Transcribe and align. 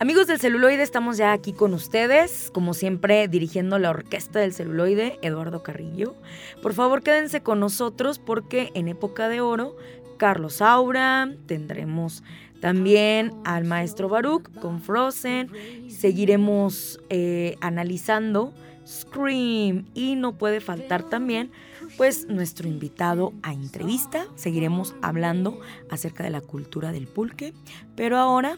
Amigos 0.00 0.28
del 0.28 0.38
celuloide, 0.38 0.84
estamos 0.84 1.16
ya 1.16 1.32
aquí 1.32 1.52
con 1.52 1.74
ustedes, 1.74 2.52
como 2.54 2.72
siempre 2.72 3.26
dirigiendo 3.26 3.80
la 3.80 3.90
orquesta 3.90 4.38
del 4.38 4.52
celuloide, 4.52 5.18
Eduardo 5.22 5.64
Carrillo. 5.64 6.14
Por 6.62 6.72
favor, 6.72 7.02
quédense 7.02 7.42
con 7.42 7.58
nosotros 7.58 8.20
porque 8.20 8.70
en 8.74 8.86
época 8.86 9.28
de 9.28 9.40
oro, 9.40 9.76
Carlos 10.16 10.62
Aura, 10.62 11.34
tendremos 11.46 12.22
también 12.60 13.32
al 13.44 13.64
maestro 13.64 14.08
Baruch 14.08 14.48
con 14.60 14.80
Frozen, 14.80 15.50
seguiremos 15.88 17.00
eh, 17.10 17.56
analizando 17.60 18.54
Scream 18.86 19.86
y 19.94 20.14
no 20.14 20.38
puede 20.38 20.60
faltar 20.60 21.02
también 21.02 21.50
pues 21.98 22.28
nuestro 22.28 22.68
invitado 22.68 23.32
a 23.42 23.52
entrevista. 23.52 24.26
Seguiremos 24.36 24.94
hablando 25.02 25.60
acerca 25.90 26.22
de 26.22 26.30
la 26.30 26.40
cultura 26.40 26.92
del 26.92 27.08
pulque, 27.08 27.52
pero 27.96 28.16
ahora 28.18 28.56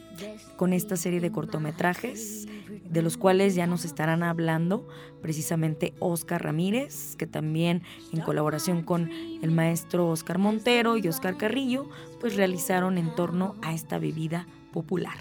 con 0.57 0.75
esta 0.75 0.97
serie 0.97 1.21
de 1.21 1.33
cortometrajes 1.33 2.47
de 2.85 3.03
los 3.03 3.17
cuales 3.17 3.55
ya 3.55 3.67
nos 3.67 3.87
estarán 3.87 4.23
hablando 4.23 4.87
precisamente 5.23 5.95
Oscar 6.01 6.45
Ramírez, 6.45 7.17
que 7.17 7.27
también 7.27 7.83
en 8.13 8.21
colaboración 8.21 8.83
con 8.83 9.11
el 9.11 9.51
maestro 9.51 10.09
Oscar 10.09 10.37
Montero 10.37 10.99
y 10.99 11.09
Oscar 11.09 11.39
Carrillo, 11.39 11.89
pues 12.21 12.37
realizaron 12.37 12.99
en 12.99 13.15
torno 13.15 13.57
a 13.63 13.73
esta 13.73 13.99
bebida 13.99 14.47
popular. 14.71 15.17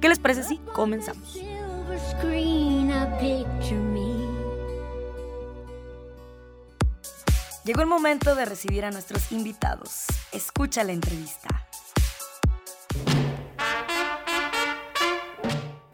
¿Qué 0.00 0.08
les 0.08 0.18
parece 0.18 0.42
si 0.42 0.58
comenzamos? 0.74 1.38
Llegó 7.64 7.80
el 7.80 7.86
momento 7.86 8.34
de 8.34 8.44
recibir 8.44 8.84
a 8.84 8.90
nuestros 8.90 9.30
invitados. 9.30 10.06
Escucha 10.32 10.82
la 10.82 10.92
entrevista. 10.92 11.64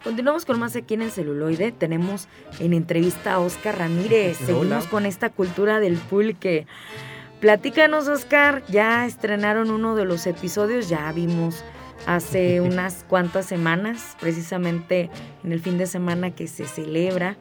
Continuamos 0.03 0.47
con 0.47 0.59
más 0.59 0.75
aquí 0.77 0.95
en 0.95 1.03
el 1.03 1.11
celuloide. 1.11 1.73
Tenemos 1.73 2.27
en 2.59 2.73
entrevista 2.73 3.35
a 3.35 3.39
Oscar 3.41 3.77
Ramírez. 3.77 4.39
Seguimos 4.39 4.87
con 4.87 5.05
esta 5.05 5.29
cultura 5.29 5.79
del 5.79 5.99
pulque. 5.99 6.67
Platícanos, 7.41 8.09
Oscar. 8.09 8.63
Ya 8.69 9.05
estrenaron 9.05 9.71
uno 9.71 9.95
de 9.95 10.07
los 10.07 10.27
episodios, 10.27 10.89
ya 10.89 11.13
vimos 11.13 11.63
hace 12.07 12.61
unas 12.63 13.05
cuantas 13.07 13.45
semanas, 13.45 14.17
precisamente 14.19 15.11
en 15.45 15.53
el 15.53 15.61
fin 15.61 15.77
de 15.77 15.87
semana 15.87 16.31
que 16.31 16.47
se 16.47 16.67
celebra 16.67 17.37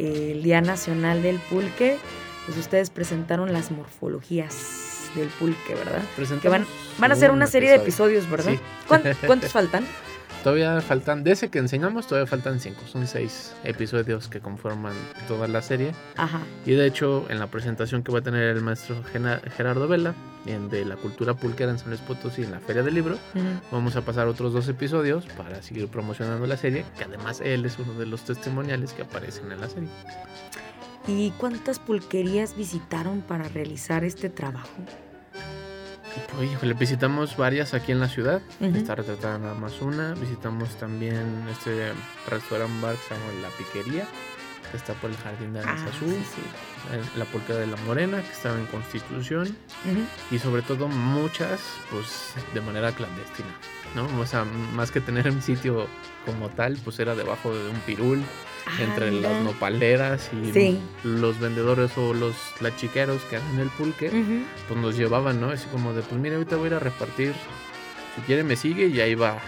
el 0.00 0.42
Día 0.42 0.60
Nacional 0.60 1.22
del 1.22 1.38
Pulque 1.38 1.98
pues 2.46 2.58
ustedes 2.58 2.90
presentaron 2.90 3.52
las 3.52 3.70
morfologías 3.70 5.10
del 5.14 5.28
pulque, 5.28 5.74
¿verdad? 5.74 6.02
Que 6.40 6.48
van, 6.48 6.66
van 6.98 7.12
a 7.12 7.16
ser 7.16 7.30
una 7.30 7.46
serie 7.46 7.70
de 7.70 7.76
episodios, 7.76 8.28
¿verdad? 8.30 8.54
¿Cuántos 9.26 9.52
faltan? 9.52 9.84
Todavía 10.42 10.80
faltan, 10.80 11.22
de 11.22 11.32
ese 11.32 11.50
que 11.50 11.58
enseñamos, 11.58 12.06
todavía 12.06 12.26
faltan 12.26 12.60
cinco. 12.60 12.80
Son 12.86 13.06
seis 13.06 13.54
episodios 13.62 14.28
que 14.28 14.40
conforman 14.40 14.94
toda 15.28 15.46
la 15.48 15.60
serie. 15.60 15.92
Ajá. 16.16 16.40
Y 16.64 16.72
de 16.72 16.86
hecho, 16.86 17.26
en 17.28 17.38
la 17.38 17.48
presentación 17.48 18.02
que 18.02 18.10
va 18.10 18.20
a 18.20 18.22
tener 18.22 18.56
el 18.56 18.62
maestro 18.62 18.96
Gerardo 19.04 19.86
Vela, 19.86 20.14
de 20.44 20.84
la 20.86 20.96
cultura 20.96 21.34
pulquera 21.34 21.70
en 21.70 21.78
San 21.78 21.88
Luis 21.88 22.00
Potosí, 22.00 22.42
en 22.42 22.52
la 22.52 22.60
Feria 22.60 22.82
del 22.82 22.94
Libro, 22.94 23.18
vamos 23.70 23.96
a 23.96 24.00
pasar 24.02 24.26
otros 24.26 24.52
dos 24.54 24.66
episodios 24.68 25.26
para 25.36 25.62
seguir 25.62 25.88
promocionando 25.88 26.46
la 26.46 26.56
serie, 26.56 26.84
que 26.96 27.04
además 27.04 27.42
él 27.42 27.66
es 27.66 27.78
uno 27.78 27.92
de 27.94 28.06
los 28.06 28.22
testimoniales 28.22 28.92
que 28.94 29.02
aparecen 29.02 29.52
en 29.52 29.60
la 29.60 29.68
serie. 29.68 29.90
¿Y 31.10 31.32
cuántas 31.32 31.80
pulquerías 31.80 32.56
visitaron 32.56 33.20
para 33.20 33.48
realizar 33.48 34.04
este 34.04 34.30
trabajo? 34.30 34.68
Pues, 36.36 36.62
le 36.62 36.74
visitamos 36.74 37.36
varias 37.36 37.74
aquí 37.74 37.90
en 37.90 37.98
la 37.98 38.08
ciudad. 38.08 38.40
Está 38.60 38.94
retratada 38.94 39.38
nada 39.38 39.54
más 39.54 39.80
una. 39.80 40.14
Visitamos 40.14 40.76
también 40.76 41.44
este 41.50 41.92
restaurante 42.28 42.80
bar 42.80 42.94
que 42.94 43.02
se 43.02 43.14
llama 43.14 43.32
La 43.42 43.48
Piquería, 43.48 44.06
que 44.70 44.76
está 44.76 44.94
por 44.94 45.10
el 45.10 45.16
Jardín 45.16 45.52
de 45.52 45.60
Aranza 45.60 45.86
ah, 45.86 45.96
Azul. 45.96 46.14
La 47.16 47.24
Pulquería 47.24 47.60
de 47.60 47.66
la 47.66 47.76
Morena, 47.78 48.22
que 48.22 48.30
estaba 48.30 48.56
en 48.56 48.66
Constitución. 48.66 49.56
Y 50.30 50.38
sobre 50.38 50.62
todo 50.62 50.86
muchas, 50.86 51.60
pues 51.90 52.34
de 52.54 52.60
manera 52.60 52.92
clandestina. 52.92 53.50
¿no? 53.96 54.06
O 54.20 54.26
sea, 54.26 54.44
más 54.44 54.92
que 54.92 55.00
tener 55.00 55.28
un 55.28 55.42
sitio 55.42 55.88
como 56.24 56.50
tal, 56.50 56.78
pues 56.84 57.00
era 57.00 57.16
debajo 57.16 57.52
de 57.52 57.68
un 57.68 57.80
pirul 57.80 58.22
Ah, 58.78 58.82
entre 58.82 59.10
las 59.12 59.42
nopaleras 59.42 60.30
y 60.32 60.78
los 61.02 61.38
vendedores 61.40 61.96
o 61.96 62.14
los 62.14 62.36
lachiqueros 62.60 63.22
que 63.24 63.36
hacen 63.36 63.58
el 63.58 63.68
pulque, 63.68 64.10
pues 64.68 64.80
nos 64.80 64.96
llevaban, 64.96 65.40
¿no? 65.40 65.50
Así 65.50 65.66
como 65.72 65.92
de, 65.92 66.02
pues 66.02 66.20
mira, 66.20 66.36
ahorita 66.36 66.56
voy 66.56 66.64
a 66.64 66.68
ir 66.68 66.74
a 66.74 66.78
repartir, 66.78 67.34
si 68.14 68.22
quiere 68.22 68.42
me 68.44 68.56
sigue 68.56 68.86
y 68.86 69.00
ahí 69.00 69.14
va, 69.14 69.38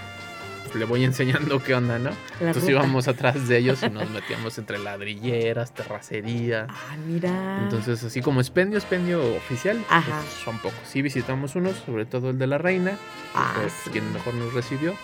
le 0.74 0.84
voy 0.84 1.04
enseñando 1.04 1.62
qué 1.62 1.74
onda, 1.74 1.98
¿no? 1.98 2.10
Entonces 2.40 2.68
íbamos 2.68 3.08
atrás 3.08 3.48
de 3.48 3.58
ellos 3.58 3.82
y 3.82 3.90
nos 3.90 4.08
metíamos 4.10 4.58
entre 4.58 4.78
ladrilleras, 4.78 5.72
terracería. 5.72 6.66
Ah, 6.68 6.96
mira. 7.06 7.60
Entonces, 7.62 8.02
así 8.02 8.20
como 8.20 8.40
expendio, 8.40 8.78
expendio 8.78 9.36
oficial, 9.36 9.82
pues, 9.88 10.04
son 10.44 10.58
pocos. 10.58 10.80
Sí 10.84 11.02
visitamos 11.02 11.54
unos, 11.54 11.76
sobre 11.86 12.06
todo 12.06 12.30
el 12.30 12.38
de 12.38 12.46
la 12.46 12.58
reina, 12.58 12.96
ah, 13.34 13.54
quien 13.92 14.12
mejor 14.12 14.34
nos 14.34 14.52
recibió. 14.52 14.94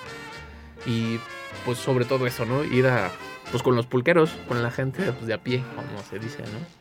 Y 0.87 1.19
pues 1.65 1.79
sobre 1.79 2.05
todo 2.05 2.27
eso, 2.27 2.45
¿no? 2.45 2.65
Ir 2.65 2.87
a 2.87 3.11
pues 3.50 3.62
con 3.62 3.76
los 3.76 3.86
pulqueros, 3.86 4.31
con 4.47 4.62
la 4.62 4.70
gente 4.70 5.12
pues, 5.12 5.26
de 5.26 5.34
a 5.34 5.38
pie, 5.38 5.62
como 5.75 6.03
se 6.09 6.19
dice, 6.19 6.42
¿no? 6.42 6.78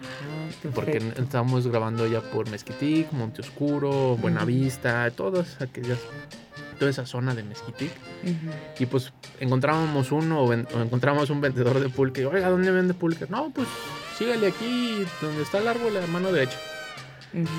Ah, 0.00 0.70
Porque 0.74 0.98
estábamos 1.16 1.66
grabando 1.66 2.06
ya 2.06 2.20
por 2.20 2.48
Mezquitic, 2.50 3.12
Monte 3.12 3.42
Oscuro, 3.42 4.16
Buenavista, 4.16 5.10
todas 5.10 5.60
aquellas, 5.60 5.98
toda 6.78 6.90
esa 6.90 7.04
zona 7.04 7.34
de 7.34 7.42
Mezquitic. 7.42 7.90
Y 8.78 8.86
pues 8.86 9.12
encontrábamos 9.40 10.12
uno 10.12 10.42
o, 10.42 10.52
encontrábamos 10.52 11.30
un 11.30 11.40
vendedor 11.40 11.80
de 11.80 11.88
pulque. 11.88 12.26
Oiga, 12.26 12.48
¿dónde 12.48 12.70
vende 12.70 12.94
pulque? 12.94 13.26
No, 13.28 13.50
pues 13.50 13.68
sígale 14.16 14.46
aquí, 14.48 15.04
donde 15.20 15.42
está 15.42 15.58
el 15.58 15.68
árbol, 15.68 15.96
a 15.96 16.06
mano 16.06 16.32
derecha. 16.32 16.58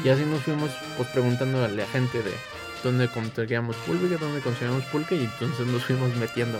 Y 0.03 0.09
así 0.09 0.23
nos 0.25 0.41
fuimos 0.41 0.71
pues 0.97 1.09
preguntando 1.09 1.63
a 1.63 1.67
la 1.67 1.85
gente 1.87 2.23
de 2.23 2.31
dónde 2.83 3.07
conseguíamos 3.07 3.75
pulque, 3.77 4.17
dónde 4.17 4.41
conseguíamos 4.41 4.83
pulque, 4.85 5.15
y 5.15 5.25
entonces 5.25 5.67
nos 5.67 5.83
fuimos 5.83 6.15
metiendo 6.15 6.59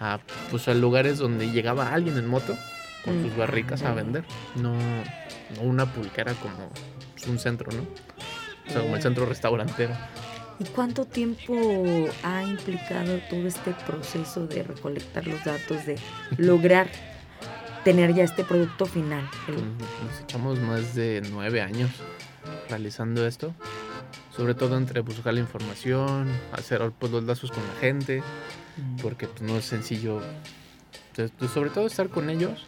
a, 0.00 0.18
pues, 0.50 0.66
a 0.66 0.74
lugares 0.74 1.18
donde 1.18 1.50
llegaba 1.50 1.92
alguien 1.92 2.16
en 2.16 2.26
moto 2.26 2.56
con 3.04 3.22
sus 3.22 3.36
barricas 3.36 3.82
a 3.82 3.94
vender. 3.94 4.24
No, 4.56 4.74
una 5.62 5.86
pulquera 5.86 6.32
como 6.34 6.70
pues, 7.12 7.26
un 7.28 7.38
centro, 7.38 7.70
¿no? 7.70 7.82
O 8.66 8.72
sea, 8.72 8.80
como 8.82 8.96
el 8.96 9.02
centro 9.02 9.26
restaurantero. 9.26 9.92
¿Y 10.58 10.64
cuánto 10.64 11.04
tiempo 11.06 11.54
ha 12.22 12.42
implicado 12.42 13.18
todo 13.30 13.46
este 13.46 13.72
proceso 13.86 14.46
de 14.46 14.62
recolectar 14.62 15.26
los 15.26 15.42
datos, 15.44 15.86
de 15.86 15.96
lograr 16.38 16.88
tener 17.84 18.14
ya 18.14 18.24
este 18.24 18.44
producto 18.44 18.86
final? 18.86 19.28
Pues, 19.46 19.58
nos 19.58 20.20
echamos 20.22 20.58
más 20.60 20.94
de 20.94 21.22
nueve 21.30 21.60
años 21.60 21.90
realizando 22.68 23.26
esto. 23.26 23.54
Sobre 24.34 24.54
todo 24.54 24.76
entre 24.76 25.00
buscar 25.00 25.34
la 25.34 25.40
información, 25.40 26.28
hacer 26.52 26.90
pues, 26.98 27.12
los 27.12 27.24
lazos 27.24 27.50
con 27.50 27.62
la 27.66 27.74
gente, 27.80 28.22
porque 29.02 29.26
pues, 29.26 29.42
no 29.42 29.56
es 29.56 29.64
sencillo, 29.64 30.20
pues, 31.14 31.50
sobre 31.50 31.70
todo 31.70 31.86
estar 31.86 32.08
con 32.08 32.30
ellos. 32.30 32.66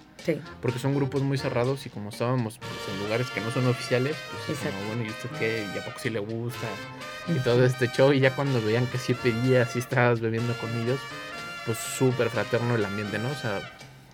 Porque 0.61 0.79
son 0.79 0.95
grupos 0.95 1.23
muy 1.23 1.37
cerrados 1.37 1.85
y 1.87 1.91
como 1.91 2.11
estábamos 2.11 2.59
pues, 2.59 2.71
en 2.95 3.03
lugares 3.03 3.29
que 3.31 3.41
no 3.41 3.51
son 3.51 3.67
oficiales, 3.67 4.17
pues 4.47 4.59
como, 4.59 4.87
bueno, 4.87 5.03
¿y 5.05 5.09
usted 5.09 5.31
qué? 5.37 5.67
¿Y 5.75 5.79
a 5.79 5.85
poco 5.85 5.99
sí 5.99 6.11
le 6.11 6.21
gusta? 6.21 6.69
Y 7.27 7.41
todo 7.41 7.65
este 7.65 7.89
show. 7.89 8.13
Y 8.13 8.21
ya 8.21 8.35
cuando 8.37 8.63
veían 8.63 8.87
que 8.87 8.99
sí 8.99 9.15
pedías, 9.15 9.73
sí 9.73 9.81
estabas 9.81 10.21
bebiendo 10.21 10.55
con 10.59 10.71
ellos, 10.81 11.01
pues 11.67 11.77
súper 11.77 12.31
fraterno 12.31 12.77
el 12.77 12.85
ambiente, 12.85 13.19
¿no? 13.19 13.31
O 13.31 13.35
sea, 13.35 13.61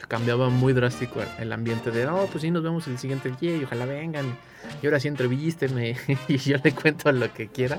cambiaba 0.08 0.48
muy 0.48 0.72
drástico 0.72 1.20
el 1.38 1.52
ambiente 1.52 1.90
de, 1.90 2.06
oh, 2.06 2.26
pues 2.32 2.42
sí, 2.42 2.50
nos 2.50 2.62
vemos 2.62 2.86
el 2.88 2.98
siguiente 2.98 3.30
día 3.38 3.56
y 3.56 3.64
ojalá 3.64 3.84
vengan. 3.84 4.36
Y 4.82 4.86
ahora 4.86 5.00
sí 5.00 5.08
entrevísteme 5.08 5.96
y 6.28 6.38
yo 6.38 6.56
le 6.62 6.72
cuento 6.72 7.12
lo 7.12 7.32
que 7.32 7.48
quiera. 7.48 7.78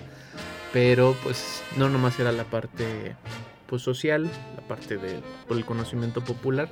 Pero 0.71 1.15
pues 1.23 1.63
no 1.77 1.89
nomás 1.89 2.19
era 2.19 2.31
la 2.31 2.43
parte 2.43 3.15
pues, 3.69 3.81
social, 3.81 4.29
la 4.55 4.67
parte 4.67 4.97
del 4.97 5.21
el 5.49 5.65
conocimiento 5.65 6.21
popular. 6.21 6.69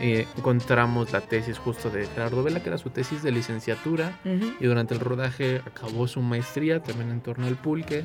Eh, 0.00 0.26
encontramos 0.36 1.12
la 1.12 1.20
tesis 1.20 1.58
justo 1.58 1.90
de 1.90 2.06
Gerardo 2.06 2.42
Vela, 2.42 2.62
que 2.62 2.68
era 2.68 2.78
su 2.78 2.90
tesis 2.90 3.22
de 3.22 3.30
licenciatura, 3.30 4.18
y 4.24 4.64
durante 4.64 4.94
el 4.94 5.00
rodaje 5.00 5.60
acabó 5.66 6.06
su 6.08 6.20
maestría 6.20 6.82
también 6.82 7.10
en 7.10 7.20
torno 7.20 7.46
al 7.46 7.56
pulque. 7.56 8.04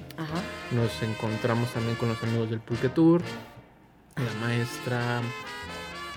Nos 0.74 1.02
encontramos 1.04 1.72
también 1.72 1.96
con 1.96 2.10
los 2.10 2.22
amigos 2.24 2.50
del 2.50 2.60
Pulque 2.60 2.90
Tour, 2.90 3.22
la 4.16 4.48
maestra 4.48 5.22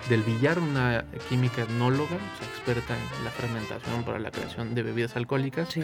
del 0.08 0.22
Villar, 0.22 0.58
una 0.58 1.04
química 1.28 1.62
etnóloga, 1.62 2.16
experta 2.52 2.94
en 2.96 3.25
la 3.25 3.31
fermentación 3.31 4.02
para 4.04 4.19
la 4.19 4.31
creación 4.31 4.75
de 4.75 4.82
bebidas 4.82 5.14
alcohólicas. 5.16 5.69
Sí. 5.69 5.82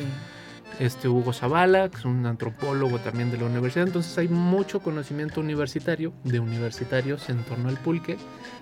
Este 0.78 1.08
Hugo 1.08 1.32
Zavala, 1.32 1.88
que 1.88 1.96
es 1.96 2.04
un 2.04 2.26
antropólogo 2.26 2.98
también 2.98 3.30
de 3.30 3.38
la 3.38 3.46
universidad. 3.46 3.86
Entonces 3.86 4.16
hay 4.18 4.28
mucho 4.28 4.80
conocimiento 4.80 5.40
universitario 5.40 6.12
de 6.24 6.38
universitarios 6.38 7.28
en 7.30 7.42
torno 7.44 7.68
al 7.68 7.78
pulque 7.78 8.18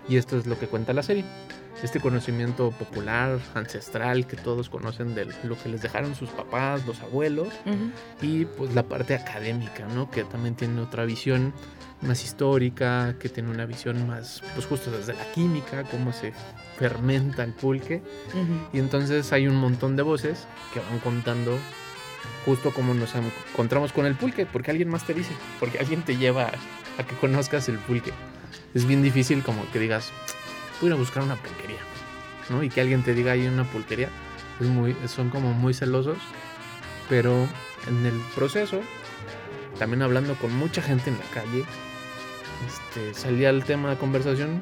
y 0.08 0.16
esto 0.16 0.38
es 0.38 0.46
lo 0.46 0.58
que 0.58 0.68
cuenta 0.68 0.92
la 0.92 1.02
serie. 1.02 1.24
Este 1.82 1.98
conocimiento 2.00 2.70
popular, 2.70 3.40
ancestral, 3.54 4.26
que 4.28 4.36
todos 4.36 4.70
conocen 4.70 5.14
de 5.16 5.26
lo 5.42 5.58
que 5.58 5.68
les 5.68 5.82
dejaron 5.82 6.14
sus 6.14 6.30
papás, 6.30 6.86
los 6.86 7.00
abuelos, 7.00 7.48
y 8.22 8.44
pues 8.44 8.74
la 8.74 8.84
parte 8.84 9.14
académica, 9.14 9.86
¿no? 9.88 10.08
Que 10.08 10.22
también 10.24 10.54
tiene 10.54 10.80
otra 10.80 11.04
visión 11.04 11.52
más 12.00 12.24
histórica, 12.24 13.16
que 13.18 13.28
tiene 13.28 13.50
una 13.50 13.66
visión 13.66 14.06
más, 14.06 14.42
pues 14.54 14.66
justo 14.66 14.90
desde 14.92 15.14
la 15.14 15.30
química, 15.32 15.82
cómo 15.90 16.12
se 16.12 16.32
fermenta 16.78 17.42
el 17.42 17.52
pulque. 17.52 18.02
Y 18.72 18.78
entonces 18.78 19.32
hay 19.32 19.48
un 19.48 19.56
montón 19.56 19.96
de 19.96 20.04
voces 20.04 20.46
que 20.72 20.80
van 20.80 21.00
contando 21.00 21.58
justo 22.44 22.72
cómo 22.72 22.94
nos 22.94 23.14
encontramos 23.14 23.92
con 23.92 24.06
el 24.06 24.14
pulque, 24.14 24.46
porque 24.46 24.70
alguien 24.70 24.88
más 24.88 25.04
te 25.04 25.14
dice, 25.14 25.32
porque 25.60 25.78
alguien 25.78 26.02
te 26.02 26.16
lleva 26.16 26.50
a 26.98 27.04
que 27.04 27.14
conozcas 27.16 27.68
el 27.68 27.78
pulque. 27.78 28.12
Es 28.74 28.86
bien 28.86 29.02
difícil 29.02 29.42
como 29.42 29.70
que 29.72 29.78
digas, 29.78 30.12
voy 30.80 30.90
a 30.90 30.94
buscar 30.94 31.22
una 31.22 31.36
pulquería, 31.36 31.80
¿no? 32.50 32.62
Y 32.62 32.68
que 32.68 32.80
alguien 32.80 33.02
te 33.02 33.14
diga 33.14 33.32
hay 33.32 33.46
una 33.46 33.64
pulquería, 33.64 34.08
es 34.60 34.66
muy, 34.66 34.96
son 35.06 35.30
como 35.30 35.52
muy 35.52 35.74
celosos, 35.74 36.18
pero 37.08 37.48
en 37.88 38.06
el 38.06 38.20
proceso, 38.34 38.80
también 39.78 40.02
hablando 40.02 40.34
con 40.36 40.54
mucha 40.54 40.82
gente 40.82 41.10
en 41.10 41.18
la 41.18 41.24
calle, 41.26 41.64
este, 42.66 43.14
salía 43.14 43.50
el 43.50 43.64
tema 43.64 43.90
de 43.90 43.96
conversación 43.96 44.60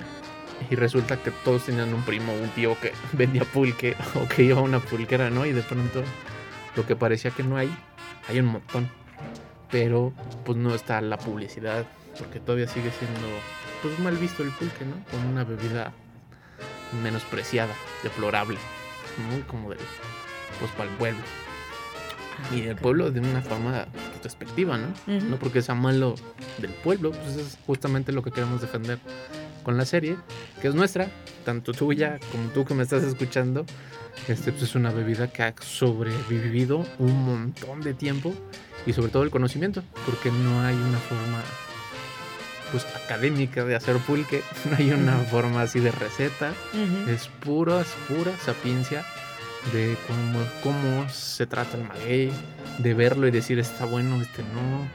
y 0.71 0.77
resulta 0.77 1.17
que 1.23 1.31
todos 1.31 1.67
tenían 1.67 1.93
un 1.93 2.03
primo 2.03 2.33
un 2.33 2.49
tío 2.51 2.79
que 2.81 2.93
vendía 3.13 3.45
pulque 3.45 3.97
o 4.15 4.29
que 4.29 4.45
iba 4.45 4.59
a 4.59 4.63
una 4.63 4.81
pulquera, 4.81 5.31
¿no? 5.31 5.47
Y 5.47 5.53
de 5.53 5.63
pronto 5.63 6.03
lo 6.77 6.87
que 6.87 6.97
parecía 6.97 7.31
que 7.31 7.43
no 7.43 7.57
hay, 7.57 7.75
hay 8.29 8.41
un 8.41 8.47
montón. 8.47 8.89
Pero 9.71 10.13
pues 10.45 10.59
no 10.59 10.75
está 10.75 11.01
la 11.01 11.19
publicidad, 11.19 11.87
porque 12.19 12.41
todavía 12.41 12.69
sigue 12.69 12.91
siendo 12.91 13.21
pues 13.83 13.99
mal 13.99 14.17
visto 14.17 14.43
el 14.43 14.51
pulque, 14.51 14.85
¿no? 14.85 15.03
Como 15.11 15.31
una 15.31 15.45
bebida 15.45 15.93
menospreciada, 17.03 17.75
deplorable, 18.03 18.59
muy 19.31 19.41
como 19.43 19.71
de 19.71 19.79
pues 20.61 20.71
para 20.73 20.91
el 20.91 20.97
pueblo. 20.97 21.21
Ah, 22.39 22.55
y 22.55 22.63
el 22.63 22.77
pueblo 22.77 23.11
de 23.11 23.21
una 23.21 23.41
forma 23.41 23.87
despectiva, 24.23 24.79
¿no? 24.79 24.89
No 25.07 25.37
porque 25.37 25.63
sea 25.63 25.75
malo 25.75 26.15
del 26.59 26.71
pueblo, 26.71 27.13
pues 27.13 27.37
es 27.37 27.59
justamente 27.67 28.13
lo 28.13 28.23
que 28.23 28.31
queremos 28.31 28.61
defender 28.61 28.99
con 29.63 29.77
la 29.77 29.85
serie, 29.85 30.17
que 30.61 30.69
es 30.69 30.75
nuestra, 30.75 31.09
tanto 31.45 31.73
tuya 31.73 32.19
como 32.31 32.49
tú 32.51 32.65
que 32.65 32.75
me 32.75 32.83
estás 32.83 33.03
escuchando. 33.03 33.65
Este 34.29 34.53
pues, 34.53 34.65
es 34.65 34.75
una 34.75 34.91
bebida 34.91 35.29
que 35.29 35.43
ha 35.43 35.55
sobrevivido 35.61 36.85
un 36.99 37.25
montón 37.25 37.81
de 37.81 37.95
tiempo 37.95 38.35
y 38.87 38.93
sobre 38.93 39.11
todo 39.11 39.23
el 39.23 39.31
conocimiento, 39.31 39.83
porque 40.07 40.31
no 40.31 40.61
hay 40.63 40.75
una 40.75 40.99
forma 40.99 41.43
pues 42.71 42.87
académica 43.05 43.65
de 43.65 43.77
hacer 43.77 43.97
pulque, 43.99 44.43
no 44.71 44.77
hay 44.77 44.91
una 44.91 45.19
forma 45.19 45.63
así 45.63 45.79
de 45.81 45.93
receta, 45.93 46.53
es 47.09 47.29
pura, 47.29 47.85
pura 48.09 48.33
sapiencia 48.39 49.05
de 49.73 49.97
cómo, 50.09 50.41
cómo 50.63 51.09
se 51.09 51.47
trata 51.47 51.77
el 51.77 51.85
maguey, 51.85 52.33
de 52.79 52.95
verlo 52.95 53.29
y 53.29 53.31
decir 53.31 53.59
está 53.59 53.85
bueno, 53.85 54.21
este 54.21 54.43
no, 54.43 54.89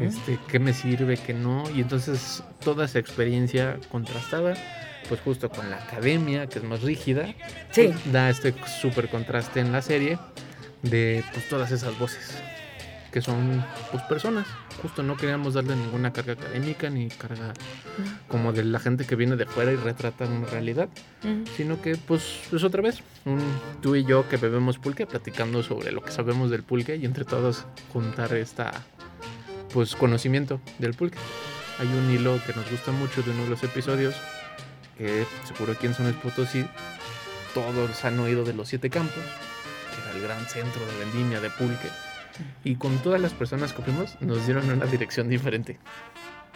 este 0.00 0.38
qué 0.48 0.58
me 0.58 0.74
sirve, 0.74 1.16
qué 1.16 1.34
no, 1.34 1.64
y 1.74 1.80
entonces 1.80 2.44
toda 2.62 2.84
esa 2.84 2.98
experiencia 2.98 3.78
contrastada, 3.90 4.54
pues 5.12 5.20
justo 5.20 5.50
con 5.50 5.68
la 5.68 5.76
academia, 5.76 6.46
que 6.46 6.58
es 6.58 6.64
más 6.64 6.80
rígida, 6.80 7.34
da 8.10 8.30
este 8.30 8.54
súper 8.80 9.10
contraste 9.10 9.60
en 9.60 9.70
la 9.70 9.82
serie 9.82 10.18
de 10.80 11.22
pues 11.34 11.50
todas 11.50 11.70
esas 11.70 11.98
voces 11.98 12.42
que 13.12 13.20
son 13.20 13.62
pues 13.90 14.02
personas. 14.04 14.46
Justo 14.80 15.02
no 15.02 15.18
queríamos 15.18 15.52
darle 15.52 15.76
ninguna 15.76 16.14
carga 16.14 16.32
académica 16.32 16.88
ni 16.88 17.10
carga 17.10 17.52
como 18.26 18.54
de 18.54 18.64
la 18.64 18.80
gente 18.80 19.04
que 19.04 19.14
viene 19.14 19.36
de 19.36 19.44
fuera 19.44 19.70
y 19.70 19.76
retrata 19.76 20.24
una 20.24 20.46
realidad, 20.46 20.88
sino 21.58 21.82
que 21.82 21.96
pues 21.96 22.44
es 22.50 22.64
otra 22.64 22.80
vez 22.80 23.02
un, 23.26 23.38
tú 23.82 23.94
y 23.94 24.06
yo 24.06 24.26
que 24.30 24.38
bebemos 24.38 24.78
pulque 24.78 25.06
platicando 25.06 25.62
sobre 25.62 25.92
lo 25.92 26.00
que 26.00 26.10
sabemos 26.10 26.50
del 26.50 26.62
pulque 26.62 26.96
y 26.96 27.04
entre 27.04 27.26
todos 27.26 27.66
contar 27.92 28.32
esta 28.32 28.72
pues 29.74 29.94
conocimiento 29.94 30.58
del 30.78 30.94
pulque. 30.94 31.18
Hay 31.78 31.88
un 31.88 32.10
hilo 32.10 32.40
que 32.46 32.54
nos 32.54 32.70
gusta 32.70 32.92
mucho 32.92 33.20
de 33.20 33.30
uno 33.32 33.44
de 33.44 33.50
los 33.50 33.62
episodios 33.62 34.14
que 34.96 35.26
seguro 35.44 35.78
que 35.78 35.86
en 35.86 35.94
Son 35.94 36.12
Potosí 36.14 36.66
todos 37.54 38.04
han 38.04 38.18
oído 38.20 38.44
de 38.44 38.54
los 38.54 38.68
siete 38.68 38.90
campos, 38.90 39.14
que 39.14 40.00
era 40.02 40.16
el 40.16 40.22
gran 40.22 40.46
centro 40.46 40.84
de 40.86 40.98
vendimia 41.04 41.40
de 41.40 41.50
pulque 41.50 41.88
y 42.64 42.76
con 42.76 42.98
todas 42.98 43.20
las 43.20 43.32
personas 43.32 43.72
que 43.72 43.82
fuimos 43.82 44.16
nos 44.20 44.46
dieron 44.46 44.70
una 44.70 44.86
dirección 44.86 45.28
diferente. 45.28 45.78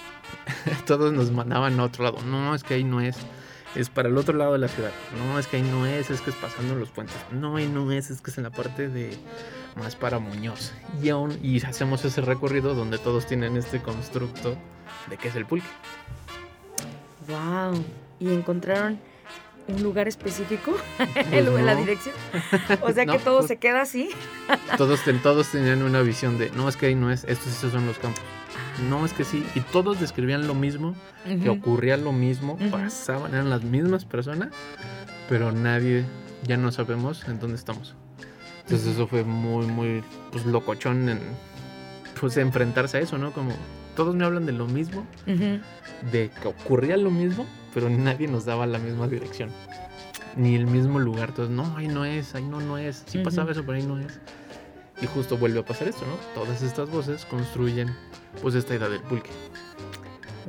Todos 0.86 1.12
nos 1.12 1.30
mandaban 1.30 1.78
a 1.80 1.84
otro 1.84 2.04
lado. 2.04 2.18
No, 2.22 2.54
es 2.54 2.62
que 2.62 2.74
ahí 2.74 2.84
no 2.84 3.00
es. 3.00 3.16
Es 3.74 3.90
para 3.90 4.08
el 4.08 4.16
otro 4.16 4.36
lado 4.36 4.54
de 4.54 4.58
la 4.58 4.68
ciudad. 4.68 4.90
No, 5.18 5.38
es 5.38 5.46
que 5.46 5.56
ahí 5.56 5.62
no 5.62 5.84
es, 5.84 6.10
es 6.10 6.22
que 6.22 6.30
es 6.30 6.36
pasando 6.36 6.74
los 6.74 6.90
puentes. 6.90 7.16
No, 7.30 7.56
ahí 7.56 7.66
no 7.66 7.92
es, 7.92 8.10
es 8.10 8.22
que 8.22 8.30
es 8.30 8.38
en 8.38 8.44
la 8.44 8.50
parte 8.50 8.88
de 8.88 9.16
más 9.76 9.96
para 9.96 10.18
Muñoz. 10.18 10.72
Y 11.02 11.10
aún 11.10 11.38
y 11.42 11.62
hacemos 11.62 12.04
ese 12.04 12.22
recorrido 12.22 12.74
donde 12.74 12.98
todos 12.98 13.26
tienen 13.26 13.56
este 13.56 13.82
constructo 13.82 14.56
de 15.10 15.16
que 15.18 15.28
es 15.28 15.36
el 15.36 15.44
pulque. 15.44 15.66
Wow. 17.28 17.84
Y 18.18 18.32
encontraron 18.32 18.98
un 19.68 19.82
lugar 19.82 20.06
específico 20.08 20.76
pues 21.30 21.64
la 21.64 21.74
dirección. 21.74 22.14
O 22.82 22.92
sea 22.92 23.06
que 23.06 23.18
todo 23.18 23.38
pues 23.38 23.48
se 23.48 23.56
queda 23.56 23.82
así. 23.82 24.10
todos, 24.76 25.00
todos 25.22 25.48
tenían 25.48 25.82
una 25.82 26.02
visión 26.02 26.38
de, 26.38 26.50
no, 26.50 26.68
es 26.68 26.76
que 26.76 26.86
ahí 26.86 26.94
no 26.94 27.10
es, 27.10 27.24
estos, 27.24 27.48
estos 27.48 27.72
son 27.72 27.86
los 27.86 27.98
campos. 27.98 28.22
No, 28.88 29.04
es 29.04 29.12
que 29.12 29.24
sí. 29.24 29.44
Y 29.54 29.60
todos 29.60 30.00
describían 30.00 30.46
lo 30.46 30.54
mismo, 30.54 30.94
que 31.24 31.48
ocurría 31.48 31.96
lo 31.96 32.12
mismo, 32.12 32.58
pasaban, 32.70 33.32
eran 33.34 33.50
las 33.50 33.62
mismas 33.62 34.04
personas, 34.04 34.50
pero 35.28 35.50
nadie, 35.52 36.04
ya 36.44 36.56
no 36.56 36.70
sabemos 36.72 37.26
en 37.26 37.40
dónde 37.40 37.56
estamos. 37.56 37.94
Entonces 38.62 38.94
eso 38.94 39.06
fue 39.06 39.24
muy, 39.24 39.66
muy, 39.66 40.04
pues 40.30 40.44
locochón 40.44 41.08
en, 41.08 41.20
pues 42.20 42.36
enfrentarse 42.36 42.98
a 42.98 43.00
eso, 43.00 43.16
¿no? 43.18 43.32
Como 43.32 43.52
todos 43.94 44.14
me 44.14 44.24
hablan 44.24 44.44
de 44.44 44.52
lo 44.52 44.66
mismo, 44.66 45.06
de 45.26 46.30
que 46.30 46.48
ocurría 46.48 46.96
lo 46.96 47.10
mismo, 47.10 47.46
pero 47.76 47.90
nadie 47.90 48.26
nos 48.26 48.47
daba 48.47 48.66
la 48.66 48.78
misma 48.78 49.06
dirección, 49.06 49.50
ni 50.35 50.54
el 50.54 50.66
mismo 50.66 50.99
lugar. 50.99 51.28
Entonces, 51.28 51.54
no, 51.54 51.76
ahí 51.76 51.88
no 51.88 52.06
es, 52.06 52.35
ahí 52.35 52.42
no, 52.42 52.59
no 52.59 52.78
es. 52.78 53.04
Sí 53.04 53.18
pasaba 53.18 53.52
eso, 53.52 53.66
pero 53.66 53.76
ahí 53.76 53.83
no 53.83 53.99
es. 53.99 54.18
Y 55.02 55.06
justo 55.06 55.37
vuelve 55.37 55.61
a 55.61 55.62
pasar 55.62 55.88
esto, 55.88 56.06
¿no? 56.06 56.14
Todas 56.35 56.62
estas 56.62 56.88
voces 56.88 57.26
construyen 57.26 57.95
pues 58.40 58.54
esta 58.54 58.75
idea 58.75 58.88
del 58.88 59.02
pulque. 59.02 59.28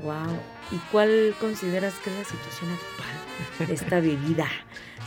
Wow. 0.03 0.39
¿Y 0.72 0.77
cuál 0.89 1.36
consideras 1.41 1.96
que 1.96 2.12
es 2.12 2.17
la 2.17 2.24
situación 2.24 2.72
actual 2.72 3.67
de 3.67 3.74
esta 3.74 4.00
bebida? 4.00 4.48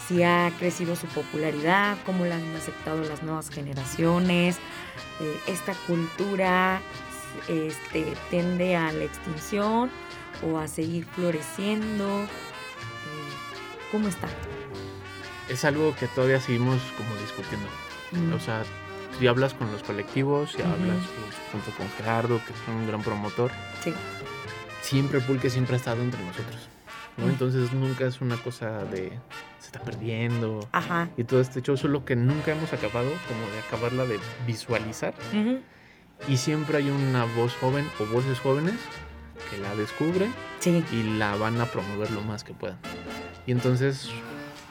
Si 0.07 0.25
ha 0.25 0.51
crecido 0.59 0.97
su 0.97 1.07
popularidad, 1.07 1.97
cómo 2.05 2.27
la 2.27 2.35
han 2.35 2.57
aceptado 2.57 3.01
las 3.05 3.23
nuevas 3.23 3.49
generaciones, 3.49 4.57
eh, 5.21 5.41
esta 5.47 5.73
cultura 5.87 6.83
este, 7.49 8.15
tende 8.29 8.75
a 8.75 8.91
la 8.91 9.05
extinción 9.05 9.89
o 10.43 10.59
a 10.59 10.69
seguir 10.69 11.05
floreciendo? 11.05 12.27
¿Cómo 13.91 14.09
está? 14.09 14.29
Es 15.49 15.65
algo 15.65 15.95
que 15.97 16.07
todavía 16.09 16.41
seguimos 16.41 16.81
como 16.97 17.15
discutiendo. 17.21 17.69
O 18.35 18.41
sea, 18.41 18.63
si 19.19 19.27
hablas 19.27 19.55
con 19.55 19.71
los 19.71 19.83
colectivos, 19.83 20.53
si 20.53 20.63
hablas 20.63 20.97
pues, 20.97 21.37
junto 21.53 21.71
con 21.77 21.89
Gerardo, 21.97 22.41
que 22.45 22.53
es 22.53 22.59
un 22.69 22.87
gran 22.87 23.03
promotor, 23.03 23.51
sí. 23.83 23.93
siempre 24.83 25.21
pulque 25.21 25.51
siempre 25.51 25.75
ha 25.75 25.79
estado 25.79 26.03
entre 26.03 26.23
nosotros. 26.25 26.69
¿no? 27.17 27.29
Entonces 27.29 27.73
nunca 27.73 28.07
es 28.07 28.21
una 28.21 28.37
cosa 28.37 28.85
de 28.85 29.13
se 29.59 29.67
está 29.67 29.81
perdiendo 29.81 30.67
Ajá. 30.73 31.09
y 31.17 31.25
todo 31.25 31.41
este 31.41 31.61
show, 31.61 31.77
solo 31.77 32.05
que 32.05 32.17
nunca 32.17 32.53
hemos 32.53 32.73
acabado 32.73 33.11
como 33.29 33.51
de 33.53 33.59
acabarla 33.67 34.07
de 34.07 34.19
visualizar. 34.47 35.15
Y 36.29 36.37
siempre 36.37 36.79
hay 36.79 36.91
una 36.91 37.25
voz 37.25 37.55
joven 37.57 37.87
o 37.99 38.07
voces 38.07 38.39
jóvenes 38.41 38.77
que 39.51 39.59
la 39.59 39.75
descubren 39.77 40.33
y 40.93 41.19
la 41.19 41.37
van 41.37 41.61
a 41.61 41.67
promover 41.67 42.11
lo 42.11 42.21
más 42.23 42.45
que 42.45 42.53
puedan. 42.53 42.79
Y 43.47 43.53
entonces 43.53 44.11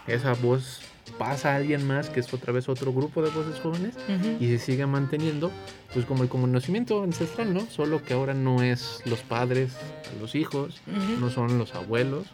esa 0.07 0.33
voz 0.33 0.81
pasa 1.17 1.53
a 1.53 1.55
alguien 1.55 1.85
más, 1.87 2.09
que 2.09 2.19
es 2.19 2.33
otra 2.33 2.53
vez 2.53 2.69
otro 2.69 2.93
grupo 2.93 3.21
de 3.21 3.29
voces 3.31 3.59
jóvenes, 3.59 3.95
y 4.39 4.47
se 4.47 4.59
sigue 4.59 4.85
manteniendo, 4.85 5.51
pues 5.93 6.05
como 6.05 6.23
el 6.23 6.29
conocimiento 6.29 7.03
ancestral, 7.03 7.53
¿no? 7.53 7.65
Solo 7.69 8.03
que 8.03 8.13
ahora 8.13 8.33
no 8.33 8.61
es 8.61 9.01
los 9.05 9.19
padres, 9.19 9.71
los 10.21 10.35
hijos, 10.35 10.81
no 11.19 11.29
son 11.29 11.57
los 11.57 11.75
abuelos, 11.75 12.27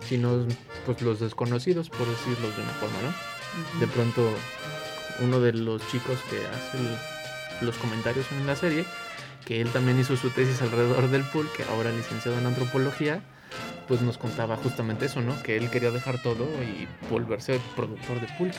sino 0.00 0.46
pues 0.86 1.02
los 1.02 1.20
desconocidos, 1.20 1.90
por 1.90 2.06
decirlo 2.06 2.48
de 2.50 2.62
una 2.62 2.72
forma, 2.72 2.96
¿no? 3.02 3.80
De 3.80 3.86
pronto, 3.86 4.28
uno 5.20 5.40
de 5.40 5.52
los 5.52 5.86
chicos 5.88 6.18
que 6.30 6.38
hace 6.38 7.64
los 7.64 7.76
comentarios 7.76 8.26
en 8.32 8.46
la 8.46 8.56
serie 8.56 8.84
que 9.46 9.60
él 9.60 9.70
también 9.70 9.98
hizo 9.98 10.16
su 10.16 10.28
tesis 10.30 10.60
alrededor 10.60 11.08
del 11.08 11.22
pool, 11.22 11.48
que 11.56 11.62
ahora 11.62 11.90
licenciado 11.92 12.36
en 12.36 12.46
antropología, 12.46 13.22
pues 13.86 14.02
nos 14.02 14.18
contaba 14.18 14.56
justamente 14.56 15.06
eso, 15.06 15.22
¿no? 15.22 15.40
Que 15.42 15.56
él 15.56 15.70
quería 15.70 15.92
dejar 15.92 16.20
todo 16.20 16.44
y 16.62 16.88
volverse 17.08 17.60
productor 17.76 18.20
de 18.20 18.26
pulque. 18.36 18.58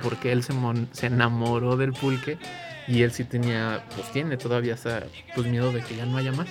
Porque 0.00 0.30
él 0.30 0.44
se, 0.44 1.06
enamoró 1.06 1.76
del 1.76 1.92
pulque 1.92 2.38
y 2.86 3.02
él 3.02 3.10
sí 3.10 3.24
tenía, 3.24 3.84
pues 3.96 4.10
tiene 4.12 4.36
todavía 4.36 4.74
esa, 4.74 5.02
pues 5.34 5.48
miedo 5.48 5.72
de 5.72 5.82
que 5.82 5.96
ya 5.96 6.06
no 6.06 6.16
haya 6.16 6.30
más. 6.30 6.48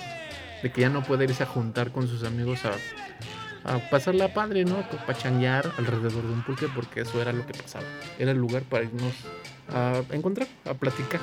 De 0.62 0.70
que 0.70 0.82
ya 0.82 0.90
no 0.90 1.02
pueda 1.02 1.24
irse 1.24 1.42
a 1.42 1.46
juntar 1.46 1.90
con 1.90 2.06
sus 2.06 2.24
amigos 2.24 2.60
a, 2.66 2.72
a 3.64 3.78
pasarla 3.88 4.34
padre, 4.34 4.66
¿no? 4.66 4.76
A 4.76 5.06
pachanguear 5.06 5.72
alrededor 5.78 6.22
de 6.22 6.32
un 6.32 6.42
pulque 6.42 6.68
porque 6.74 7.00
eso 7.00 7.22
era 7.22 7.32
lo 7.32 7.46
que 7.46 7.54
pasaba. 7.54 7.86
Era 8.18 8.32
el 8.32 8.38
lugar 8.38 8.64
para 8.64 8.84
irnos 8.84 9.14
a 9.72 10.02
encontrar, 10.12 10.48
a 10.66 10.74
platicar. 10.74 11.20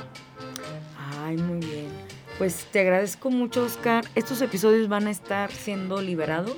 Ay, 1.24 1.38
muy 1.38 1.60
bien. 1.60 2.05
Pues 2.38 2.68
te 2.72 2.82
agradezco 2.82 3.32
mucho, 3.32 3.64
Oscar. 3.64 4.04
¿Estos 4.14 4.42
episodios 4.42 4.90
van 4.90 5.08
a 5.08 5.12
estar 5.12 5.52
siendo 5.52 6.02
liberados? 6.02 6.58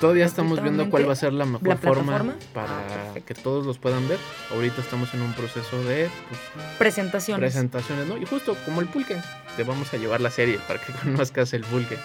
Todavía 0.00 0.24
estamos 0.24 0.60
viendo 0.62 0.88
cuál 0.88 1.06
va 1.06 1.12
a 1.12 1.16
ser 1.16 1.32
la 1.32 1.44
mejor 1.44 1.76
forma 1.78 2.34
para 2.54 3.12
ah, 3.12 3.20
que 3.24 3.34
todos 3.34 3.66
los 3.66 3.78
puedan 3.78 4.08
ver. 4.08 4.18
Ahorita 4.50 4.80
estamos 4.80 5.12
en 5.14 5.20
un 5.20 5.32
proceso 5.34 5.84
de 5.84 6.08
pues, 6.28 6.40
presentaciones. 6.78 7.52
Presentaciones, 7.52 8.06
¿no? 8.06 8.16
Y 8.16 8.24
justo 8.24 8.56
como 8.64 8.80
el 8.80 8.88
pulque, 8.88 9.16
te 9.56 9.62
vamos 9.62 9.92
a 9.92 9.98
llevar 9.98 10.22
la 10.22 10.30
serie 10.30 10.58
para 10.66 10.80
que 10.80 10.92
conozcas 11.04 11.52
el 11.52 11.62
pulque. 11.62 11.98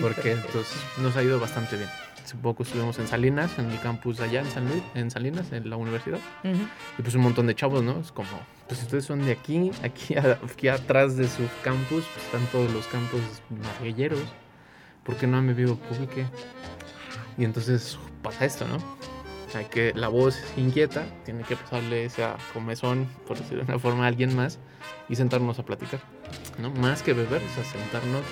porque 0.00 0.32
entonces 0.32 0.74
nos 0.98 1.14
ha 1.16 1.22
ido 1.22 1.38
bastante 1.38 1.76
bien. 1.76 1.90
Hace 2.24 2.34
poco 2.36 2.62
estuvimos 2.62 2.98
en 2.98 3.06
Salinas, 3.06 3.58
en 3.58 3.70
el 3.70 3.78
campus 3.80 4.20
allá 4.20 4.40
en 4.40 4.50
San 4.50 4.66
Luis, 4.68 4.82
en 4.94 5.10
Salinas, 5.10 5.52
en 5.52 5.68
la 5.68 5.76
universidad. 5.76 6.18
Y 6.98 7.02
pues 7.02 7.14
un 7.14 7.22
montón 7.22 7.46
de 7.46 7.54
chavos, 7.54 7.82
¿no? 7.82 8.00
Es 8.00 8.10
como, 8.10 8.30
pues 8.72 8.84
ustedes 8.84 9.04
son 9.04 9.22
de 9.22 9.32
aquí, 9.32 9.70
aquí, 9.82 10.14
aquí 10.16 10.68
atrás 10.68 11.14
de 11.18 11.28
su 11.28 11.42
campus, 11.62 12.04
pues 12.14 12.24
están 12.24 12.46
todos 12.46 12.72
los 12.72 12.86
campos 12.86 13.20
marguilleros. 13.50 14.22
¿Por 15.04 15.16
qué 15.16 15.26
no 15.26 15.36
han 15.36 15.46
bebido 15.46 15.76
pulque? 15.76 16.24
Y 17.36 17.44
entonces 17.44 17.98
pasa 18.22 18.46
esto, 18.46 18.66
¿no? 18.66 18.78
Hay 19.54 19.66
que 19.66 19.92
la 19.94 20.08
voz 20.08 20.42
inquieta, 20.56 21.04
tiene 21.26 21.42
que 21.42 21.54
pasarle 21.54 22.06
ese 22.06 22.26
comezón, 22.54 23.08
por 23.26 23.36
decirlo 23.36 23.62
de 23.62 23.72
una 23.72 23.78
forma, 23.78 24.04
a 24.04 24.06
alguien 24.06 24.34
más 24.34 24.58
y 25.10 25.16
sentarnos 25.16 25.58
a 25.58 25.66
platicar. 25.66 26.00
¿no? 26.58 26.70
Más 26.70 27.02
que 27.02 27.12
beber, 27.12 27.42
o 27.42 27.54
sea, 27.54 27.64
sentarnos 27.64 28.22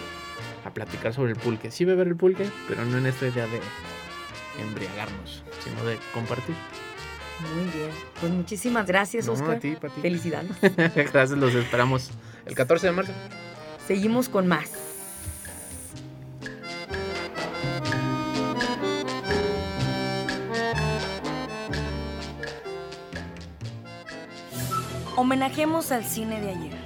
a 0.64 0.72
platicar 0.72 1.12
sobre 1.12 1.32
el 1.32 1.38
pulque. 1.38 1.70
Sí 1.70 1.84
beber 1.84 2.08
el 2.08 2.16
pulque, 2.16 2.48
pero 2.66 2.82
no 2.86 2.96
en 2.96 3.04
esta 3.04 3.26
idea 3.26 3.46
de 3.46 3.60
embriagarnos, 4.62 5.44
sino 5.62 5.84
de 5.84 5.98
compartir. 6.14 6.56
Muy 7.54 7.64
bien. 7.70 7.90
Pues 8.20 8.32
muchísimas 8.32 8.86
gracias, 8.86 9.28
Oscar. 9.28 9.56
A 9.56 9.58
ti, 9.58 9.76
a 9.76 9.88
ti. 9.88 10.00
Felicidades. 10.00 10.50
gracias, 10.94 11.30
los 11.30 11.54
esperamos 11.54 12.10
el 12.46 12.54
14 12.54 12.86
de 12.86 12.92
marzo. 12.92 13.12
Seguimos 13.86 14.28
con 14.28 14.46
más. 14.46 14.70
Homenajemos 25.16 25.92
al 25.92 26.04
cine 26.04 26.40
de 26.40 26.48
ayer, 26.48 26.78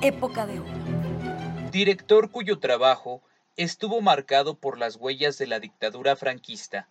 época 0.00 0.46
de 0.46 0.60
oro. 0.60 0.70
Director 1.70 2.30
cuyo 2.30 2.58
trabajo 2.58 3.22
estuvo 3.56 4.00
marcado 4.00 4.54
por 4.54 4.78
las 4.78 4.96
huellas 4.96 5.36
de 5.36 5.46
la 5.46 5.60
dictadura 5.60 6.16
franquista, 6.16 6.88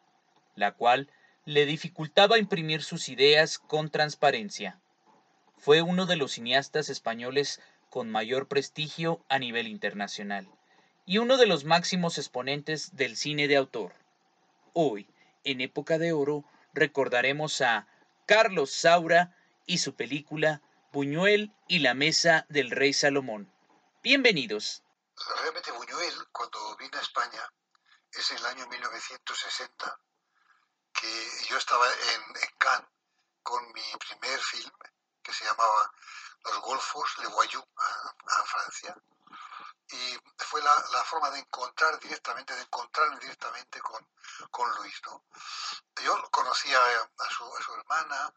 la 0.55 0.73
cual 0.73 1.09
le 1.45 1.65
dificultaba 1.65 2.37
imprimir 2.37 2.83
sus 2.83 3.09
ideas 3.09 3.57
con 3.57 3.89
transparencia. 3.89 4.79
Fue 5.57 5.81
uno 5.81 6.05
de 6.05 6.15
los 6.15 6.33
cineastas 6.33 6.89
españoles 6.89 7.61
con 7.89 8.09
mayor 8.09 8.47
prestigio 8.47 9.23
a 9.27 9.39
nivel 9.39 9.67
internacional 9.67 10.47
y 11.05 11.17
uno 11.17 11.37
de 11.37 11.47
los 11.47 11.65
máximos 11.65 12.17
exponentes 12.17 12.95
del 12.95 13.17
cine 13.17 13.47
de 13.47 13.57
autor. 13.57 13.93
Hoy, 14.73 15.09
en 15.43 15.61
época 15.61 15.97
de 15.97 16.13
oro, 16.13 16.45
recordaremos 16.73 17.61
a 17.61 17.87
Carlos 18.25 18.71
Saura 18.71 19.35
y 19.65 19.79
su 19.79 19.95
película 19.95 20.61
Buñuel 20.93 21.51
y 21.67 21.79
la 21.79 21.93
mesa 21.93 22.45
del 22.49 22.71
rey 22.71 22.93
Salomón. 22.93 23.51
Bienvenidos. 24.03 24.83
Realmente 25.41 25.71
Buñuel, 25.71 26.13
cuando 26.31 26.77
vine 26.77 26.97
a 26.97 27.01
España, 27.01 27.41
es 28.11 28.31
el 28.31 28.45
año 28.45 28.67
1960, 28.67 29.99
que 31.01 31.45
yo 31.49 31.57
estaba 31.57 31.85
en, 31.91 32.21
Cannes 32.59 32.87
con 33.41 33.65
mi 33.73 33.83
primer 33.97 34.39
film, 34.39 34.71
que 35.23 35.33
se 35.33 35.43
llamaba 35.45 35.91
Los 36.43 36.59
Golfos, 36.61 37.17
Le 37.17 37.27
Voyou, 37.27 37.67
a, 37.75 38.43
Francia. 38.43 38.95
Y 39.89 40.19
fue 40.37 40.61
la, 40.61 41.03
forma 41.03 41.31
de 41.31 41.39
encontrar 41.39 41.99
directamente, 41.99 42.55
de 42.55 42.61
encontrarme 42.61 43.19
directamente 43.19 43.81
con, 43.81 44.07
con 44.51 44.71
Luis. 44.75 45.01
¿no? 45.07 45.25
Yo 46.03 46.29
conocía 46.29 46.77
a 46.77 47.29
su, 47.29 47.57
a 47.57 47.63
su 47.63 47.73
hermana, 47.73 48.33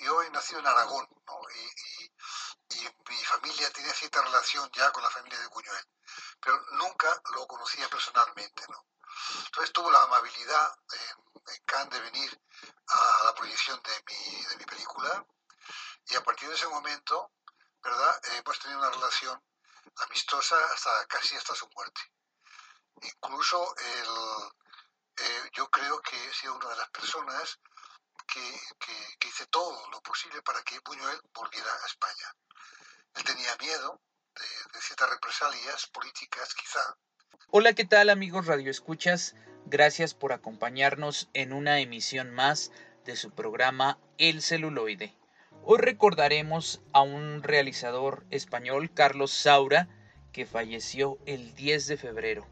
yo, 0.00 0.22
he 0.22 0.30
nacido 0.30 0.60
en 0.60 0.66
Aragón 0.68 1.08
y, 1.54 2.10
mi 3.08 3.24
familia 3.24 3.70
tiene 3.72 3.92
cierta 3.92 4.22
relación 4.22 4.70
ya 4.72 4.92
con 4.92 5.02
la 5.02 5.10
familia 5.10 5.40
de 5.40 5.48
Buñuel, 5.48 5.88
pero 6.40 6.60
nunca 6.72 7.20
lo 7.34 7.46
conocía 7.48 7.88
personalmente. 7.88 8.62
¿no? 8.68 8.86
Entonces 9.46 9.72
tuvo 9.72 9.90
la 9.90 10.02
amabilidad 10.02 10.78
en, 11.46 11.88
de 11.88 12.00
venir 12.00 12.40
a 12.86 13.24
la 13.24 13.34
proyección 13.34 13.80
de 13.82 14.02
mi, 14.06 14.44
de 14.44 14.56
mi 14.56 14.64
película 14.64 15.26
y 16.06 16.16
a 16.16 16.22
partir 16.22 16.48
de 16.48 16.54
ese 16.54 16.68
momento, 16.68 17.32
¿verdad? 17.82 18.20
hemos 18.36 18.58
tenido 18.58 18.80
una 18.80 18.90
relación 18.90 19.40
amistosa 19.96 20.56
hasta 20.74 21.06
casi 21.06 21.36
hasta 21.36 21.54
su 21.54 21.68
muerte. 21.74 22.00
Incluso 23.02 23.74
el, 23.76 24.50
eh, 25.16 25.50
yo 25.52 25.68
creo 25.70 26.00
que 26.00 26.16
he 26.28 26.34
sido 26.34 26.56
una 26.56 26.68
de 26.68 26.76
las 26.76 26.90
personas 26.90 27.58
que, 28.26 28.40
hice 29.26 29.46
todo 29.46 29.88
lo 29.90 30.00
posible 30.02 30.42
para 30.42 30.60
que 30.62 30.80
Buñuel 30.80 31.20
volviera 31.32 31.72
a 31.72 31.86
España. 31.86 32.34
Él 33.14 33.24
tenía 33.24 33.56
miedo 33.60 34.00
de, 34.34 34.80
ciertas 34.80 35.10
represalias 35.10 35.86
políticas, 35.88 36.54
quizá. 36.54 36.96
Hola, 37.48 37.72
¿qué 37.74 37.84
tal 37.84 38.10
amigos 38.10 38.46
Radio 38.46 38.70
Escuchas? 38.70 39.34
Gracias 39.72 40.14
por 40.14 40.32
acompañarnos 40.32 41.28
en 41.32 41.52
una 41.52 41.78
emisión 41.78 42.32
más 42.32 42.72
de 43.04 43.14
su 43.14 43.30
programa 43.30 44.00
El 44.18 44.42
celuloide. 44.42 45.14
Hoy 45.62 45.78
recordaremos 45.78 46.82
a 46.92 47.02
un 47.02 47.44
realizador 47.44 48.26
español, 48.30 48.90
Carlos 48.92 49.30
Saura, 49.30 49.86
que 50.32 50.44
falleció 50.44 51.18
el 51.24 51.54
10 51.54 51.86
de 51.86 51.96
febrero. 51.96 52.48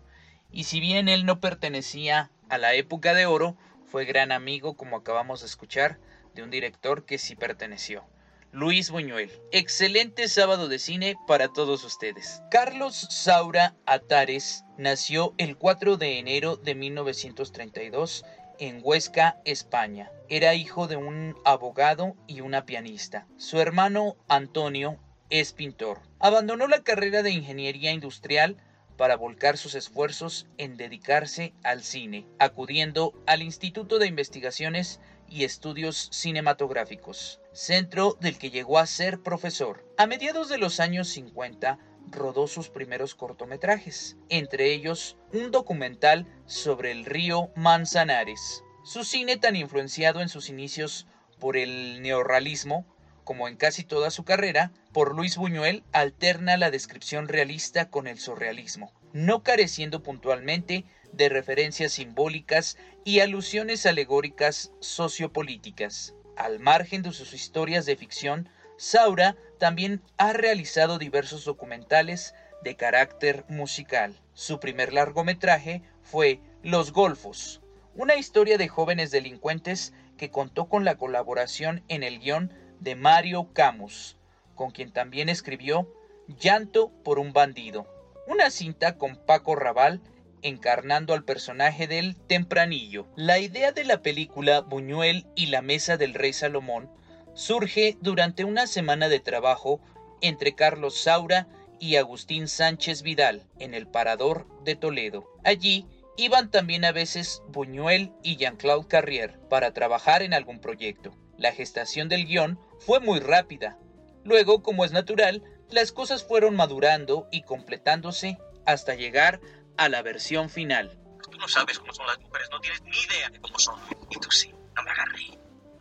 Y 0.52 0.62
si 0.62 0.78
bien 0.78 1.08
él 1.08 1.26
no 1.26 1.40
pertenecía 1.40 2.30
a 2.48 2.56
la 2.56 2.75
época 2.75 3.14
de 3.14 3.26
oro, 3.26 3.56
fue 3.84 4.04
gran 4.04 4.30
amigo, 4.30 4.76
como 4.76 4.96
acabamos 4.96 5.40
de 5.40 5.46
escuchar, 5.46 5.98
de 6.37 6.44
un 6.44 6.50
director 6.50 7.04
que 7.04 7.18
sí 7.18 7.34
perteneció. 7.34 8.04
Luis 8.52 8.90
Buñuel. 8.90 9.31
Excelente 9.52 10.26
sábado 10.26 10.69
de 10.69 10.78
cine 10.78 11.17
para 11.26 11.49
todos 11.49 11.85
ustedes. 11.85 12.43
Carlos 12.50 12.97
Saura 13.11 13.76
Atares 13.85 14.64
nació 14.78 15.35
el 15.37 15.59
4 15.59 15.99
de 15.99 16.19
enero 16.19 16.57
de 16.57 16.75
1932 16.75 18.25
en 18.59 18.81
Huesca, 18.83 19.38
España. 19.45 20.11
Era 20.31 20.55
hijo 20.55 20.88
de 20.88 20.97
un 20.97 21.37
abogado 21.45 22.17
y 22.26 22.40
una 22.40 22.64
pianista. 22.64 23.26
Su 23.37 23.61
hermano 23.61 24.17
Antonio 24.28 24.99
es 25.28 25.52
pintor. 25.52 26.00
Abandonó 26.19 26.69
la 26.69 26.83
carrera 26.83 27.23
de 27.23 27.31
ingeniería 27.31 27.93
industrial 27.93 28.57
para 28.97 29.17
volcar 29.17 29.59
sus 29.59 29.75
esfuerzos 29.75 30.47
en 30.57 30.78
dedicarse 30.78 31.52
al 31.62 31.83
cine, 31.83 32.26
acudiendo 32.38 33.12
al 33.26 33.43
Instituto 33.43 33.99
de 33.99 34.07
Investigaciones 34.07 35.00
y 35.28 35.45
Estudios 35.45 36.09
Cinematográficos, 36.11 37.40
centro 37.59 38.17
del 38.21 38.38
que 38.38 38.50
llegó 38.50 38.79
a 38.79 38.87
ser 38.87 39.19
profesor. 39.19 39.85
A 39.97 40.07
mediados 40.07 40.49
de 40.49 40.59
los 40.59 40.79
años 40.79 41.09
50, 41.09 41.81
rodó 42.09 42.47
sus 42.47 42.69
primeros 42.69 43.17
cortometrajes, 43.17 44.17
entre 44.29 44.73
ellos 44.73 45.17
un 45.33 45.50
documental 45.50 46.27
sobre 46.47 46.93
el 46.93 47.05
río 47.05 47.50
Manzanares. 47.57 48.62
Su 48.85 49.03
cine 49.03 49.38
tan 49.38 49.57
influenciado 49.57 50.21
en 50.21 50.29
sus 50.29 50.49
inicios 50.50 51.09
por 51.41 51.57
el 51.57 52.00
neorrealismo 52.00 52.87
como 53.25 53.49
en 53.49 53.57
casi 53.57 53.83
toda 53.83 54.11
su 54.11 54.25
carrera, 54.25 54.73
por 54.93 55.15
Luis 55.15 55.37
Buñuel 55.37 55.83
alterna 55.93 56.57
la 56.57 56.71
descripción 56.71 57.29
realista 57.29 57.91
con 57.91 58.07
el 58.07 58.19
surrealismo, 58.19 58.93
no 59.12 59.43
careciendo 59.43 60.03
puntualmente 60.03 60.87
de 61.12 61.29
referencias 61.29 61.93
simbólicas 61.93 62.79
y 63.05 63.21
alusiones 63.21 63.85
alegóricas 63.85 64.73
sociopolíticas. 64.81 66.15
Al 66.38 66.61
margen 66.61 67.02
de 67.02 67.12
sus 67.12 67.35
historias 67.35 67.85
de 67.85 67.97
ficción, 67.97 68.49
Saura 68.76 69.37
también 69.59 70.00
ha 70.18 70.33
realizado 70.33 70.97
diversos 70.97 71.45
documentales 71.45 72.33
de 72.62 72.76
carácter 72.76 73.45
musical. 73.49 74.14
Su 74.35 74.61
primer 74.61 74.92
largometraje 74.92 75.83
fue 76.00 76.38
Los 76.62 76.92
Golfos, 76.92 77.61
una 77.97 78.14
historia 78.14 78.57
de 78.57 78.68
jóvenes 78.68 79.11
delincuentes 79.11 79.92
que 80.16 80.30
contó 80.30 80.68
con 80.68 80.85
la 80.85 80.95
colaboración 80.95 81.83
en 81.88 82.04
el 82.04 82.21
guion 82.21 82.52
de 82.78 82.95
Mario 82.95 83.52
Camus, 83.52 84.16
con 84.54 84.71
quien 84.71 84.92
también 84.92 85.28
escribió 85.28 85.92
Llanto 86.28 86.92
por 87.02 87.18
un 87.18 87.33
bandido, 87.33 87.88
una 88.28 88.50
cinta 88.50 88.97
con 88.97 89.16
Paco 89.16 89.57
Raval 89.57 90.00
encarnando 90.42 91.14
al 91.14 91.25
personaje 91.25 91.87
del 91.87 92.16
Tempranillo. 92.16 93.07
La 93.16 93.38
idea 93.38 93.73
de 93.73 93.85
la 93.85 94.02
película 94.02 94.61
Buñuel 94.61 95.26
y 95.35 95.47
la 95.47 95.62
Mesa 95.62 95.97
del 95.97 96.14
Rey 96.14 96.33
Salomón 96.33 96.90
surge 97.35 97.97
durante 98.00 98.45
una 98.45 98.66
semana 98.66 99.09
de 99.09 99.21
trabajo 99.21 99.80
entre 100.21 100.54
Carlos 100.54 101.00
Saura 101.00 101.47
y 101.80 101.97
Agustín 101.97 102.49
Sánchez 102.49 103.02
Vidal 103.02 103.47
en 103.59 103.75
el 103.75 103.87
Parador 103.87 104.47
de 104.64 104.75
Toledo. 104.75 105.28
Allí 105.45 105.87
iban 106.16 106.50
también 106.50 106.85
a 106.85 106.92
veces 106.92 107.42
Buñuel 107.49 108.12
y 108.23 108.37
Jean-Claude 108.37 108.88
Carrier 108.88 109.38
para 109.49 109.73
trabajar 109.73 110.23
en 110.23 110.35
algún 110.35 110.61
proyecto. 110.61 111.14
La 111.37 111.52
gestación 111.52 112.09
del 112.09 112.26
guion 112.26 112.59
fue 112.80 112.99
muy 112.99 113.21
rápida. 113.21 113.78
Luego, 114.25 114.62
como 114.62 114.85
es 114.85 114.90
natural, 114.90 115.45
las 115.71 115.92
cosas 115.92 116.25
fueron 116.25 116.57
madurando 116.57 117.28
y 117.30 117.42
completándose 117.42 118.38
hasta 118.66 118.97
llegar 118.97 119.40
la 119.87 120.02
versión 120.02 120.50
final. 120.50 120.99
Tú 121.30 121.38
no 121.38 121.47
sabes 121.47 121.78
cómo 121.78 121.92
son 121.92 122.06
las 122.06 122.18
mujeres, 122.18 122.49
no 122.50 122.58
tienes 122.61 122.82
ni 122.82 122.99
idea 122.99 123.28
de 123.28 123.40
cómo 123.40 123.58
son. 123.58 123.78
Y 124.11 124.18
tú 124.18 124.30
sí, 124.30 124.52
no 124.75 124.82
me 124.82 124.90
agarré. 124.90 125.38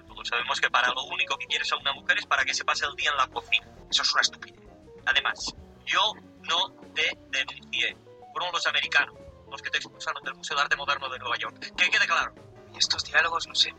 Todos 0.07 0.27
sabemos 0.27 0.61
que 0.61 0.69
para 0.69 0.89
lo 0.89 1.03
único 1.05 1.37
que 1.37 1.47
quieres 1.47 1.71
a 1.71 1.77
una 1.77 1.93
mujer 1.93 2.17
es 2.19 2.25
para 2.25 2.43
que 2.45 2.53
se 2.53 2.63
pase 2.63 2.85
el 2.85 2.95
día 2.95 3.09
en 3.11 3.17
la 3.17 3.27
cocina. 3.27 3.67
Eso 3.89 4.03
es 4.03 4.13
una 4.13 4.21
estupidez. 4.21 4.61
Además, 5.05 5.55
yo 5.85 6.13
no 6.41 6.71
te 6.93 7.17
denuncié. 7.31 7.97
Fueron 8.33 8.51
los 8.51 8.67
americanos 8.67 9.15
los 9.49 9.61
que 9.61 9.69
te 9.69 9.77
expulsaron 9.77 10.23
del 10.23 10.35
Museo 10.35 10.55
de 10.57 10.63
Arte 10.63 10.75
Moderno 10.75 11.09
de 11.09 11.19
Nueva 11.19 11.37
York. 11.37 11.57
Que 11.75 11.89
quede 11.89 12.05
claro. 12.05 12.33
Y 12.73 12.77
estos 12.77 13.03
diálogos, 13.03 13.47
no 13.47 13.55
sé, 13.55 13.73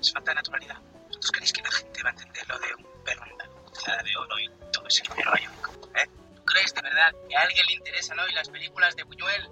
es 0.00 0.12
falta 0.12 0.30
de 0.30 0.36
naturalidad. 0.36 0.80
¿Vosotros 1.08 1.32
creéis 1.32 1.52
que 1.52 1.62
la 1.62 1.70
gente 1.70 2.02
va 2.02 2.10
a 2.10 2.12
entender 2.12 2.48
lo 2.48 2.58
de 2.58 2.74
un 2.74 3.04
perro 3.04 3.24
en 3.26 4.04
de 4.04 4.16
oro 4.16 4.38
y 4.38 4.48
todo 4.72 4.86
ese 4.86 5.02
York? 5.04 5.70
¿Eh? 5.96 6.06
¿Tú 6.48 6.54
crees 6.54 6.74
de 6.74 6.80
verdad 6.80 7.12
que 7.28 7.36
a 7.36 7.42
alguien 7.42 7.66
le 7.66 7.74
interesan 7.74 8.18
hoy 8.20 8.32
las 8.32 8.48
películas 8.48 8.96
de 8.96 9.02
Buñuel? 9.02 9.50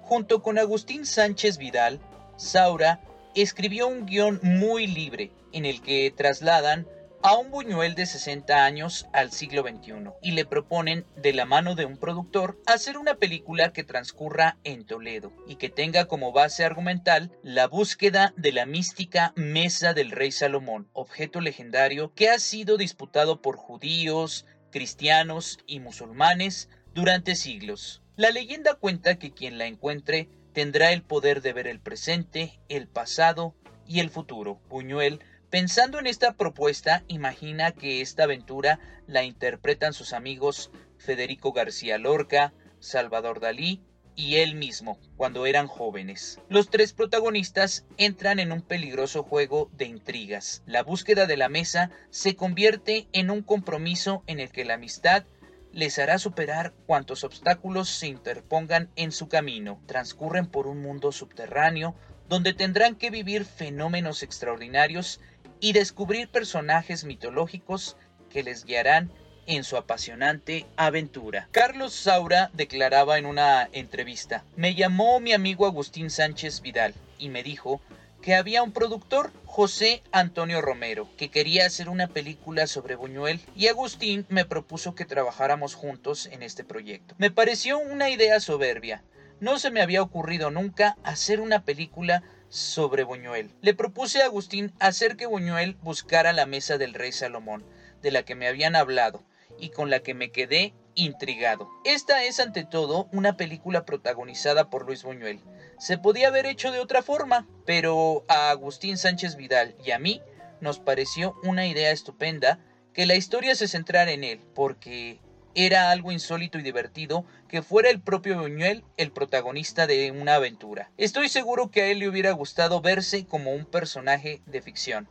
Junto 0.00 0.42
con 0.42 0.58
Agustín 0.58 1.04
Sánchez 1.04 1.58
Vidal, 1.58 2.00
Saura 2.38 3.00
escribió 3.34 3.86
un 3.86 4.06
guion 4.06 4.40
muy 4.42 4.86
libre 4.86 5.30
en 5.52 5.66
el 5.66 5.82
que 5.82 6.10
trasladan 6.16 6.86
a 7.22 7.36
un 7.36 7.50
Buñuel 7.50 7.94
de 7.94 8.06
60 8.06 8.64
años 8.64 9.06
al 9.12 9.30
siglo 9.30 9.62
XXI 9.62 10.10
y 10.22 10.30
le 10.30 10.46
proponen, 10.46 11.04
de 11.16 11.34
la 11.34 11.44
mano 11.44 11.74
de 11.74 11.84
un 11.84 11.98
productor, 11.98 12.58
hacer 12.64 12.96
una 12.96 13.16
película 13.16 13.74
que 13.74 13.84
transcurra 13.84 14.56
en 14.64 14.86
Toledo 14.86 15.32
y 15.46 15.56
que 15.56 15.68
tenga 15.68 16.06
como 16.06 16.32
base 16.32 16.64
argumental 16.64 17.30
la 17.42 17.66
búsqueda 17.66 18.32
de 18.38 18.52
la 18.52 18.64
mística 18.64 19.34
Mesa 19.36 19.92
del 19.92 20.12
Rey 20.12 20.32
Salomón, 20.32 20.88
objeto 20.94 21.42
legendario 21.42 22.14
que 22.14 22.30
ha 22.30 22.38
sido 22.38 22.78
disputado 22.78 23.42
por 23.42 23.56
judíos, 23.56 24.46
cristianos 24.70 25.58
y 25.66 25.80
musulmanes 25.80 26.68
durante 26.94 27.34
siglos. 27.34 28.02
La 28.16 28.30
leyenda 28.30 28.74
cuenta 28.74 29.18
que 29.18 29.32
quien 29.32 29.58
la 29.58 29.66
encuentre 29.66 30.28
tendrá 30.52 30.92
el 30.92 31.02
poder 31.02 31.42
de 31.42 31.52
ver 31.52 31.66
el 31.66 31.80
presente, 31.80 32.58
el 32.68 32.88
pasado 32.88 33.54
y 33.86 34.00
el 34.00 34.10
futuro. 34.10 34.60
Buñuel 34.68 35.20
Pensando 35.50 35.98
en 35.98 36.06
esta 36.06 36.34
propuesta, 36.34 37.04
imagina 37.08 37.72
que 37.72 38.02
esta 38.02 38.24
aventura 38.24 38.80
la 39.06 39.24
interpretan 39.24 39.94
sus 39.94 40.12
amigos 40.12 40.70
Federico 40.98 41.52
García 41.52 41.96
Lorca, 41.96 42.52
Salvador 42.80 43.40
Dalí 43.40 43.80
y 44.18 44.38
él 44.38 44.56
mismo 44.56 44.98
cuando 45.16 45.46
eran 45.46 45.68
jóvenes. 45.68 46.40
Los 46.48 46.70
tres 46.70 46.92
protagonistas 46.92 47.86
entran 47.98 48.40
en 48.40 48.50
un 48.50 48.62
peligroso 48.62 49.22
juego 49.22 49.70
de 49.74 49.84
intrigas. 49.84 50.64
La 50.66 50.82
búsqueda 50.82 51.26
de 51.26 51.36
la 51.36 51.48
mesa 51.48 51.92
se 52.10 52.34
convierte 52.34 53.06
en 53.12 53.30
un 53.30 53.42
compromiso 53.42 54.24
en 54.26 54.40
el 54.40 54.50
que 54.50 54.64
la 54.64 54.74
amistad 54.74 55.24
les 55.72 56.00
hará 56.00 56.18
superar 56.18 56.74
cuantos 56.86 57.22
obstáculos 57.22 57.88
se 57.88 58.08
interpongan 58.08 58.90
en 58.96 59.12
su 59.12 59.28
camino. 59.28 59.80
Transcurren 59.86 60.46
por 60.46 60.66
un 60.66 60.82
mundo 60.82 61.12
subterráneo 61.12 61.94
donde 62.28 62.54
tendrán 62.54 62.96
que 62.96 63.10
vivir 63.10 63.44
fenómenos 63.44 64.24
extraordinarios 64.24 65.20
y 65.60 65.74
descubrir 65.74 66.28
personajes 66.28 67.04
mitológicos 67.04 67.96
que 68.30 68.42
les 68.42 68.64
guiarán 68.64 69.12
en 69.48 69.64
su 69.64 69.76
apasionante 69.76 70.66
aventura. 70.76 71.48
Carlos 71.50 71.94
Saura 71.94 72.50
declaraba 72.52 73.18
en 73.18 73.26
una 73.26 73.68
entrevista, 73.72 74.44
me 74.56 74.74
llamó 74.74 75.18
mi 75.20 75.32
amigo 75.32 75.66
Agustín 75.66 76.10
Sánchez 76.10 76.60
Vidal 76.60 76.94
y 77.18 77.30
me 77.30 77.42
dijo 77.42 77.80
que 78.22 78.34
había 78.34 78.62
un 78.62 78.72
productor, 78.72 79.32
José 79.46 80.02
Antonio 80.12 80.60
Romero, 80.60 81.08
que 81.16 81.30
quería 81.30 81.66
hacer 81.66 81.88
una 81.88 82.08
película 82.08 82.66
sobre 82.66 82.94
Buñuel 82.94 83.40
y 83.56 83.68
Agustín 83.68 84.26
me 84.28 84.44
propuso 84.44 84.94
que 84.94 85.04
trabajáramos 85.04 85.74
juntos 85.74 86.26
en 86.26 86.42
este 86.42 86.62
proyecto. 86.62 87.14
Me 87.18 87.30
pareció 87.30 87.78
una 87.78 88.10
idea 88.10 88.40
soberbia. 88.40 89.02
No 89.40 89.58
se 89.58 89.70
me 89.70 89.80
había 89.80 90.02
ocurrido 90.02 90.50
nunca 90.50 90.96
hacer 91.04 91.40
una 91.40 91.64
película 91.64 92.22
sobre 92.48 93.04
Buñuel. 93.04 93.50
Le 93.62 93.74
propuse 93.74 94.20
a 94.20 94.26
Agustín 94.26 94.72
hacer 94.78 95.16
que 95.16 95.26
Buñuel 95.26 95.76
buscara 95.82 96.32
la 96.32 96.46
mesa 96.46 96.76
del 96.76 96.94
rey 96.94 97.12
Salomón, 97.12 97.64
de 98.02 98.10
la 98.10 98.24
que 98.24 98.34
me 98.34 98.48
habían 98.48 98.76
hablado, 98.76 99.22
y 99.58 99.70
con 99.70 99.90
la 99.90 100.00
que 100.00 100.14
me 100.14 100.30
quedé 100.30 100.74
intrigado. 100.94 101.68
Esta 101.84 102.24
es 102.24 102.40
ante 102.40 102.64
todo 102.64 103.08
una 103.12 103.36
película 103.36 103.84
protagonizada 103.84 104.68
por 104.68 104.84
Luis 104.86 105.02
Buñuel. 105.02 105.40
Se 105.78 105.96
podía 105.96 106.28
haber 106.28 106.46
hecho 106.46 106.72
de 106.72 106.80
otra 106.80 107.02
forma, 107.02 107.46
pero 107.64 108.24
a 108.28 108.50
Agustín 108.50 108.98
Sánchez 108.98 109.36
Vidal 109.36 109.76
y 109.84 109.92
a 109.92 109.98
mí 109.98 110.22
nos 110.60 110.80
pareció 110.80 111.36
una 111.44 111.66
idea 111.66 111.92
estupenda 111.92 112.58
que 112.92 113.06
la 113.06 113.14
historia 113.14 113.54
se 113.54 113.68
centrara 113.68 114.10
en 114.10 114.24
él, 114.24 114.40
porque 114.54 115.20
era 115.54 115.90
algo 115.90 116.12
insólito 116.12 116.58
y 116.58 116.62
divertido 116.62 117.24
que 117.48 117.62
fuera 117.62 117.90
el 117.90 118.00
propio 118.00 118.40
Buñuel 118.40 118.84
el 118.96 119.12
protagonista 119.12 119.86
de 119.86 120.10
una 120.10 120.34
aventura. 120.34 120.90
Estoy 120.96 121.28
seguro 121.28 121.70
que 121.70 121.82
a 121.82 121.86
él 121.86 122.00
le 122.00 122.08
hubiera 122.08 122.32
gustado 122.32 122.80
verse 122.80 123.26
como 123.26 123.52
un 123.52 123.64
personaje 123.64 124.42
de 124.46 124.62
ficción. 124.62 125.08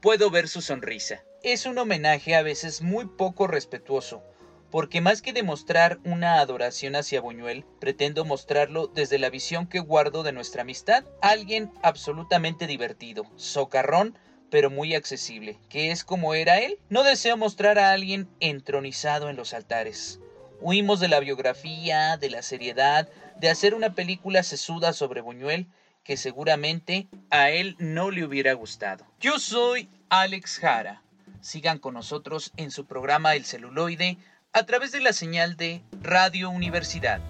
Puedo 0.00 0.30
ver 0.30 0.48
su 0.48 0.62
sonrisa. 0.62 1.22
Es 1.44 1.66
un 1.66 1.78
homenaje 1.78 2.34
a 2.34 2.42
veces 2.42 2.82
muy 2.82 3.06
poco 3.06 3.46
respetuoso, 3.46 4.24
porque 4.72 5.00
más 5.00 5.22
que 5.22 5.32
demostrar 5.32 6.00
una 6.04 6.40
adoración 6.40 6.96
hacia 6.96 7.20
Buñuel, 7.20 7.64
pretendo 7.78 8.24
mostrarlo 8.24 8.88
desde 8.88 9.20
la 9.20 9.30
visión 9.30 9.68
que 9.68 9.78
guardo 9.78 10.24
de 10.24 10.32
nuestra 10.32 10.62
amistad, 10.62 11.04
alguien 11.22 11.70
absolutamente 11.80 12.66
divertido, 12.66 13.24
socarrón, 13.36 14.18
pero 14.50 14.68
muy 14.68 14.96
accesible, 14.96 15.60
que 15.68 15.92
es 15.92 16.02
como 16.02 16.34
era 16.34 16.58
él. 16.58 16.80
No 16.88 17.04
deseo 17.04 17.36
mostrar 17.36 17.78
a 17.78 17.92
alguien 17.92 18.28
entronizado 18.40 19.30
en 19.30 19.36
los 19.36 19.54
altares. 19.54 20.18
Huimos 20.60 20.98
de 20.98 21.06
la 21.06 21.20
biografía, 21.20 22.16
de 22.16 22.30
la 22.30 22.42
seriedad, 22.42 23.08
de 23.36 23.48
hacer 23.48 23.74
una 23.74 23.94
película 23.94 24.42
sesuda 24.42 24.92
sobre 24.92 25.20
Buñuel, 25.20 25.68
que 26.02 26.16
seguramente 26.16 27.06
a 27.30 27.50
él 27.50 27.76
no 27.78 28.10
le 28.10 28.24
hubiera 28.24 28.54
gustado. 28.54 29.06
Yo 29.20 29.38
soy 29.38 29.88
Alex 30.08 30.58
Jara. 30.58 31.04
Sigan 31.40 31.78
con 31.78 31.94
nosotros 31.94 32.52
en 32.56 32.70
su 32.70 32.86
programa 32.86 33.34
El 33.34 33.44
celuloide 33.44 34.18
a 34.52 34.64
través 34.64 34.92
de 34.92 35.00
la 35.00 35.12
señal 35.12 35.56
de 35.56 35.82
Radio 36.00 36.50
Universidad. 36.50 37.20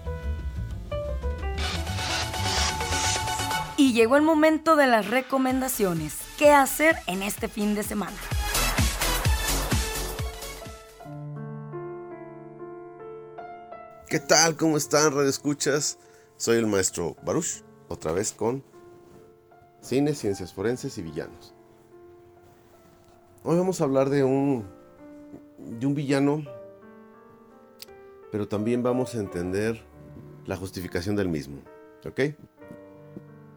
Y 3.77 3.93
llegó 3.93 4.17
el 4.17 4.23
momento 4.23 4.75
de 4.75 4.87
las 4.87 5.07
recomendaciones. 5.07 6.17
¿Qué 6.37 6.51
hacer 6.51 6.97
en 7.07 7.23
este 7.23 7.47
fin 7.47 7.75
de 7.75 7.83
semana? 7.83 8.17
¿Qué 14.09 14.19
tal? 14.19 14.57
¿Cómo 14.57 14.75
están, 14.75 15.13
Radio 15.13 15.29
Escuchas? 15.29 15.99
Soy 16.35 16.57
el 16.57 16.65
maestro 16.65 17.15
Baruch, 17.23 17.63
otra 17.89 18.11
vez 18.11 18.33
con 18.33 18.63
Cine, 19.81 20.15
Ciencias 20.15 20.53
Forenses 20.53 20.97
y 20.97 21.03
Villanos. 21.03 21.53
Hoy 23.43 23.57
vamos 23.57 23.81
a 23.81 23.85
hablar 23.85 24.09
de 24.09 24.23
un, 24.23 24.65
de 25.57 25.85
un 25.85 25.95
villano, 25.95 26.43
pero 28.31 28.47
también 28.47 28.83
vamos 28.83 29.15
a 29.15 29.19
entender 29.19 29.81
la 30.45 30.57
justificación 30.57 31.15
del 31.15 31.29
mismo, 31.29 31.61
¿ok? 32.05 32.21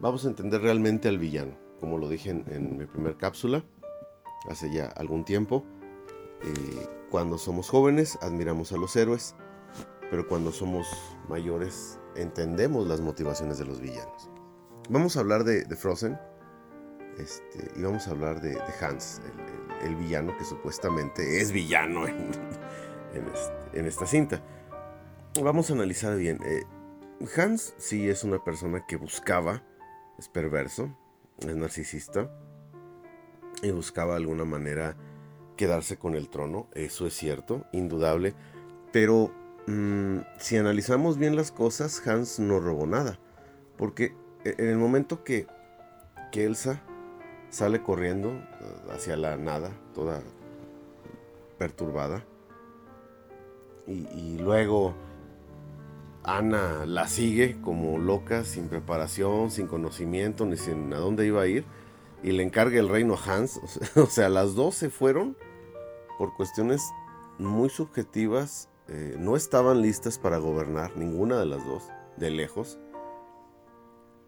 vamos 0.03 0.25
a 0.25 0.27
entender 0.27 0.61
realmente 0.61 1.07
al 1.07 1.17
villano, 1.17 1.53
como 1.79 1.97
lo 1.97 2.09
dije 2.09 2.29
en, 2.29 2.77
mi 2.77 2.85
primer 2.85 3.15
cápsula, 3.15 3.63
hace 4.49 4.69
ya 4.69 4.87
algún 4.87 5.23
tiempo. 5.23 5.63
Eh, 6.43 6.87
cuando 7.09 7.37
somos 7.37 7.69
jóvenes 7.69 8.19
admiramos 8.21 8.73
a 8.73 8.77
los 8.77 8.93
héroes, 8.97 9.33
pero 10.11 10.27
cuando 10.27 10.51
somos 10.51 10.85
mayores 11.29 11.99
entendemos 12.17 12.85
las 12.85 12.99
motivaciones 12.99 13.57
de 13.57 13.65
los 13.65 13.79
villanos. 13.79 14.29
Vamos 14.89 15.15
a 15.15 15.21
hablar 15.21 15.45
de, 15.45 15.63
Frozen 15.77 16.19
este, 17.17 17.71
y 17.75 17.83
vamos 17.83 18.07
a 18.07 18.11
hablar 18.11 18.41
de, 18.41 18.57
Hans, 18.81 19.21
el, 19.83 19.95
villano 19.95 20.35
que 20.37 20.45
supuestamente 20.45 21.41
es 21.41 21.51
villano 21.51 22.07
en, 22.07 22.29
este, 23.13 23.87
esta 23.87 24.05
cinta. 24.05 24.41
Vamos 25.41 25.69
a 25.69 25.73
analizar 25.73 26.15
bien. 26.17 26.39
Eh, 26.45 26.63
Hans 27.37 27.73
sí 27.77 28.09
es 28.09 28.23
una 28.23 28.43
persona 28.43 28.85
que 28.87 28.95
buscaba 28.95 29.63
es 30.17 30.29
perverso, 30.29 30.95
es 31.39 31.55
narcisista 31.55 32.29
y 33.61 33.71
buscaba 33.71 34.11
de 34.11 34.21
alguna 34.21 34.45
manera 34.45 34.95
quedarse 35.57 35.97
con 35.97 36.15
el 36.15 36.29
trono, 36.29 36.67
eso 36.73 37.07
es 37.07 37.13
cierto, 37.13 37.65
indudable, 37.71 38.33
pero 38.91 39.31
mm, 39.67 40.19
si 40.39 40.57
analizamos 40.57 41.17
bien 41.17 41.35
las 41.35 41.51
cosas, 41.51 42.05
Hans 42.07 42.39
no 42.39 42.59
robó 42.59 42.85
nada. 42.85 43.19
Porque 43.77 44.15
e, 44.43 44.55
en 44.57 44.67
el 44.67 44.77
momento 44.77 45.23
que 45.23 45.47
Elsa 46.33 46.81
sale 47.53 47.83
corriendo 47.83 48.29
eh, 48.29 48.91
hacia 48.91 49.15
la 49.15 49.37
nada, 49.37 49.71
toda 49.93 50.21
perturbada, 51.59 52.25
y, 53.85 54.37
luego 54.37 54.93
Ana 56.23 56.85
la 56.85 57.07
sigue 57.07 57.59
como 57.61 57.99
loca, 57.99 58.45
sin 58.45 58.69
preparación, 58.69 59.51
sin 59.51 59.67
conocimiento, 59.67 60.45
ni 60.45 60.55
sin 60.55 60.93
a 60.93 60.97
dónde 60.97 61.27
iba 61.27 61.41
a 61.41 61.47
ir, 61.47 61.65
y 62.23 62.31
le 62.31 62.43
encarga 62.43 62.79
el 62.79 62.87
reino 62.87 63.15
a 63.15 63.17
Hans. 63.17 63.59
O 63.97 64.07
sea, 64.07 64.29
las 64.29 64.55
dos 64.55 64.75
se 64.75 64.89
fueron 64.89 65.35
por 66.17 66.33
cuestiones 66.33 66.81
muy 67.37 67.69
subjetivas, 67.69 68.69
eh, 68.87 69.15
no 69.19 69.35
estaban 69.35 69.81
listas 69.81 70.17
para 70.17 70.37
gobernar, 70.37 70.95
ninguna 70.95 71.37
de 71.37 71.45
las 71.45 71.65
dos, 71.65 71.83
de 72.17 72.31
lejos. 72.31 72.79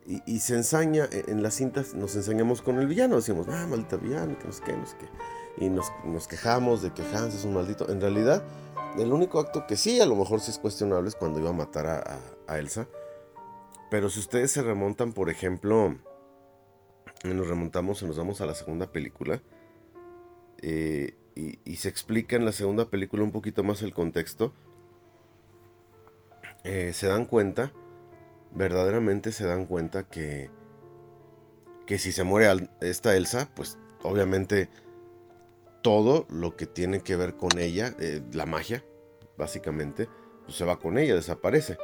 Y, 0.08 0.40
se 0.40 0.54
ensaña, 0.54 1.06
e, 1.12 1.32
en 1.32 1.42
las 1.42 1.56
cintas 1.56 1.96
nos 1.96 2.16
ensañamos 2.16 2.62
con 2.62 2.78
el 2.80 2.86
villano, 2.86 3.16
decimos, 3.16 3.48
ah, 3.50 3.66
maldita 3.68 3.98
villano, 3.98 4.38
que 4.38 4.46
no 4.46 4.54
sé 4.54 4.62
qué, 4.64 4.74
no 4.74 4.86
sé 4.86 4.96
qué. 5.00 5.66
Y 5.66 5.70
nos, 5.70 5.92
nos 6.04 6.28
quejamos 6.28 6.84
de 6.84 6.92
que 6.94 7.02
Hans 7.02 7.34
es 7.34 7.44
un 7.44 7.56
maldito. 7.56 7.90
En 7.90 8.00
realidad, 8.00 8.44
el 8.98 9.12
único 9.12 9.40
acto 9.40 9.66
que 9.68 9.76
sí, 9.76 10.00
a 10.00 10.06
lo 10.06 10.16
mejor 10.16 10.40
sí 10.40 10.52
es 10.52 10.60
cuestionable, 10.60 11.10
es 11.10 11.16
cuando 11.16 11.40
iba 11.40 11.50
a 11.50 11.54
matar 11.54 11.88
a, 12.48 12.58
Elsa. 12.58 12.88
Pero 13.90 14.10
si 14.10 14.20
ustedes 14.20 14.52
se 14.52 14.62
remontan, 14.62 15.14
por 15.14 15.30
ejemplo, 15.30 15.96
nos 17.24 17.48
remontamos 17.48 18.02
y 18.02 18.06
nos 18.06 18.18
vamos 18.18 18.42
a 18.42 18.46
la 18.46 18.56
segunda 18.56 18.92
película, 18.92 19.42
eh, 20.62 21.18
y, 21.36 21.76
se 21.76 21.90
explica 21.90 22.36
en 22.36 22.46
la 22.46 22.52
segunda 22.52 22.90
película 22.90 23.24
un 23.24 23.32
poquito 23.32 23.64
más 23.64 23.82
el 23.82 23.94
contexto, 23.94 24.54
eh, 26.64 26.92
se 26.94 27.08
dan 27.08 27.26
cuenta, 27.26 27.74
verdaderamente 28.56 29.32
se 29.32 29.46
dan 29.46 29.66
cuenta 29.66 30.04
que, 30.04 30.50
que 31.86 32.00
si 32.00 32.12
se 32.12 32.24
muere 32.24 32.70
esta 32.82 33.16
Elsa, 33.16 33.50
pues 33.54 33.78
obviamente 34.02 34.70
todo 35.82 36.26
lo 36.30 36.56
que 36.56 36.66
tiene 36.66 37.02
que 37.02 37.16
ver 37.16 37.36
con 37.36 37.60
ella, 37.60 37.94
eh, 38.00 38.24
la 38.34 38.46
magia, 38.48 38.84
básicamente, 39.38 40.10
pues 40.46 40.58
se 40.58 40.66
va 40.66 40.80
con 40.80 40.98
ella, 40.98 41.14
desaparece. 41.14 41.78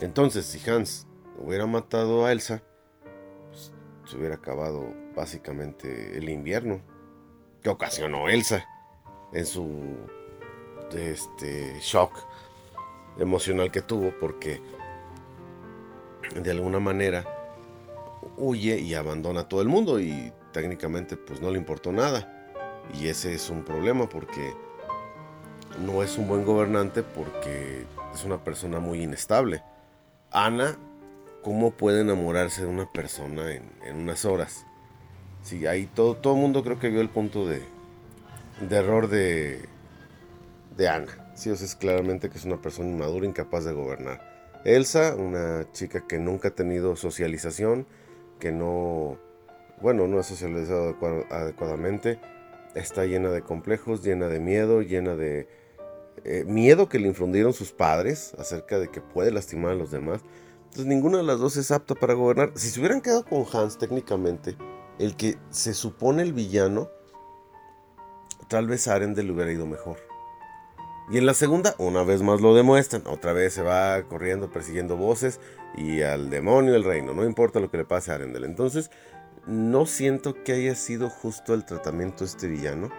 Entonces, 0.00 0.46
si 0.46 0.70
Hans 0.70 1.06
hubiera 1.38 1.66
matado 1.66 2.24
a 2.24 2.32
Elsa, 2.32 2.62
pues, 3.50 3.72
se 4.06 4.16
hubiera 4.16 4.36
acabado 4.36 4.94
básicamente 5.14 6.16
el 6.16 6.28
invierno 6.28 6.80
que 7.62 7.68
ocasionó 7.68 8.28
Elsa 8.28 8.64
en 9.32 9.44
su 9.44 9.96
este 10.92 11.78
shock 11.80 12.12
emocional 13.18 13.72
que 13.72 13.82
tuvo 13.82 14.12
porque 14.20 14.62
de 16.42 16.50
alguna 16.50 16.80
manera 16.80 17.24
huye 18.36 18.78
y 18.78 18.94
abandona 18.94 19.40
a 19.40 19.48
todo 19.48 19.62
el 19.62 19.68
mundo 19.68 20.00
y 20.00 20.32
técnicamente 20.52 21.16
pues 21.16 21.40
no 21.40 21.50
le 21.50 21.58
importó 21.58 21.92
nada. 21.92 22.32
Y 22.98 23.08
ese 23.08 23.34
es 23.34 23.50
un 23.50 23.64
problema 23.64 24.08
porque 24.08 24.54
no 25.84 26.02
es 26.02 26.16
un 26.18 26.28
buen 26.28 26.44
gobernante 26.44 27.02
porque 27.02 27.84
es 28.14 28.24
una 28.24 28.42
persona 28.42 28.80
muy 28.80 29.02
inestable. 29.02 29.62
Ana, 30.30 30.76
¿cómo 31.42 31.72
puede 31.72 32.00
enamorarse 32.02 32.62
de 32.62 32.68
una 32.68 32.90
persona 32.90 33.52
en, 33.52 33.96
unas 33.96 34.24
horas? 34.24 34.66
Sí, 35.42 35.66
ahí 35.66 35.86
todo, 35.86 36.16
todo 36.16 36.34
el 36.34 36.40
mundo 36.40 36.62
creo 36.62 36.78
que 36.78 36.90
vio 36.90 37.00
el 37.00 37.08
punto 37.08 37.46
de, 37.46 37.62
de 38.68 38.76
error 38.76 39.08
de, 39.08 39.68
de 40.76 40.88
Ana. 40.88 41.32
Sí, 41.34 41.50
o 41.50 41.54
es 41.54 41.74
claramente 41.76 42.30
que 42.30 42.38
es 42.38 42.44
una 42.44 42.60
persona 42.60 42.88
inmadura, 42.88 43.26
incapaz 43.26 43.64
de 43.64 43.72
gobernar. 43.72 44.35
Elsa, 44.64 45.14
una 45.16 45.70
chica 45.72 46.06
que 46.06 46.18
nunca 46.18 46.48
ha 46.48 46.54
tenido 46.54 46.96
socialización, 46.96 47.86
que 48.40 48.52
no, 48.52 49.18
bueno, 49.80 50.06
no 50.08 50.18
ha 50.18 50.22
socializado 50.22 50.96
adecuadamente 51.30 52.18
está 52.76 53.06
llena 53.06 53.30
de 53.30 53.42
complejos, 53.42 54.02
llena 54.02 54.28
de 54.28 54.38
miedo, 54.38 54.82
llena 54.82 55.16
de 55.16 55.48
eh, 56.24 56.44
miedo 56.46 56.88
que 56.88 56.98
le 56.98 57.08
infundieron 57.08 57.52
sus 57.52 57.72
padres 57.72 58.34
acerca 58.38 58.78
de 58.78 58.88
que 58.88 59.00
puede 59.00 59.32
lastimar 59.32 59.72
a 59.72 59.76
los 59.76 59.90
demás. 59.90 60.20
Entonces 60.64 60.86
ninguna 60.86 61.18
de 61.18 61.24
las 61.24 61.38
dos 61.38 61.56
es 61.56 61.70
apta 61.70 61.94
para 61.94 62.14
gobernar. 62.14 62.52
Si 62.54 62.68
se 62.68 62.78
hubieran 62.80 63.00
quedado 63.00 63.24
con 63.24 63.44
Hans 63.52 63.78
técnicamente, 63.78 64.56
el 64.98 65.16
que 65.16 65.38
se 65.50 65.72
supone 65.72 66.22
el 66.22 66.32
villano, 66.32 66.90
tal 68.48 68.66
vez 68.66 68.86
Arendelle 68.88 69.28
le 69.28 69.34
hubiera 69.34 69.52
ido 69.52 69.66
mejor. 69.66 69.96
Y 71.08 71.18
en 71.18 71.26
la 71.26 71.34
segunda, 71.34 71.74
una 71.78 72.02
vez 72.02 72.22
más 72.22 72.40
lo 72.40 72.54
demuestran. 72.54 73.02
Otra 73.06 73.32
vez 73.32 73.54
se 73.54 73.62
va 73.62 74.02
corriendo, 74.02 74.50
persiguiendo 74.50 74.96
voces 74.96 75.40
y 75.76 76.02
al 76.02 76.30
demonio 76.30 76.74
el 76.74 76.82
reino. 76.82 77.14
No 77.14 77.24
importa 77.24 77.60
lo 77.60 77.70
que 77.70 77.76
le 77.78 77.84
pase 77.84 78.10
a 78.10 78.16
Arendelle. 78.16 78.46
Entonces, 78.46 78.90
no 79.46 79.86
siento 79.86 80.42
que 80.42 80.52
haya 80.52 80.74
sido 80.74 81.08
justo 81.08 81.54
el 81.54 81.64
tratamiento 81.64 82.24
de 82.24 82.30
este 82.30 82.48
villano. 82.48 82.90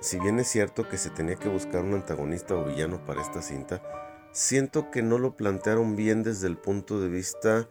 Si 0.00 0.20
bien 0.20 0.38
es 0.38 0.46
cierto 0.46 0.88
que 0.88 0.96
se 0.96 1.10
tenía 1.10 1.34
que 1.34 1.48
buscar 1.48 1.82
un 1.82 1.94
antagonista 1.94 2.54
o 2.54 2.64
villano 2.64 3.04
para 3.04 3.20
esta 3.20 3.42
cinta, 3.42 3.82
siento 4.30 4.92
que 4.92 5.02
no 5.02 5.18
lo 5.18 5.36
plantearon 5.36 5.96
bien 5.96 6.22
desde 6.22 6.46
el 6.46 6.56
punto 6.56 7.00
de 7.00 7.08
vista 7.08 7.68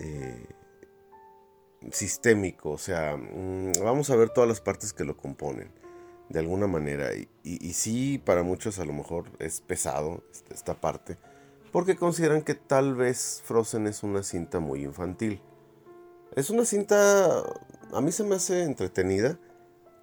eh, 0.00 0.44
sistémico. 1.92 2.72
O 2.72 2.78
sea, 2.78 3.16
mm, 3.16 3.74
vamos 3.84 4.10
a 4.10 4.16
ver 4.16 4.30
todas 4.30 4.48
las 4.48 4.60
partes 4.60 4.92
que 4.92 5.04
lo 5.04 5.16
componen 5.16 5.85
de 6.28 6.40
alguna 6.40 6.66
manera. 6.66 7.14
Y, 7.14 7.28
y, 7.42 7.72
sí, 7.72 8.18
para 8.24 8.42
muchos 8.42 8.78
a 8.78 8.84
lo 8.84 8.92
mejor 8.92 9.26
es 9.38 9.60
pesado 9.60 10.22
esta 10.50 10.74
parte, 10.74 11.18
porque 11.72 11.96
consideran 11.96 12.42
que 12.42 12.54
tal 12.54 12.94
vez 12.94 13.42
Frozen 13.44 13.86
es 13.86 14.02
una 14.02 14.22
cinta 14.22 14.60
muy 14.60 14.84
infantil. 14.84 15.40
Es 16.34 16.50
una 16.50 16.64
cinta, 16.64 17.42
a 17.92 18.00
mí 18.00 18.12
se 18.12 18.24
me 18.24 18.34
hace 18.34 18.62
entretenida, 18.64 19.38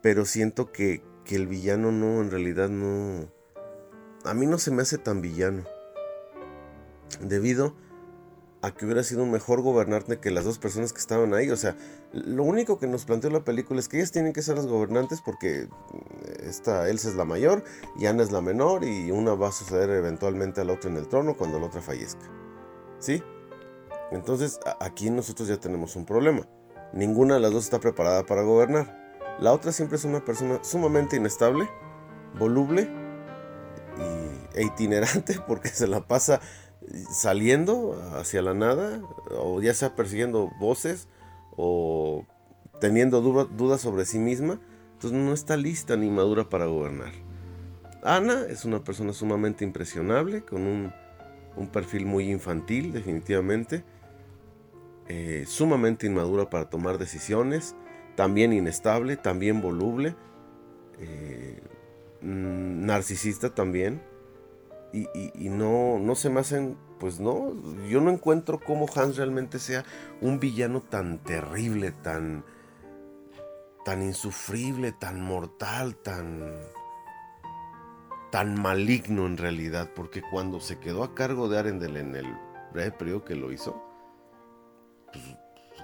pero 0.01 0.25
siento 0.25 0.71
que, 0.71 1.01
el 1.29 1.47
villano 1.47 1.91
no, 1.91 2.21
en 2.21 2.29
realidad 2.29 2.69
no... 2.69 3.27
A 4.23 4.35
mí 4.35 4.45
no 4.45 4.59
se 4.59 4.69
me 4.69 4.83
hace 4.83 4.99
tan 4.99 5.19
villano. 5.19 5.63
Debido 7.21 7.75
a 8.63 8.71
que 8.71 8.85
hubiera 8.85 9.03
sido 9.03 9.25
mejor 9.25 9.61
gobernante 9.61 10.19
que 10.19 10.31
las 10.31 10.45
dos 10.45 10.57
personas 10.57 10.93
que 10.93 10.99
estaban 10.99 11.33
ahí. 11.33 11.49
O 11.49 11.57
sea, 11.57 11.75
lo 12.13 12.43
único 12.43 12.79
que 12.79 12.87
nos 12.87 13.03
planteó 13.03 13.29
la 13.29 13.43
película 13.43 13.81
es 13.81 13.89
que 13.89 13.97
ellas 13.97 14.13
tienen 14.13 14.31
que 14.31 14.41
ser 14.41 14.55
las 14.55 14.67
gobernantes 14.67 15.21
porque 15.21 15.67
esta 16.39 16.87
Elsa 16.87 17.09
es 17.09 17.15
la 17.15 17.25
mayor 17.25 17.65
y 17.99 18.05
Ana 18.05 18.23
es 18.23 18.31
la 18.31 18.39
menor 18.39 18.85
y 18.85 19.11
una 19.11 19.35
va 19.35 19.49
a 19.49 19.51
suceder 19.51 19.89
eventualmente 19.89 20.61
a 20.61 20.63
la 20.63 20.73
otra 20.73 20.89
en 20.89 20.95
el 20.95 21.09
trono 21.09 21.35
cuando 21.35 21.59
la 21.59 21.65
otra 21.65 21.81
fallezca. 21.81 22.25
¿Sí? 22.99 23.21
Entonces 24.11 24.61
aquí 24.79 25.09
nosotros 25.09 25.49
ya 25.49 25.57
tenemos 25.57 25.97
un 25.97 26.05
problema. 26.05 26.47
Ninguna 26.93 27.33
de 27.33 27.41
las 27.41 27.51
dos 27.51 27.65
está 27.65 27.81
preparada 27.81 28.25
para 28.25 28.43
gobernar. 28.43 28.97
La 29.41 29.51
otra 29.51 29.73
siempre 29.73 29.97
es 29.97 30.05
una 30.05 30.23
persona 30.23 30.63
sumamente 30.63 31.17
inestable, 31.17 31.67
voluble 32.39 32.89
e 34.53 34.63
itinerante 34.63 35.37
porque 35.47 35.67
se 35.67 35.87
la 35.87 36.07
pasa 36.07 36.39
saliendo 37.11 38.01
hacia 38.13 38.41
la 38.41 38.53
nada, 38.53 39.01
o 39.31 39.61
ya 39.61 39.73
sea 39.73 39.95
persiguiendo 39.95 40.51
voces 40.59 41.07
o 41.55 42.25
teniendo 42.79 43.21
dudas 43.21 43.81
sobre 43.81 44.05
sí 44.05 44.19
misma. 44.19 44.59
Entonces 44.93 45.19
no 45.19 45.33
está 45.33 45.57
lista 45.57 45.97
ni 45.97 46.09
madura 46.09 46.49
para 46.49 46.65
gobernar. 46.65 47.11
Ana 48.03 48.45
es 48.49 48.65
una 48.65 48.83
persona 48.83 49.13
sumamente 49.13 49.63
impresionable, 49.63 50.43
con 50.43 50.63
un, 50.63 50.93
perfil 51.71 52.05
muy 52.05 52.29
infantil 52.31 52.91
definitivamente 52.91 53.83
eh, 55.07 55.43
sumamente 55.47 56.07
inmadura 56.07 56.49
para 56.49 56.69
tomar 56.69 56.97
decisiones, 56.97 57.75
también 58.15 58.53
inestable, 58.53 59.17
también 59.17 59.61
voluble, 59.61 60.15
eh, 60.99 61.61
mm, 62.21 62.85
narcisista 62.85 63.53
también. 63.53 64.01
Y, 64.93 65.49
no, 65.49 65.97
no 65.97 66.13
se 66.13 66.29
me 66.29 66.39
hacen, 66.39 66.77
pues 66.99 67.19
no, 67.19 67.51
yo 67.89 67.99
no 67.99 68.11
encuentro 68.11 68.59
cómo 68.59 68.85
Hans 68.95 69.17
realmente 69.17 69.57
sea 69.57 69.83
un 70.21 70.39
villano 70.39 70.81
tan 70.81 71.17
terrible, 71.17 71.91
tan, 71.91 72.45
tan 73.83 74.03
insufrible, 74.03 74.91
tan 74.91 75.19
mortal, 75.19 75.95
tan, 75.95 76.53
tan 78.31 78.61
maligno 78.61 79.25
en 79.25 79.37
realidad, 79.37 79.89
porque 79.95 80.21
cuando 80.21 80.59
se 80.59 80.77
quedó 80.77 81.03
a 81.03 81.15
cargo 81.15 81.49
de 81.49 81.57
Arendelle 81.57 81.99
en 82.01 82.15
el 82.15 82.37
breve 82.71 82.91
periodo 82.91 83.25
que 83.25 83.33
lo 83.33 83.51
hizo, 83.51 83.83
pues, 85.11 85.23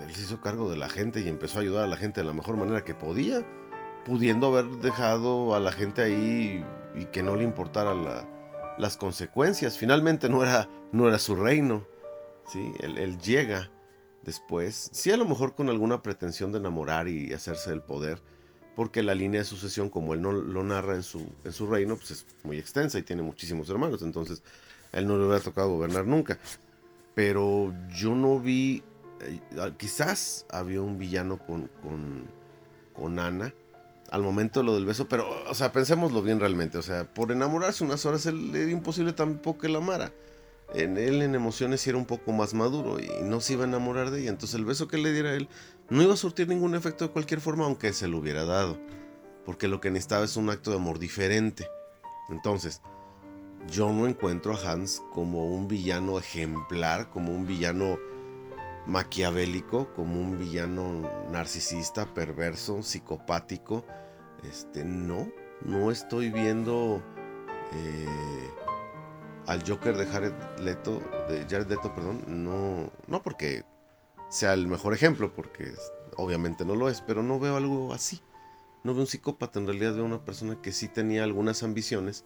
él 0.01 0.13
se 0.13 0.21
hizo 0.21 0.39
cargo 0.39 0.69
de 0.69 0.77
la 0.77 0.87
gente 0.87 1.21
y 1.21 1.27
empezó 1.27 1.57
a 1.57 1.61
ayudar 1.61 1.85
a 1.85 1.87
la 1.87 1.97
gente 1.97 2.21
de 2.21 2.27
la 2.27 2.33
mejor 2.33 2.57
manera 2.57 2.83
que 2.83 2.93
podía, 2.93 3.43
pudiendo 4.05 4.47
haber 4.47 4.65
dejado 4.81 5.55
a 5.55 5.59
la 5.59 5.71
gente 5.71 6.03
ahí 6.03 6.63
y 6.95 7.05
que 7.05 7.23
no 7.23 7.35
le 7.35 7.43
importara 7.43 7.95
las 8.79 8.97
consecuencias. 8.97 9.77
Finalmente 9.77 10.29
no 10.29 10.41
era, 10.41 10.67
no 10.91 11.07
era 11.07 11.19
su 11.19 11.35
reino. 11.35 11.85
¿sí? 12.51 12.71
Él, 12.79 13.19
llega 13.19 13.69
después, 14.23 14.89
sí 14.91 15.11
a 15.11 15.17
lo 15.17 15.25
mejor 15.25 15.53
con 15.53 15.69
alguna 15.69 16.01
pretensión 16.01 16.51
de 16.51 16.57
enamorar 16.57 17.07
y 17.07 17.31
hacerse 17.33 17.69
del 17.69 17.81
poder, 17.81 18.21
porque 18.75 19.03
la 19.03 19.13
línea 19.13 19.41
de 19.41 19.45
sucesión, 19.45 19.89
como 19.89 20.13
él 20.13 20.21
no 20.21 20.31
lo 20.31 20.63
narra 20.63 20.95
en 20.95 21.03
su, 21.03 21.27
en 21.43 21.51
su 21.51 21.67
reino, 21.67 21.95
pues 21.95 22.11
es 22.11 22.25
muy 22.43 22.57
extensa 22.57 22.97
y 22.97 23.03
tiene 23.03 23.21
muchísimos 23.21 23.69
hermanos, 23.69 24.01
entonces 24.01 24.43
a 24.91 24.99
él 24.99 25.07
no 25.07 25.17
le 25.17 25.25
hubiera 25.25 25.43
tocado 25.43 25.69
gobernar 25.69 26.05
nunca. 26.05 26.37
pero 27.15 27.73
yo 27.93 28.15
no 28.15 28.39
vi, 28.39 28.83
eh, 29.21 29.41
quizás 29.77 30.45
había 30.49 30.81
un 30.81 30.97
villano 30.97 31.37
con, 31.37 31.69
con, 31.81 32.25
con 32.93 33.19
Ana 33.19 33.53
al 34.11 34.21
momento 34.21 34.63
lo 34.63 34.75
del 34.75 34.85
beso, 34.85 35.07
pero, 35.07 35.29
o 35.49 35.53
sea, 35.53 35.71
pensémoslo 35.71 36.21
bien 36.21 36.39
realmente, 36.39 36.77
o 36.77 36.81
sea, 36.81 37.05
por 37.05 37.31
enamorarse 37.31 37.83
unas 37.83 38.05
horas 38.05 38.25
él, 38.25 38.55
era 38.55 38.71
imposible 38.71 39.13
tampoco 39.13 39.59
que 39.59 39.69
la 39.69 39.79
amara. 39.79 40.11
En 40.73 40.97
él 40.97 41.23
en 41.23 41.33
emociones 41.33 41.85
era 41.87 41.97
un 41.97 42.05
poco 42.05 42.31
más 42.31 42.53
maduro 42.53 42.99
y 42.99 43.09
no 43.23 43.41
se 43.41 43.53
iba 43.53 43.63
a 43.63 43.67
enamorar 43.67 44.11
de 44.11 44.21
ella, 44.21 44.29
entonces 44.29 44.55
el 44.55 44.65
beso 44.65 44.87
que 44.87 44.97
le 44.97 45.11
diera 45.11 45.29
a 45.29 45.33
él 45.33 45.49
no 45.89 46.03
iba 46.03 46.13
a 46.13 46.17
surtir 46.17 46.47
ningún 46.47 46.75
efecto 46.75 47.05
de 47.05 47.11
cualquier 47.11 47.41
forma, 47.41 47.65
aunque 47.65 47.91
se 47.93 48.07
lo 48.07 48.19
hubiera 48.19 48.45
dado, 48.45 48.77
porque 49.45 49.67
lo 49.67 49.81
que 49.81 49.89
necesitaba 49.89 50.25
es 50.25 50.37
un 50.37 50.49
acto 50.49 50.69
de 50.69 50.77
amor 50.77 50.99
diferente. 50.99 51.67
Entonces, 52.29 52.81
yo 53.71 53.91
no 53.91 54.07
encuentro 54.07 54.53
a 54.53 54.71
Hans 54.71 55.01
como 55.11 55.47
un 55.47 55.67
villano 55.67 56.19
ejemplar, 56.19 57.09
como 57.09 57.33
un 57.33 57.47
villano 57.47 57.97
maquiavélico, 58.89 59.93
como 59.93 60.19
un 60.19 60.37
villano 60.37 61.09
narcisista, 61.31 62.13
perverso, 62.13 62.81
psicopático. 62.81 63.85
Este, 64.43 64.83
no, 64.83 65.29
no 65.61 65.91
estoy 65.91 66.29
viendo 66.29 67.01
eh, 67.73 68.49
al 69.45 69.63
Joker 69.67 69.95
de 69.95 70.05
Jared 70.05 70.33
Leto, 70.59 71.01
de 71.29 71.45
Jared 71.49 71.67
Leto, 71.67 71.93
perdón, 71.93 72.23
no, 72.27 72.91
no 73.07 73.21
porque 73.21 73.63
sea 74.29 74.53
el 74.53 74.67
mejor 74.67 74.93
ejemplo, 74.93 75.33
porque 75.33 75.73
obviamente 76.17 76.65
no 76.65 76.75
lo 76.75 76.89
es, 76.89 77.01
pero 77.01 77.23
no 77.23 77.39
veo 77.39 77.57
algo 77.57 77.93
así. 77.93 78.21
No 78.83 78.93
veo 78.93 79.01
un 79.01 79.07
psicópata, 79.07 79.59
en 79.59 79.67
realidad 79.67 79.93
veo 79.93 80.05
una 80.05 80.23
persona 80.23 80.61
que 80.61 80.71
sí 80.71 80.87
tenía 80.87 81.23
algunas 81.23 81.63
ambiciones, 81.63 82.25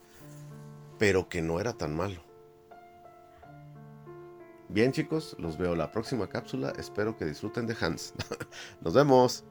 pero 0.98 1.28
que 1.28 1.42
no 1.42 1.60
era 1.60 1.74
tan 1.74 1.96
malo. 1.96 2.24
Bien 4.74 4.92
chicos, 4.92 5.36
los 5.38 5.60
veo 5.60 5.76
la 5.76 5.92
próxima 5.92 6.28
cápsula, 6.28 6.74
espero 6.80 7.16
que 7.16 7.26
disfruten 7.26 7.68
de 7.68 7.78
Hans. 7.80 8.16
Nos 8.82 8.96
vemos. 8.96 9.46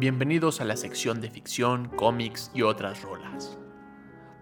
Bienvenidos 0.00 0.60
a 0.60 0.64
la 0.64 0.76
sección 0.76 1.20
de 1.20 1.30
ficción, 1.30 1.90
cómics 1.90 2.50
y 2.52 2.62
otras 2.62 3.02
rolas, 3.02 3.56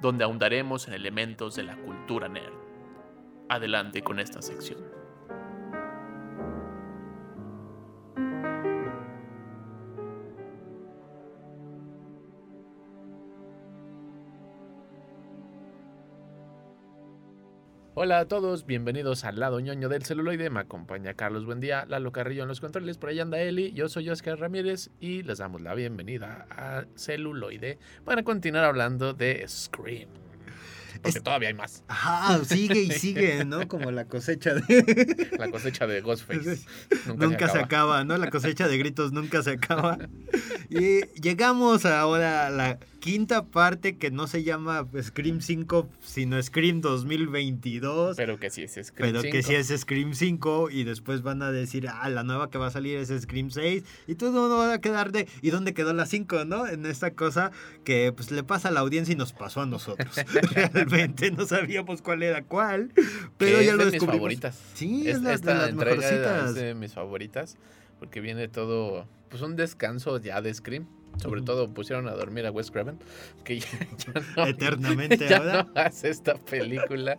donde 0.01 0.25
ahondaremos 0.25 0.89
en 0.89 0.95
elementos 0.95 1.55
de 1.55 1.65
la 1.65 1.77
cultura 1.77 2.31
nerd. 2.31 2.55
Adelante 3.51 4.03
con 4.03 4.19
esta 4.19 4.41
sección. 4.41 5.02
Hola 18.13 18.21
a 18.21 18.29
todos, 18.29 18.67
bienvenidos 18.67 19.25
al 19.25 19.41
lado 19.41 19.59
ñoño 19.59 19.89
del 19.89 20.05
celuloide. 20.05 20.51
Me 20.51 20.61
acompaña 20.61 21.15
Carlos 21.15 21.47
Buendía, 21.47 21.87
Lalo 21.87 22.13
Carrillo 22.13 22.43
en 22.43 22.49
los 22.49 22.61
controles, 22.61 22.99
por 22.99 23.09
allá 23.09 23.23
anda 23.23 23.41
Eli. 23.41 23.73
Yo 23.73 23.89
soy 23.89 24.11
Oscar 24.11 24.39
Ramírez 24.39 24.91
y 25.01 25.23
les 25.23 25.39
damos 25.39 25.63
la 25.63 25.73
bienvenida 25.73 26.47
a 26.51 26.85
Celuloide 26.95 27.79
para 28.05 28.23
continuar 28.23 28.65
hablando 28.67 29.15
de 29.15 29.43
Scream. 29.49 30.11
Porque 31.01 31.21
todavía 31.21 31.49
hay 31.49 31.55
más. 31.55 31.85
Ajá, 31.89 32.45
sigue 32.45 32.81
y 32.81 32.91
sigue, 32.91 33.47
¿no? 33.47 33.67
Como 33.67 33.91
la 33.91 34.05
cosecha 34.05 34.53
de. 34.57 35.31
La 35.39 35.51
cosecha 35.51 35.87
de 35.87 36.03
Ghostface. 36.03 36.67
Nunca, 37.17 37.49
se, 37.49 37.61
acaba. 37.61 38.05
¿no? 38.05 38.19
La 38.19 38.29
cosecha 38.29 38.69
de 38.69 38.77
gritos 38.77 39.13
nunca 39.13 39.43
se 39.43 39.53
acaba. 39.53 39.97
Y 40.69 41.07
llegamos 41.19 41.87
ahora 41.87 42.49
a 42.49 42.51
la 42.51 42.79
quinta 43.03 43.47
parte 43.47 43.97
que 43.97 44.13
no 44.13 44.29
se 44.29 44.45
llama 44.45 44.87
Scream 45.03 45.41
5, 45.41 45.89
sino 46.03 46.41
Scream 46.41 46.81
2022. 46.81 48.17
Pero 48.17 48.39
que 48.39 48.49
sí 48.49 48.63
es 48.63 48.79
Scream 48.81 49.13
Pero 49.13 49.23
que 49.23 49.43
sí 49.43 49.57
es 49.57 49.77
Scream 49.77 50.15
5 50.15 50.71
y 50.71 50.85
después 50.85 51.23
van 51.23 51.43
a 51.43 51.51
decir, 51.51 51.89
ah, 51.89 52.09
la 52.09 52.23
nueva 52.23 52.49
que 52.49 52.59
va 52.59 52.69
a 52.69 52.71
salir 52.71 52.97
es 52.99 53.09
Scream 53.09 53.51
6 53.51 53.83
y 54.07 54.15
todo 54.15 54.49
no 54.49 54.57
va 54.57 54.75
a 54.75 54.81
quedar 54.81 55.11
de, 55.11 55.27
¿y 55.43 55.51
dónde 55.51 55.75
quedó 55.75 55.93
la 55.93 56.07
5, 56.07 56.45
no? 56.45 56.69
En 56.69 56.87
esta 56.87 57.11
cosa 57.11 57.51
que 57.83 58.13
pues 58.13 58.31
le 58.31 58.45
pasa 58.45 58.69
a 58.69 58.71
la 58.71 58.79
audiencia 58.79 59.13
y 59.13 59.17
nos 59.17 59.33
pasó 59.33 59.63
a 59.63 59.67
nosotros. 59.67 60.15
Realmente 60.73 61.33
no 61.33 61.45
sabíamos 61.45 62.03
cuál 62.03 62.23
era 62.23 62.45
cuál, 62.45 62.93
pero 63.37 63.61
ya 63.63 63.75
lo 63.75 63.83
es 63.83 63.91
de 63.91 63.99
mis 63.99 64.07
favoritas. 64.09 64.61
Sí, 64.75 65.09
es, 65.09 65.21
la, 65.23 65.37
de 65.37 65.55
las 65.55 65.71
entrega 65.71 66.47
Es 66.47 66.55
de 66.55 66.75
mis 66.77 66.95
favoritas 66.95 67.59
porque 67.99 68.21
viene 68.21 68.47
todo, 68.47 69.09
pues 69.29 69.43
un 69.43 69.57
descanso 69.57 70.19
ya 70.19 70.41
de 70.41 70.55
Scream 70.55 70.87
sobre 71.17 71.43
todo 71.43 71.69
pusieron 71.69 72.09
a 72.09 72.13
dormir 72.13 72.47
a 72.47 72.51
Wes 72.51 72.71
Craven, 72.71 72.99
que 73.45 73.61
ya, 73.61 73.69
no, 74.37 74.47
eternamente 74.47 75.29
ya 75.29 75.39
no 75.41 75.71
hace 75.75 76.11
esta 76.11 76.35
película. 76.35 77.19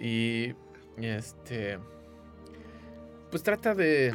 Y 0.00 0.54
este 0.98 1.78
pues 3.32 3.42
trata 3.42 3.74
de 3.74 4.14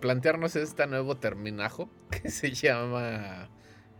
plantearnos 0.00 0.56
este 0.56 0.84
nuevo 0.88 1.16
terminajo 1.16 1.88
que 2.10 2.30
se 2.30 2.50
llama 2.50 3.48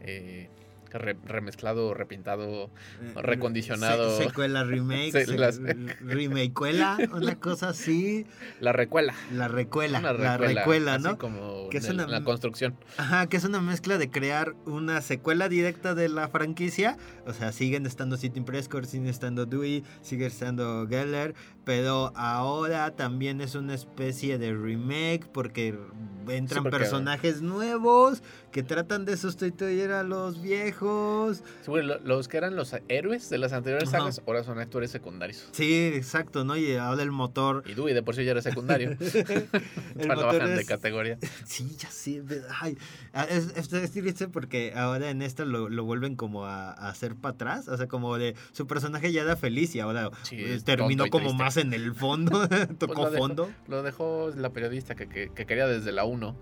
eh, 0.01 0.51
remezclado, 0.98 1.94
repintado, 1.94 2.70
eh, 3.03 3.12
recondicionado. 3.16 4.16
secuela, 4.18 4.64
remake, 4.64 5.12
se, 5.24 5.37
remakecuela, 6.00 6.98
una 7.12 7.38
cosa 7.38 7.70
así. 7.70 8.26
La 8.61 8.72
recuela. 8.72 9.14
La 9.33 9.48
recuela, 9.48 10.00
la 10.00 10.37
recuela, 10.37 10.98
¿no? 10.98 11.18
como 11.18 11.68
que 11.70 11.79
es 11.79 11.88
una, 11.88 12.07
la 12.07 12.22
construcción. 12.22 12.76
Ajá, 12.96 13.29
que 13.29 13.37
es 13.37 13.44
una 13.44 13.61
mezcla 13.61 13.98
de 13.98 14.11
crear 14.11 14.55
una 14.66 15.00
secuela 15.00 15.48
directa 15.48 15.94
de 15.94 16.09
la 16.09 16.29
franquicia. 16.29 16.96
O 17.26 17.33
sea, 17.33 17.53
siguen 17.53 17.87
estando 17.87 18.16
City 18.16 18.40
Prescott, 18.40 18.85
siguen 18.85 19.09
estando 19.09 19.46
Dewey, 19.46 19.85
sigue 20.03 20.26
estando 20.26 20.87
Geller, 20.88 21.35
pero 21.64 22.12
ahora 22.16 22.90
también 22.96 23.40
es 23.40 23.55
una 23.55 23.74
especie 23.74 24.38
de 24.38 24.53
remake 24.55 25.26
porque 25.33 25.79
entran 26.29 26.64
personajes 26.64 27.42
nuevos 27.42 28.22
que 28.51 28.63
tratan 28.63 29.05
de 29.05 29.17
sustituir 29.17 29.91
a 29.91 30.03
los 30.03 30.43
viejos. 30.43 31.43
los 32.05 32.29
que 32.29 32.37
eran 32.37 32.57
los 32.57 32.75
héroes 32.89 33.31
de 33.31 33.39
las 33.39 33.53
anteriores 33.53 33.91
sagas 33.91 34.21
ahora 34.27 34.45
son 34.45 34.59
actores 34.59 34.91
secundarios. 34.91 35.49
Sí, 35.53 35.93
exacto, 35.95 36.45
¿no? 36.45 36.57
Y 36.57 36.75
ahora 36.75 37.03
el 37.03 37.11
motor. 37.11 37.63
Y 37.67 37.75
Dewey 37.75 37.95
de 37.95 38.03
por 38.03 38.15
sí 38.15 38.25
ya 38.25 38.33
era 38.33 38.43
secundario. 38.43 38.91
el 39.01 40.09
motor 40.09 40.27
bajan 40.27 40.57
de 40.57 40.65
categoría. 40.65 41.19
Sí, 41.45 41.77
ya 41.79 41.91
sí. 41.91 42.23
Ay, 42.61 42.77
ah, 43.13 43.25
es, 43.25 43.53
es, 43.57 43.91
triste 43.93 44.29
porque 44.29 44.73
ahora 44.75 45.11
en 45.11 45.23
esto 45.23 45.45
lo, 45.45 45.69
lo 45.69 45.85
vuelven 45.85 46.17
como 46.17 46.45
a, 46.47 46.73
hacer 46.73 47.15
para 47.15 47.35
atrás. 47.35 47.69
O 47.69 47.77
sea, 47.77 47.87
como 47.87 48.19
de 48.19 48.35
su 48.53 48.67
personaje 48.67 49.13
ya 49.13 49.23
era 49.23 49.37
feliz 49.37 49.75
y 49.75 49.81
ahora 49.81 50.11
eh, 50.33 50.61
terminó 50.65 51.07
como 51.09 51.33
más 51.35 51.57
en 51.57 51.73
el 51.73 51.95
fondo. 51.95 52.49
Tocó 52.79 53.03
pues 53.03 53.17
fondo. 53.17 53.51
Lo 53.69 53.83
dejó 53.83 54.31
la 54.37 54.51
periodista 54.51 54.95
que, 54.95 55.09
que, 55.09 55.31
que 55.33 55.47
quería 55.47 55.67
desde 55.67 55.93
la 55.93 56.05
1. 56.05 56.37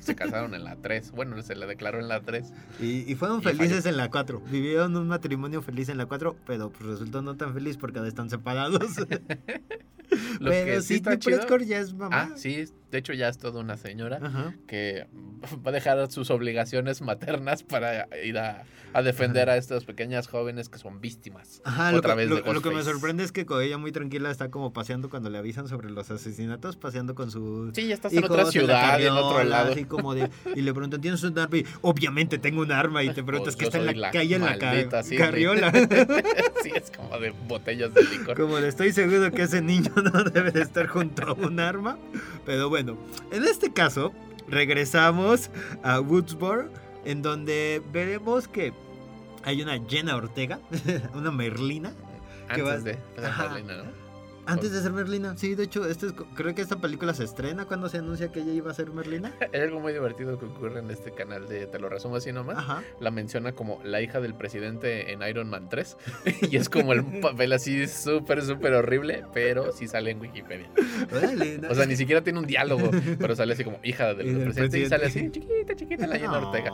Se 0.00 0.14
casaron 0.14 0.54
en 0.54 0.64
la 0.64 0.76
3. 0.76 1.05
Bueno, 1.12 1.40
se 1.42 1.54
le 1.54 1.66
declaró 1.66 1.98
en 1.98 2.08
la 2.08 2.20
3. 2.20 2.52
Y, 2.80 3.10
y 3.10 3.14
fueron 3.14 3.42
felices 3.42 3.86
en 3.86 3.96
la 3.96 4.10
4. 4.10 4.40
Vivieron 4.50 4.96
un 4.96 5.08
matrimonio 5.08 5.62
feliz 5.62 5.88
en 5.88 5.98
la 5.98 6.06
4, 6.06 6.36
pero 6.46 6.70
pues 6.70 6.84
resultó 6.84 7.22
no 7.22 7.36
tan 7.36 7.54
feliz 7.54 7.76
porque 7.76 7.98
ahora 7.98 8.08
están 8.08 8.30
separados. 8.30 8.96
Lo 10.40 10.50
pero 10.50 10.80
sí 10.82 11.02
ya 11.66 11.78
es 11.78 11.94
mamá. 11.94 12.30
Ah, 12.32 12.36
sí, 12.36 12.64
de 12.96 13.00
hecho 13.00 13.12
ya 13.12 13.28
es 13.28 13.36
toda 13.36 13.60
una 13.60 13.76
señora 13.76 14.54
que 14.66 15.06
va 15.66 15.68
a 15.68 15.72
dejar 15.72 16.10
sus 16.10 16.30
obligaciones 16.30 17.02
maternas 17.02 17.62
para 17.62 18.08
ir 18.24 18.38
a, 18.38 18.64
a 18.94 19.02
defender 19.02 19.50
a 19.50 19.58
estas 19.58 19.84
pequeñas 19.84 20.26
jóvenes 20.26 20.70
que 20.70 20.78
son 20.78 21.02
víctimas. 21.02 21.60
Ajá, 21.64 21.94
otra 21.94 22.12
lo, 22.12 22.16
vez 22.16 22.30
lo, 22.30 22.52
lo, 22.54 22.62
que 22.62 22.70
me 22.70 22.82
sorprende 22.82 23.22
es 23.22 23.32
que 23.32 23.44
ella 23.62 23.76
muy 23.76 23.92
tranquila 23.92 24.30
está 24.30 24.50
como 24.50 24.72
paseando 24.72 25.10
cuando 25.10 25.28
le 25.28 25.36
avisan 25.36 25.68
sobre 25.68 25.90
los 25.90 26.10
asesinatos, 26.10 26.78
paseando 26.78 27.14
con 27.14 27.30
su 27.30 27.70
Sí, 27.74 27.88
ya 27.88 27.94
estás 27.94 28.14
en 28.14 28.24
otra 28.24 28.46
ciudad, 28.46 28.98
en 28.98 29.12
otro 29.12 29.44
lado. 29.44 29.72
Así 29.72 29.84
como 29.84 30.14
de, 30.14 30.30
y 30.54 30.62
le 30.62 30.72
preguntan, 30.72 31.02
¿tienes 31.02 31.22
un 31.22 31.38
arma? 31.38 31.58
Y 31.58 31.66
obviamente 31.82 32.38
tengo 32.38 32.62
un 32.62 32.72
arma 32.72 33.04
y 33.04 33.10
te 33.10 33.22
preguntas 33.24 33.56
pues 33.56 33.70
que 33.70 33.76
está 33.76 33.90
en 33.90 34.00
la, 34.00 34.10
calle 34.10 34.36
en 34.36 34.42
la 34.42 34.58
carriola. 35.18 35.70
sí, 36.62 36.70
es 36.74 36.90
como 36.90 37.18
de 37.18 37.34
botellas 37.46 37.92
de 37.92 38.02
licor. 38.02 38.34
Como 38.34 38.58
le 38.58 38.68
estoy 38.68 38.92
seguro 38.92 39.30
que 39.30 39.42
ese 39.42 39.60
niño 39.60 39.92
no 39.96 40.24
debe 40.24 40.52
de 40.52 40.62
estar 40.62 40.86
junto 40.86 41.22
a 41.24 41.32
un 41.34 41.60
arma. 41.60 41.98
Pero 42.46 42.70
bueno, 42.70 42.85
en 43.30 43.44
este 43.44 43.72
caso, 43.72 44.12
regresamos 44.48 45.50
a 45.82 46.00
Woodsboro, 46.00 46.70
en 47.04 47.22
donde 47.22 47.82
veremos 47.92 48.48
que 48.48 48.72
hay 49.44 49.62
una 49.62 49.80
Jenna 49.88 50.16
Ortega, 50.16 50.60
una 51.14 51.30
Merlina. 51.30 51.92
Antes 52.48 52.84
de 52.84 52.98
Merlina, 53.16 53.76
¿no? 53.82 54.05
Antes 54.46 54.72
de 54.72 54.80
ser 54.80 54.92
Merlina, 54.92 55.36
sí, 55.36 55.54
de 55.54 55.64
hecho, 55.64 55.86
este 55.86 56.08
creo 56.34 56.54
que 56.54 56.62
esta 56.62 56.76
película 56.76 57.12
se 57.14 57.24
estrena 57.24 57.66
cuando 57.66 57.88
se 57.88 57.98
anuncia 57.98 58.30
que 58.30 58.40
ella 58.40 58.52
iba 58.52 58.70
a 58.70 58.74
ser 58.74 58.90
Merlina. 58.90 59.32
Es 59.52 59.62
algo 59.62 59.80
muy 59.80 59.92
divertido 59.92 60.38
que 60.38 60.46
ocurre 60.46 60.80
en 60.80 60.90
este 60.90 61.12
canal 61.12 61.48
de 61.48 61.66
Te 61.66 61.78
lo 61.78 61.88
resumo 61.88 62.16
así 62.16 62.32
nomás. 62.32 62.82
La 63.00 63.10
menciona 63.10 63.52
como 63.52 63.80
la 63.84 64.00
hija 64.02 64.20
del 64.20 64.34
presidente 64.34 65.12
en 65.12 65.22
Iron 65.22 65.48
Man 65.48 65.68
3. 65.68 65.96
y 66.50 66.56
es 66.56 66.68
como 66.68 66.92
el 66.92 67.04
papel 67.20 67.52
así 67.52 67.86
súper, 67.88 68.42
súper 68.42 68.74
horrible, 68.74 69.24
pero 69.32 69.72
sí 69.72 69.88
sale 69.88 70.10
en 70.10 70.20
Wikipedia. 70.20 70.70
O 71.70 71.74
sea, 71.74 71.86
ni 71.86 71.96
siquiera 71.96 72.22
tiene 72.22 72.38
un 72.38 72.46
diálogo, 72.46 72.90
pero 73.18 73.34
sale 73.34 73.54
así 73.54 73.64
como 73.64 73.80
hija 73.82 74.14
del 74.14 74.38
presidente, 74.44 74.80
y 74.80 74.86
sale 74.86 75.06
así, 75.06 75.30
chiquita, 75.30 75.74
chiquita, 75.74 76.06
la 76.06 76.16
llena 76.16 76.38
Ortega. 76.38 76.70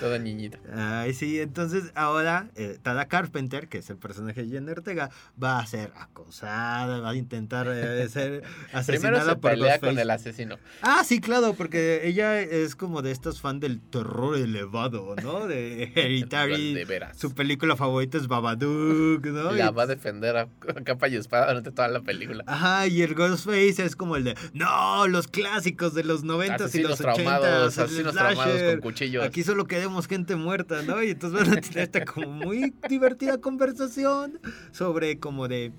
Toda 0.00 0.18
niñita. 0.18 0.58
Ay, 0.74 1.14
sí, 1.14 1.40
entonces 1.40 1.92
ahora 1.94 2.50
eh, 2.56 2.78
Tada 2.82 3.06
Carpenter, 3.06 3.68
que 3.68 3.78
es 3.78 3.90
el 3.90 3.96
personaje 3.96 4.42
de 4.42 4.48
Jenna 4.48 4.72
Ortega, 4.72 5.10
va 5.42 5.58
a 5.58 5.66
ser 5.66 5.92
acosada 5.96 6.87
va 6.88 7.10
a 7.10 7.14
intentar 7.14 7.68
eh, 7.70 8.08
ser 8.10 8.42
asesinada 8.72 9.22
Primero 9.22 9.24
se 9.24 9.36
pelea 9.36 9.78
con 9.78 9.98
el 9.98 10.10
asesino. 10.10 10.58
Ah, 10.82 11.02
sí, 11.04 11.20
claro, 11.20 11.54
porque 11.54 12.02
ella 12.04 12.40
es 12.40 12.74
como 12.74 13.02
de 13.02 13.10
estos 13.10 13.40
fans 13.40 13.60
del 13.60 13.80
terror 13.80 14.36
elevado, 14.36 15.14
¿no? 15.22 15.46
De 15.46 15.84
Hereditary. 15.94 16.74
de 16.74 16.84
veras. 16.84 17.18
Su 17.18 17.34
película 17.34 17.76
favorita 17.76 18.18
es 18.18 18.26
Babadook, 18.26 19.24
¿no? 19.26 19.52
La 19.52 19.70
va 19.70 19.84
a 19.84 19.86
defender 19.86 20.36
a 20.36 20.48
capa 20.84 21.08
y 21.08 21.16
espada 21.16 21.48
durante 21.48 21.70
toda 21.70 21.88
la 21.88 22.00
película. 22.00 22.44
Ajá, 22.46 22.86
y 22.86 23.02
el 23.02 23.14
Ghostface 23.14 23.84
es 23.84 23.96
como 23.96 24.16
el 24.16 24.24
de, 24.24 24.36
no, 24.52 25.06
los 25.08 25.28
clásicos 25.28 25.94
de 25.94 26.04
los 26.04 26.24
90 26.24 26.66
y 26.72 26.78
los 26.80 27.00
80 27.00 27.66
asesinos 27.66 28.14
traumados 28.14 28.62
con 28.62 28.80
cuchillos. 28.80 29.24
Aquí 29.24 29.42
solo 29.42 29.66
queremos 29.66 30.06
gente 30.06 30.36
muerta, 30.36 30.82
¿no? 30.82 31.02
Y 31.02 31.10
entonces 31.10 31.40
van 31.40 31.58
a 31.58 31.60
tener 31.60 31.78
esta 31.78 32.04
como 32.04 32.28
muy 32.28 32.74
divertida 32.88 33.38
conversación 33.38 34.40
sobre 34.72 35.18
como 35.18 35.48
de 35.48 35.72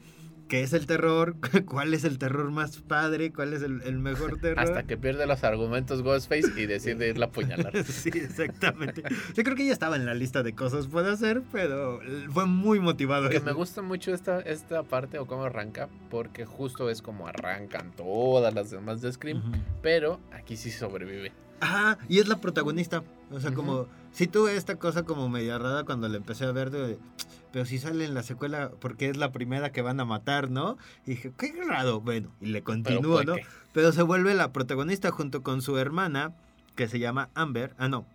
qué 0.50 0.64
es 0.64 0.74
el 0.74 0.86
terror, 0.88 1.36
cuál 1.66 1.94
es 1.94 2.04
el 2.04 2.18
terror 2.18 2.52
más 2.52 2.82
padre, 2.82 3.32
cuál 3.32 3.54
es 3.54 3.62
el, 3.62 4.00
mejor 4.00 4.38
terror. 4.42 4.60
Hasta 4.60 4.84
que 4.84 4.98
pierde 4.98 5.26
los 5.26 5.46
argumentos 5.46 6.02
Ghostface 6.02 6.60
y 6.60 6.66
decide 6.66 7.08
irla 7.08 7.28
a 7.28 7.30
apuñalar. 7.30 7.84
sí, 7.86 8.10
exactamente. 8.10 9.04
Yo 9.34 9.44
creo 9.44 9.56
que 9.56 9.66
ya 9.66 9.72
estaba 9.72 9.96
en 9.96 10.06
la 10.06 10.14
lista 10.14 10.44
de 10.44 10.54
cosas 10.54 10.88
puede 10.88 11.12
hacer, 11.12 11.44
pero 11.54 12.02
fue 12.32 12.46
muy 12.46 12.80
motivado. 12.80 13.30
Que 13.30 13.40
me 13.40 13.54
gusta 13.54 13.82
mucho 13.82 14.14
esta, 14.14 14.42
esta 14.42 14.84
parte 14.84 15.20
o 15.20 15.28
cómo 15.28 15.44
arranca, 15.44 15.88
porque 16.10 16.46
justo 16.46 16.90
es 16.90 17.02
como 17.02 17.28
arrancan 17.28 17.92
todas 17.96 18.54
las 18.54 18.72
demás 18.72 19.02
de 19.02 19.14
Scream, 19.14 19.42
pero 19.82 20.20
aquí 20.34 20.58
sí 20.58 20.72
sobrevive. 20.72 21.32
Ajá, 21.62 21.98
y 22.08 22.20
es 22.20 22.28
la 22.28 22.40
protagonista. 22.40 23.04
O 23.32 23.40
sea, 23.40 23.54
como, 23.54 23.88
si 24.12 24.28
tuve 24.28 24.56
esta 24.56 24.76
cosa 24.76 25.04
como 25.04 25.30
media 25.30 25.58
rara 25.58 25.84
cuando 25.84 26.08
la 26.08 26.18
empecé 26.18 26.46
a 26.46 26.52
ver 26.52 26.72
de 26.72 26.98
pero 27.52 27.66
si 27.66 27.80
sale 27.80 28.06
en 28.06 28.14
la 28.14 28.24
secuela 28.24 28.72
porque 28.80 29.10
es 29.10 29.18
la 29.18 29.32
primera 29.32 29.72
que 29.72 29.82
van 29.82 30.00
a 30.00 30.06
matar, 30.06 30.52
¿no? 30.52 30.78
Y 31.06 31.12
dije, 31.12 31.32
qué 31.38 31.54
raro, 31.68 32.02
bueno, 32.02 32.32
y 32.42 32.48
le 32.48 32.62
continúo, 32.62 33.24
¿no? 33.24 33.36
Pero 33.74 33.92
se 33.92 34.04
vuelve 34.04 34.36
la 34.36 34.52
protagonista 34.52 35.12
junto 35.12 35.42
con 35.42 35.62
su 35.62 35.78
hermana, 35.78 36.34
que 36.76 36.88
se 36.88 37.00
llama 37.00 37.30
Amber, 37.34 37.74
ah, 37.78 37.88
no, 37.88 38.06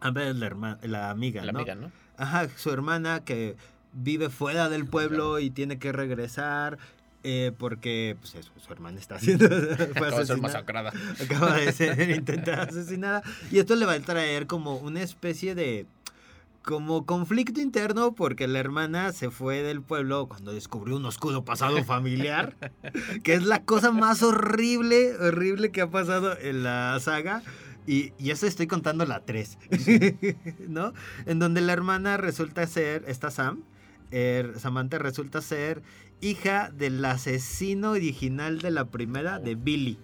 Amber 0.00 0.28
es 0.28 0.36
la, 0.36 0.46
hermana, 0.46 0.78
la 0.82 1.10
amiga, 1.10 1.44
la 1.44 1.50
amiga, 1.50 1.74
¿no? 1.74 1.90
Ajá, 2.16 2.48
su 2.48 2.70
hermana 2.70 3.24
que 3.24 3.56
vive 3.92 4.30
fuera 4.30 4.68
del 4.68 4.86
pueblo 4.86 5.38
y 5.38 5.50
tiene 5.50 5.78
que 5.78 5.90
regresar 5.90 6.78
eh, 7.28 7.50
porque 7.58 8.16
pues 8.20 8.36
eso, 8.36 8.52
su 8.56 8.72
hermana 8.72 9.00
está 9.00 9.16
haciendo 9.16 9.46
acaba 9.80 10.20
de 10.20 10.26
ser 10.26 10.40
masacrada 10.40 10.92
acaba 11.20 11.56
de 11.56 11.72
ser 11.72 12.08
intentada 12.16 12.62
asesinada 12.62 13.20
y 13.50 13.58
esto 13.58 13.74
le 13.74 13.84
va 13.84 13.94
a 13.94 14.00
traer 14.00 14.46
como 14.46 14.76
una 14.76 15.02
especie 15.02 15.56
de 15.56 15.86
como 16.62 17.04
conflicto 17.04 17.60
interno 17.60 18.14
porque 18.14 18.46
la 18.46 18.60
hermana 18.60 19.12
se 19.12 19.32
fue 19.32 19.64
del 19.64 19.82
pueblo 19.82 20.28
cuando 20.28 20.52
descubrió 20.52 20.96
un 20.96 21.04
oscuro 21.04 21.44
pasado 21.44 21.82
familiar, 21.82 22.56
que 23.24 23.34
es 23.34 23.44
la 23.44 23.64
cosa 23.64 23.90
más 23.90 24.22
horrible, 24.22 25.16
horrible 25.16 25.72
que 25.72 25.80
ha 25.80 25.90
pasado 25.90 26.38
en 26.38 26.62
la 26.62 26.98
saga. 27.00 27.42
Y, 27.88 28.12
y 28.18 28.30
eso 28.30 28.48
estoy 28.48 28.66
contando 28.66 29.04
la 29.04 29.24
3, 29.24 29.58
¿no? 30.68 30.92
En 31.24 31.38
donde 31.38 31.60
la 31.60 31.72
hermana 31.72 32.16
resulta 32.16 32.66
ser, 32.66 33.04
esta 33.06 33.30
Sam, 33.30 33.62
er, 34.10 34.58
Samantha 34.58 34.98
resulta 34.98 35.40
ser 35.40 35.82
hija 36.20 36.70
del 36.72 37.04
asesino 37.04 37.92
original 37.92 38.60
de 38.60 38.70
la 38.70 38.86
primera, 38.86 39.38
de 39.38 39.54
Billy. 39.54 39.98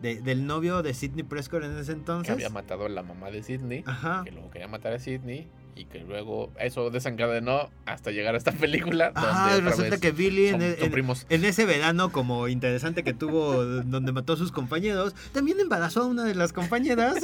del 0.00 0.46
novio 0.46 0.82
de 0.82 0.94
Sidney 0.94 1.24
Prescott 1.24 1.64
en 1.64 1.76
ese 1.76 1.92
entonces. 1.92 2.26
Que 2.28 2.32
había 2.32 2.50
matado 2.50 2.86
a 2.86 2.88
la 2.88 3.02
mamá 3.02 3.30
de 3.30 3.42
Sidney. 3.42 3.84
Ajá. 3.86 4.22
Que 4.24 4.30
luego 4.30 4.50
quería 4.50 4.68
matar 4.68 4.94
a 4.94 4.98
Sidney 4.98 5.48
y 5.78 5.84
que 5.84 6.00
luego 6.00 6.52
eso 6.58 6.90
desencadenó 6.90 7.70
hasta 7.86 8.10
llegar 8.10 8.34
a 8.34 8.38
esta 8.38 8.50
película. 8.52 9.12
Ah, 9.14 9.58
resulta 9.62 9.98
que 9.98 10.10
Billy 10.10 10.48
en, 10.48 10.60
en, 10.60 11.44
ese 11.44 11.66
verano 11.66 12.10
como 12.10 12.48
interesante 12.48 13.04
que 13.04 13.14
tuvo 13.14 13.64
donde 13.84 14.10
mató 14.10 14.32
a 14.32 14.36
sus 14.36 14.50
compañeros, 14.50 15.14
también 15.32 15.60
embarazó 15.60 16.02
a 16.02 16.06
una 16.06 16.24
de 16.24 16.34
las 16.34 16.52
compañeras 16.52 17.16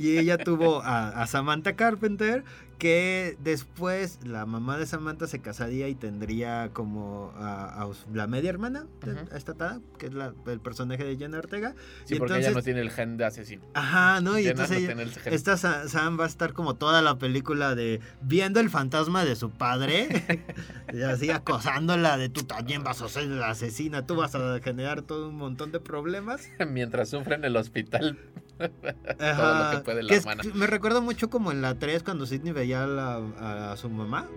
y, 0.00 0.18
ella 0.18 0.36
tuvo 0.36 0.82
a, 0.82 1.26
Samantha 1.26 1.74
Carpenter 1.74 2.44
que 2.78 3.36
después 3.40 4.18
la 4.24 4.44
mamá 4.44 4.76
de 4.76 4.86
Samantha 4.86 5.26
se 5.26 5.40
casaría 5.40 5.88
y 5.88 5.94
tendría 5.94 6.70
como 6.72 7.32
a, 7.36 7.88
la 8.12 8.26
media 8.26 8.50
hermana, 8.50 8.86
a 9.32 9.36
esta 9.36 9.54
Tada, 9.54 9.80
que 9.98 10.06
es 10.06 10.12
el 10.46 10.60
personaje 10.60 11.04
de 11.04 11.16
Jenna 11.16 11.38
Ortega. 11.38 11.74
Sí, 12.04 12.16
porque 12.16 12.38
ella 12.38 12.50
no 12.50 12.62
tiene 12.62 12.80
el 12.80 12.90
gen 12.90 13.16
de 13.16 13.24
asesino. 13.24 13.62
Ajá, 13.74 14.20
¿no? 14.20 14.38
Y 14.38 14.48
entonces 14.48 14.88
esta 15.24 15.56
Sam 15.56 16.20
va 16.20 16.24
a 16.24 16.28
estar 16.28 16.52
como 16.52 16.74
toda 16.74 17.00
la 17.00 17.18
película 17.18 17.74
de 17.74 18.00
viendo 18.20 18.60
el 18.60 18.68
fantasma 18.68 19.24
de 19.24 19.36
su 19.36 19.50
padre 19.50 20.44
y 20.92 21.02
así 21.02 21.30
acosándola 21.30 22.18
de 22.18 22.28
tú 22.28 22.42
también 22.42 22.84
vas 22.84 23.00
a 23.00 23.08
ser 23.08 23.26
la 23.28 23.50
asesina, 23.50 24.06
tú 24.06 24.16
vas 24.16 24.34
a 24.34 24.60
generar 24.60 25.02
todo 25.02 25.28
un 25.28 25.36
montón 25.36 25.72
de 25.72 25.80
problemas. 25.80 26.48
Mientras 26.68 27.08
sufre 27.10 27.36
en 27.36 27.44
el 27.44 27.56
hospital 27.56 28.18
todo 28.58 29.64
lo 29.64 29.78
que 29.78 29.84
puede 29.84 30.02
la 30.02 30.14
hermana. 30.14 30.42
me 30.54 30.66
recuerdo 30.66 31.02
mucho 31.02 31.30
como 31.30 31.52
en 31.52 31.62
la 31.62 31.78
3 31.78 32.02
cuando 32.02 32.26
Sidney 32.26 32.52
veía 32.52 32.84
a, 32.84 33.76
su 33.76 33.90
mamá, 33.90 34.28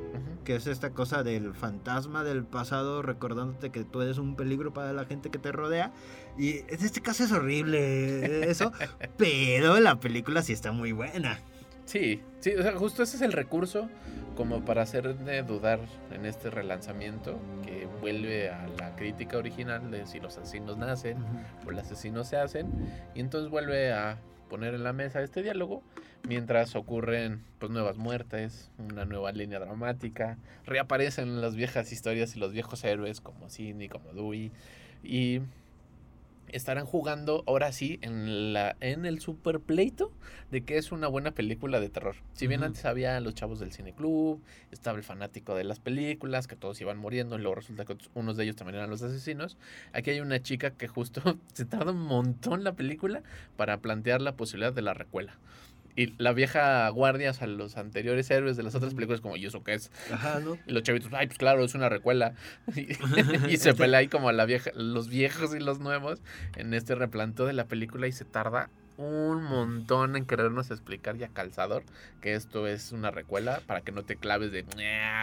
que 0.44 0.56
es 0.56 0.68
esta 0.68 0.92
cosa 0.92 1.24
del 1.24 1.54
fantasma 1.54 2.24
del 2.24 2.44
pasado 2.44 3.02
recordándote 3.02 3.70
que 3.70 3.84
tú 3.84 4.02
eres 4.02 4.18
un 4.18 4.36
peligro 4.36 4.74
para 4.74 4.94
la 4.94 5.06
gente 5.06 5.30
que 5.30 5.40
te 5.40 5.52
rodea. 5.52 5.94
Y 6.38 6.60
en 6.60 6.86
este 6.86 7.02
caso 7.02 7.24
es 7.24 7.32
horrible 7.32 8.50
eso, 8.50 8.72
pero 9.18 9.80
la 9.80 10.00
película 10.00 10.42
sí 10.42 10.54
está 10.54 10.72
muy 10.72 10.92
buena. 10.92 11.40
Sí, 11.90 12.22
sí, 12.40 12.54
o 12.54 12.62
sea, 12.62 12.74
justo 12.76 13.02
ese 13.02 13.16
es 13.16 13.24
el 13.24 13.32
recurso 13.32 13.90
como 14.36 14.64
para 14.64 14.84
hacerme 14.84 15.42
dudar 15.42 15.80
en 16.14 16.28
este 16.28 16.52
relanzamiento 16.52 17.40
que 17.66 17.88
vuelve 18.00 18.52
a 18.52 18.68
la 18.80 18.96
crítica 18.96 19.40
original 19.40 19.90
de 19.90 20.06
si 20.06 20.20
los 20.20 20.38
asesinos 20.38 20.78
nacen 20.78 21.18
o 21.66 21.72
los 21.72 21.82
asesinos 21.82 22.28
se 22.28 22.38
hacen 22.38 22.68
y 23.16 23.22
entonces 23.22 23.50
vuelve 23.50 23.92
a 23.92 24.20
poner 24.52 24.76
en 24.76 24.84
la 24.84 24.94
mesa 24.94 25.24
este 25.24 25.42
diálogo 25.42 25.82
mientras 26.28 26.76
ocurren 26.76 27.42
pues 27.58 27.72
nuevas 27.72 27.98
muertes, 27.98 28.70
una 28.78 29.06
nueva 29.06 29.32
línea 29.32 29.58
dramática, 29.58 30.38
reaparecen 30.68 31.42
las 31.42 31.56
viejas 31.56 31.92
historias 31.92 32.36
y 32.36 32.40
los 32.40 32.54
viejos 32.54 32.84
héroes 32.84 33.20
como 33.20 33.50
Sidney, 33.50 33.90
como 33.90 34.14
Dewey 34.14 34.52
y 35.04 35.42
estarán 36.54 36.86
jugando 36.86 37.44
ahora 37.48 37.72
sí 37.72 38.00
en 38.02 38.54
la 38.54 38.76
en 38.80 39.06
el 39.06 39.20
super 39.20 39.60
pleito 39.60 40.12
de 40.52 40.64
que 40.64 40.78
es 40.78 40.92
una 40.92 41.08
buena 41.08 41.32
película 41.32 41.80
de 41.80 41.90
terror. 41.90 42.16
Si 42.34 42.48
bien 42.48 42.64
antes 42.64 42.86
había 42.86 43.20
los 43.20 43.36
chavos 43.36 43.60
del 43.60 43.72
cine 43.72 43.94
club, 43.94 44.42
estaba 44.72 44.98
el 44.98 45.04
fanático 45.04 45.56
de 45.56 45.64
las 45.64 45.80
películas, 45.80 46.48
que 46.48 46.56
todos 46.56 46.80
iban 46.82 46.98
muriendo 46.98 47.38
y 47.38 47.42
luego 47.42 47.56
resulta 47.56 47.86
que 47.86 47.98
unos 48.14 48.38
de 48.38 48.44
ellos 48.44 48.56
también 48.56 48.76
eran 48.76 48.90
los 48.90 49.02
asesinos. 49.02 49.58
Aquí 49.94 50.12
hay 50.12 50.20
una 50.20 50.42
chica 50.42 50.72
que 50.72 50.88
justo 50.88 51.22
se 51.54 51.66
tarda 51.66 51.92
un 51.92 52.02
montón 52.02 52.64
la 52.64 52.74
película 52.74 53.24
para 53.58 53.78
plantear 53.78 54.22
la 54.22 54.36
posibilidad 54.36 54.74
de 54.74 54.82
la 54.82 54.94
recuela. 54.94 55.38
Y 56.00 56.14
la 56.18 56.32
vieja 56.32 56.88
guardia, 56.88 57.34
a 57.38 57.46
los 57.46 57.76
anteriores 57.76 58.32
héroes 58.32 58.56
de 58.56 58.64
las 58.64 58.74
otras 58.74 58.94
películas, 58.94 59.20
como, 59.20 59.36
¿y 59.36 59.46
eso 59.46 59.66
qué 59.66 59.74
es? 59.74 59.92
Ajá, 60.10 60.40
¿no? 60.40 60.58
Y 60.66 60.72
los 60.72 60.82
chavitos, 60.82 61.12
ay, 61.12 61.28
pues 61.28 61.38
claro, 61.38 61.62
es 61.62 61.76
una 61.76 61.90
recuela. 61.90 62.36
y, 63.50 63.58
se 63.58 63.74
pelea 63.76 64.00
ahí 64.00 64.08
como 64.08 64.32
la 64.32 64.46
vieja, 64.46 64.72
los 64.76 65.10
viejos 65.10 65.54
y 65.54 65.60
los 65.60 65.82
nuevos 65.82 66.22
en 66.56 66.74
este 66.74 66.96
replanteo 66.96 67.48
de 67.48 67.52
la 67.52 67.66
película 67.66 68.08
y 68.08 68.14
se 68.14 68.24
tarda 68.24 68.70
un 68.96 69.44
montón 69.44 70.16
en 70.16 70.24
querernos 70.26 70.72
explicar 70.72 71.18
ya 71.18 71.28
calzador 71.28 71.84
que 72.22 72.34
esto 72.34 72.66
es 72.66 72.94
una 72.94 73.12
recuela 73.12 73.62
para 73.66 73.82
que 73.82 73.92
no 73.92 74.04
te 74.04 74.16
claves 74.16 74.54
de 74.54 74.66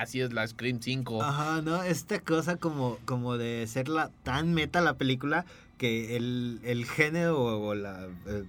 así 0.01 0.21
es 0.21 0.35
la 0.35 0.47
Scream 0.47 0.81
5. 0.83 1.23
Ajá, 1.23 1.63
no, 1.63 1.83
esta 1.85 2.21
cosa 2.21 2.57
como, 2.57 2.99
como 3.07 3.39
de 3.39 3.67
ser 3.67 3.87
tan 4.25 4.53
meta 4.53 4.83
la 4.83 4.95
película 4.95 5.47
que 5.77 6.17
el, 6.17 6.61
el 6.65 6.87
género 6.87 7.39
o 7.39 7.73
el 7.73 7.87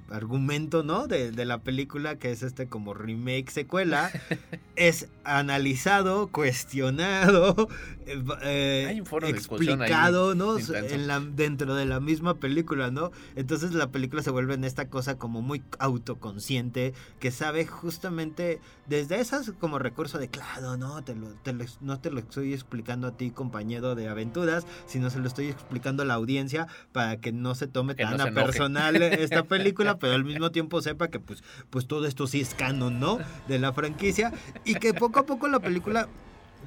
argumento, 0.09 0.83
¿no? 0.83 1.07
De, 1.07 1.31
de, 1.31 1.45
la 1.45 1.59
película, 1.59 2.17
que 2.17 2.31
es 2.31 2.41
este 2.41 2.67
como 2.67 2.93
remake 2.93 3.49
secuela, 3.49 4.11
es 4.75 5.09
analizado, 5.23 6.27
cuestionado, 6.27 7.67
eh, 8.05 9.01
explicado, 9.27 10.35
¿no? 10.35 10.57
En 10.57 11.07
la, 11.07 11.19
dentro 11.19 11.75
de 11.75 11.85
la 11.85 11.99
misma 11.99 12.35
película, 12.35 12.91
¿no? 12.91 13.11
Entonces 13.35 13.73
la 13.73 13.91
película 13.91 14.23
se 14.23 14.31
vuelve 14.31 14.53
en 14.53 14.63
esta 14.63 14.89
cosa 14.89 15.17
como 15.17 15.41
muy 15.41 15.63
autoconsciente, 15.79 16.93
que 17.19 17.31
sabe 17.31 17.65
justamente 17.65 18.61
desde 18.87 19.19
esas 19.19 19.51
como 19.59 19.79
recurso 19.79 20.17
de, 20.17 20.29
claro, 20.29 20.77
no 20.77 21.03
te, 21.03 21.13
lo, 21.13 21.27
no 21.81 21.99
te 21.99 22.09
lo 22.09 22.19
estoy 22.19 22.53
explicando 22.53 23.07
a 23.07 23.17
ti, 23.17 23.31
compañero 23.31 23.95
de 23.95 24.07
aventuras, 24.07 24.65
sino 24.85 25.09
se 25.09 25.19
lo 25.19 25.27
estoy 25.27 25.47
explicando 25.47 26.03
a 26.03 26.05
la 26.05 26.13
audiencia 26.13 26.67
para 26.93 27.16
que 27.19 27.31
no 27.31 27.55
se 27.55 27.67
tome 27.67 27.95
tan 27.95 28.19
a 28.19 28.31
personal 28.31 28.95
esta 29.01 29.43
película, 29.47 29.97
pero 29.99 30.13
al 30.13 30.25
mismo 30.25 30.51
tiempo 30.51 30.81
sepa 30.81 31.09
que 31.09 31.19
pues, 31.19 31.43
pues 31.69 31.87
todo 31.87 32.05
esto 32.05 32.27
sí 32.27 32.41
es 32.41 32.53
canon, 32.53 32.99
¿no? 32.99 33.19
De 33.47 33.59
la 33.59 33.73
franquicia 33.73 34.31
y 34.65 34.75
que 34.75 34.93
poco 34.93 35.19
a 35.19 35.25
poco 35.25 35.47
la 35.47 35.59
película 35.59 36.07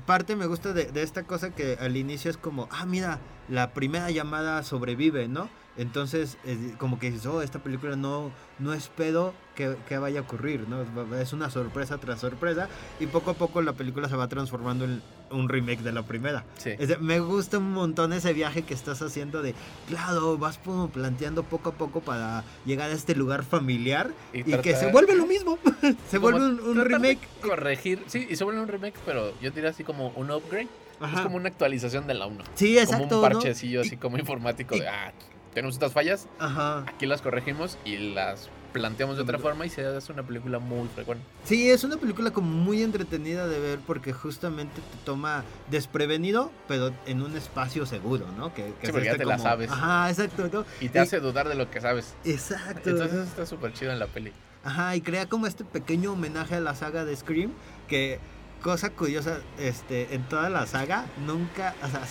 parte 0.06 0.36
me 0.36 0.46
gusta 0.46 0.72
de, 0.72 0.86
de, 0.86 1.02
esta 1.02 1.24
cosa 1.24 1.50
que 1.50 1.76
al 1.80 1.96
inicio 1.96 2.30
es 2.30 2.36
como, 2.36 2.68
ah, 2.70 2.86
mira, 2.86 3.18
la 3.50 3.72
primera 3.72 4.10
llamada 4.10 4.62
sobrevive, 4.62 5.28
¿no? 5.28 5.48
Entonces, 5.76 6.36
como 6.78 6.98
que 6.98 7.10
dices, 7.10 7.26
oh, 7.26 7.42
esta 7.42 7.60
película 7.60 7.96
no, 7.96 8.30
no 8.58 8.74
es 8.74 8.88
pedo 8.88 9.32
que, 9.54 9.98
vaya 9.98 10.20
a 10.20 10.22
ocurrir, 10.22 10.66
¿no? 10.68 10.82
Es 11.16 11.32
una 11.32 11.50
sorpresa 11.50 11.98
tras 11.98 12.20
sorpresa 12.20 12.68
y 12.98 13.06
poco 13.06 13.30
a 13.30 13.34
poco 13.34 13.62
la 13.62 13.74
película 13.74 14.08
se 14.08 14.16
va 14.16 14.28
transformando 14.28 14.84
en 14.84 15.02
un 15.30 15.48
remake 15.48 15.82
de 15.82 15.92
la 15.92 16.02
primera. 16.02 16.44
Sí. 16.56 16.72
me 17.00 17.20
gusta 17.20 17.58
un 17.58 17.72
montón 17.72 18.12
ese 18.12 18.32
viaje 18.32 18.62
que 18.62 18.74
estás 18.74 19.00
haciendo 19.00 19.42
de, 19.42 19.54
claro, 19.88 20.38
vas 20.38 20.58
como 20.58 20.88
planteando 20.88 21.44
poco 21.44 21.70
a 21.70 21.72
poco 21.72 22.00
para 22.00 22.44
llegar 22.64 22.90
a 22.90 22.94
este 22.94 23.14
lugar 23.14 23.44
familiar 23.44 24.10
y, 24.32 24.42
que 24.44 24.74
se 24.74 24.90
vuelve 24.90 25.14
lo 25.14 25.26
mismo. 25.26 25.58
se 26.10 26.18
vuelve 26.18 26.40
un, 26.40 26.84
remake. 26.84 27.20
Corregir, 27.42 28.02
sí, 28.06 28.26
y 28.28 28.36
se 28.36 28.44
vuelve 28.44 28.60
un 28.60 28.68
remake, 28.68 28.98
pero 29.06 29.32
yo 29.40 29.50
diría 29.50 29.70
así 29.70 29.84
como 29.84 30.08
un 30.10 30.30
upgrade. 30.30 30.68
Es 31.00 31.20
como 31.20 31.36
una 31.36 31.48
actualización 31.48 32.06
de 32.06 32.14
la 32.14 32.26
1. 32.26 32.44
Sí, 32.54 32.78
exacto. 32.78 33.08
Como 33.08 33.22
un 33.22 33.32
parchecillo 33.32 33.80
así 33.80 33.96
como 33.96 34.18
informático 34.18 34.76
de, 34.76 34.88
ah, 34.88 35.12
tenemos 35.54 35.74
estas 35.74 35.92
fallas, 35.92 36.28
aquí 36.38 37.06
las 37.06 37.22
corregimos 37.22 37.78
y 37.84 37.96
las 37.96 38.48
planteamos 38.72 39.16
de 39.16 39.22
otra 39.24 39.38
forma 39.38 39.66
y 39.66 39.68
se 39.68 39.84
hace 39.84 40.12
una 40.12 40.22
película 40.22 40.60
muy 40.60 40.88
frecuente. 40.88 41.24
Sí, 41.44 41.70
es 41.70 41.82
una 41.82 41.96
película 41.96 42.30
como 42.30 42.48
muy 42.48 42.82
entretenida 42.82 43.48
de 43.48 43.58
ver 43.58 43.80
porque 43.84 44.12
justamente 44.12 44.76
te 44.76 45.04
toma 45.04 45.44
desprevenido, 45.70 46.52
pero 46.68 46.92
en 47.06 47.22
un 47.22 47.36
espacio 47.36 47.84
seguro, 47.84 48.26
¿no? 48.38 48.54
Que, 48.54 48.66
sí, 48.82 48.92
porque 48.92 49.06
ya 49.06 49.16
te 49.16 49.24
la 49.24 49.38
sabes. 49.38 49.70
Ajá, 49.70 50.08
exacto. 50.08 50.64
Y 50.80 50.88
te 50.88 51.00
hace 51.00 51.18
dudar 51.18 51.48
de 51.48 51.56
lo 51.56 51.68
que 51.68 51.80
sabes. 51.80 52.14
Exacto. 52.24 52.90
Entonces 52.90 53.28
está 53.28 53.44
súper 53.44 53.72
chido 53.72 53.90
en 53.90 53.98
la 53.98 54.06
peli. 54.06 54.32
Ajá, 54.62 54.94
y 54.94 55.00
crea 55.00 55.26
como 55.26 55.46
este 55.46 55.64
pequeño 55.64 56.12
homenaje 56.12 56.54
a 56.54 56.60
la 56.60 56.74
saga 56.74 57.04
de 57.04 57.16
Scream 57.16 57.50
que 57.88 58.20
cosa 58.62 58.90
curiosa, 58.90 59.40
este, 59.58 60.14
en 60.14 60.22
toda 60.28 60.50
la 60.50 60.66
saga 60.66 61.06
nunca, 61.26 61.74
o 61.82 61.88
sea, 61.88 62.02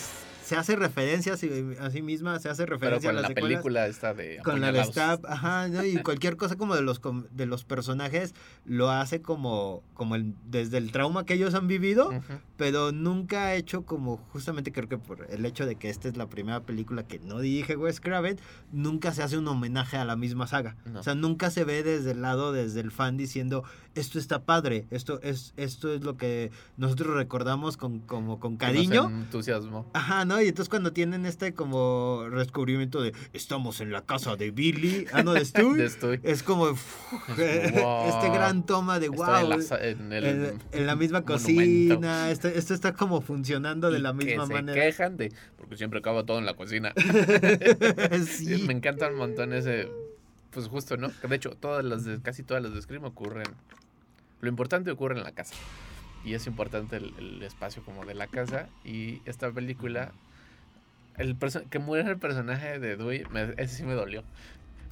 se 0.50 0.56
hace 0.56 0.74
referencia 0.74 1.34
a 1.34 1.36
sí 1.36 2.02
misma, 2.02 2.40
se 2.40 2.48
hace 2.48 2.66
referencia 2.66 3.10
a 3.10 3.12
la 3.12 3.28
película 3.28 3.86
esta 3.86 4.14
de 4.14 4.40
con 4.42 4.60
la 4.60 4.72
de 4.72 4.82
Stab, 4.82 5.24
ajá, 5.24 5.68
y 5.86 6.02
cualquier 6.02 6.36
cosa 6.36 6.56
como 6.56 6.74
de 6.74 6.82
los 6.82 7.00
de 7.30 7.46
los 7.46 7.62
personajes 7.62 8.34
lo 8.64 8.90
hace 8.90 9.22
como 9.22 9.84
como 9.94 10.16
el, 10.16 10.34
desde 10.46 10.78
el 10.78 10.90
trauma 10.90 11.24
que 11.24 11.34
ellos 11.34 11.54
han 11.54 11.68
vivido, 11.68 12.10
pero 12.56 12.90
nunca 12.90 13.44
ha 13.44 13.54
hecho 13.54 13.82
como 13.82 14.16
justamente 14.32 14.72
creo 14.72 14.88
que 14.88 14.98
por 14.98 15.24
el 15.30 15.46
hecho 15.46 15.66
de 15.66 15.76
que 15.76 15.88
esta 15.88 16.08
es 16.08 16.16
la 16.16 16.26
primera 16.26 16.62
película 16.64 17.04
que 17.04 17.20
no 17.20 17.38
dirige 17.38 17.76
Wes 17.76 18.00
Craven, 18.00 18.40
nunca 18.72 19.14
se 19.14 19.22
hace 19.22 19.38
un 19.38 19.46
homenaje 19.46 19.98
a 19.98 20.04
la 20.04 20.16
misma 20.16 20.48
saga. 20.48 20.74
O 20.96 21.04
sea, 21.04 21.14
nunca 21.14 21.50
se 21.50 21.62
ve 21.62 21.84
desde 21.84 22.10
el 22.10 22.22
lado 22.22 22.50
desde 22.52 22.80
el 22.80 22.90
fan 22.90 23.16
diciendo, 23.16 23.62
"Esto 23.94 24.18
está 24.18 24.42
padre, 24.42 24.88
esto 24.90 25.20
es 25.22 25.54
esto 25.56 25.94
es 25.94 26.02
lo 26.02 26.16
que 26.16 26.50
nosotros 26.76 27.14
recordamos 27.14 27.76
con 27.76 28.00
como 28.00 28.40
con 28.40 28.56
cariño." 28.56 29.08
entusiasmo. 29.10 29.88
Ajá, 29.92 30.24
¿no? 30.24 30.39
Y 30.42 30.48
entonces 30.48 30.68
cuando 30.68 30.92
tienen 30.92 31.26
este 31.26 31.54
como 31.54 32.24
descubrimiento 32.30 33.02
de 33.02 33.12
estamos 33.32 33.80
en 33.80 33.92
la 33.92 34.02
casa 34.02 34.36
de 34.36 34.50
Billy, 34.50 35.06
ah, 35.12 35.22
no, 35.22 35.32
de 35.32 35.44
Stu, 35.44 35.76
es 36.22 36.42
como 36.42 36.70
este 36.70 38.30
gran 38.30 38.64
toma 38.64 38.98
de 38.98 39.08
wow. 39.08 39.58
En, 39.80 40.86
la 40.86 40.96
misma 40.96 41.24
cocina, 41.24 42.30
esto, 42.30 42.48
esto, 42.48 42.74
está 42.74 42.94
como 42.94 43.20
funcionando 43.20 43.90
de 43.90 43.98
la 43.98 44.12
misma 44.12 44.46
que 44.46 44.54
manera. 44.54 44.80
Se 44.80 44.88
quejan 44.88 45.16
de, 45.16 45.32
porque 45.56 45.76
siempre 45.76 46.00
acaba 46.00 46.24
todo 46.24 46.38
en 46.38 46.46
la 46.46 46.54
cocina. 46.54 46.92
sí. 48.26 48.62
Me 48.66 48.72
encanta 48.72 49.08
un 49.08 49.16
montón 49.16 49.52
ese, 49.52 49.88
pues 50.50 50.68
justo, 50.68 50.96
¿no? 50.96 51.08
De 51.08 51.36
hecho, 51.36 51.50
todas 51.50 51.84
las 51.84 52.04
de, 52.04 52.20
casi 52.20 52.42
todas 52.42 52.62
las 52.62 52.74
de 52.74 52.82
Scream 52.82 53.04
ocurren, 53.04 53.46
lo 54.40 54.48
importante 54.48 54.90
ocurre 54.90 55.16
en 55.16 55.24
la 55.24 55.32
casa 55.32 55.54
y 56.24 56.34
es 56.34 56.46
importante 56.46 56.96
el, 56.96 57.14
el, 57.18 57.42
espacio 57.42 57.82
como 57.82 58.04
de 58.04 58.14
la 58.14 58.26
casa 58.26 58.68
y 58.84 59.22
esta 59.24 59.50
película 59.50 60.12
el 61.16 61.36
que 61.70 61.78
muera 61.78 62.10
el 62.10 62.18
personaje 62.18 62.78
de 62.78 62.96
Dewey, 62.96 63.24
ese 63.56 63.76
sí 63.76 63.82
me 63.82 63.94
dolió. 63.94 64.24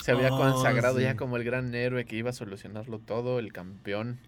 Se 0.02 0.12
había 0.12 0.32
oh, 0.32 0.38
consagrado 0.38 1.00
ya 1.00 1.16
como 1.16 1.36
el 1.36 1.44
gran 1.44 1.74
héroe 1.74 2.04
que 2.04 2.16
iba 2.16 2.30
a 2.30 2.32
solucionarlo 2.32 2.98
todo, 3.00 3.38
el 3.38 3.52
campeón 3.52 4.18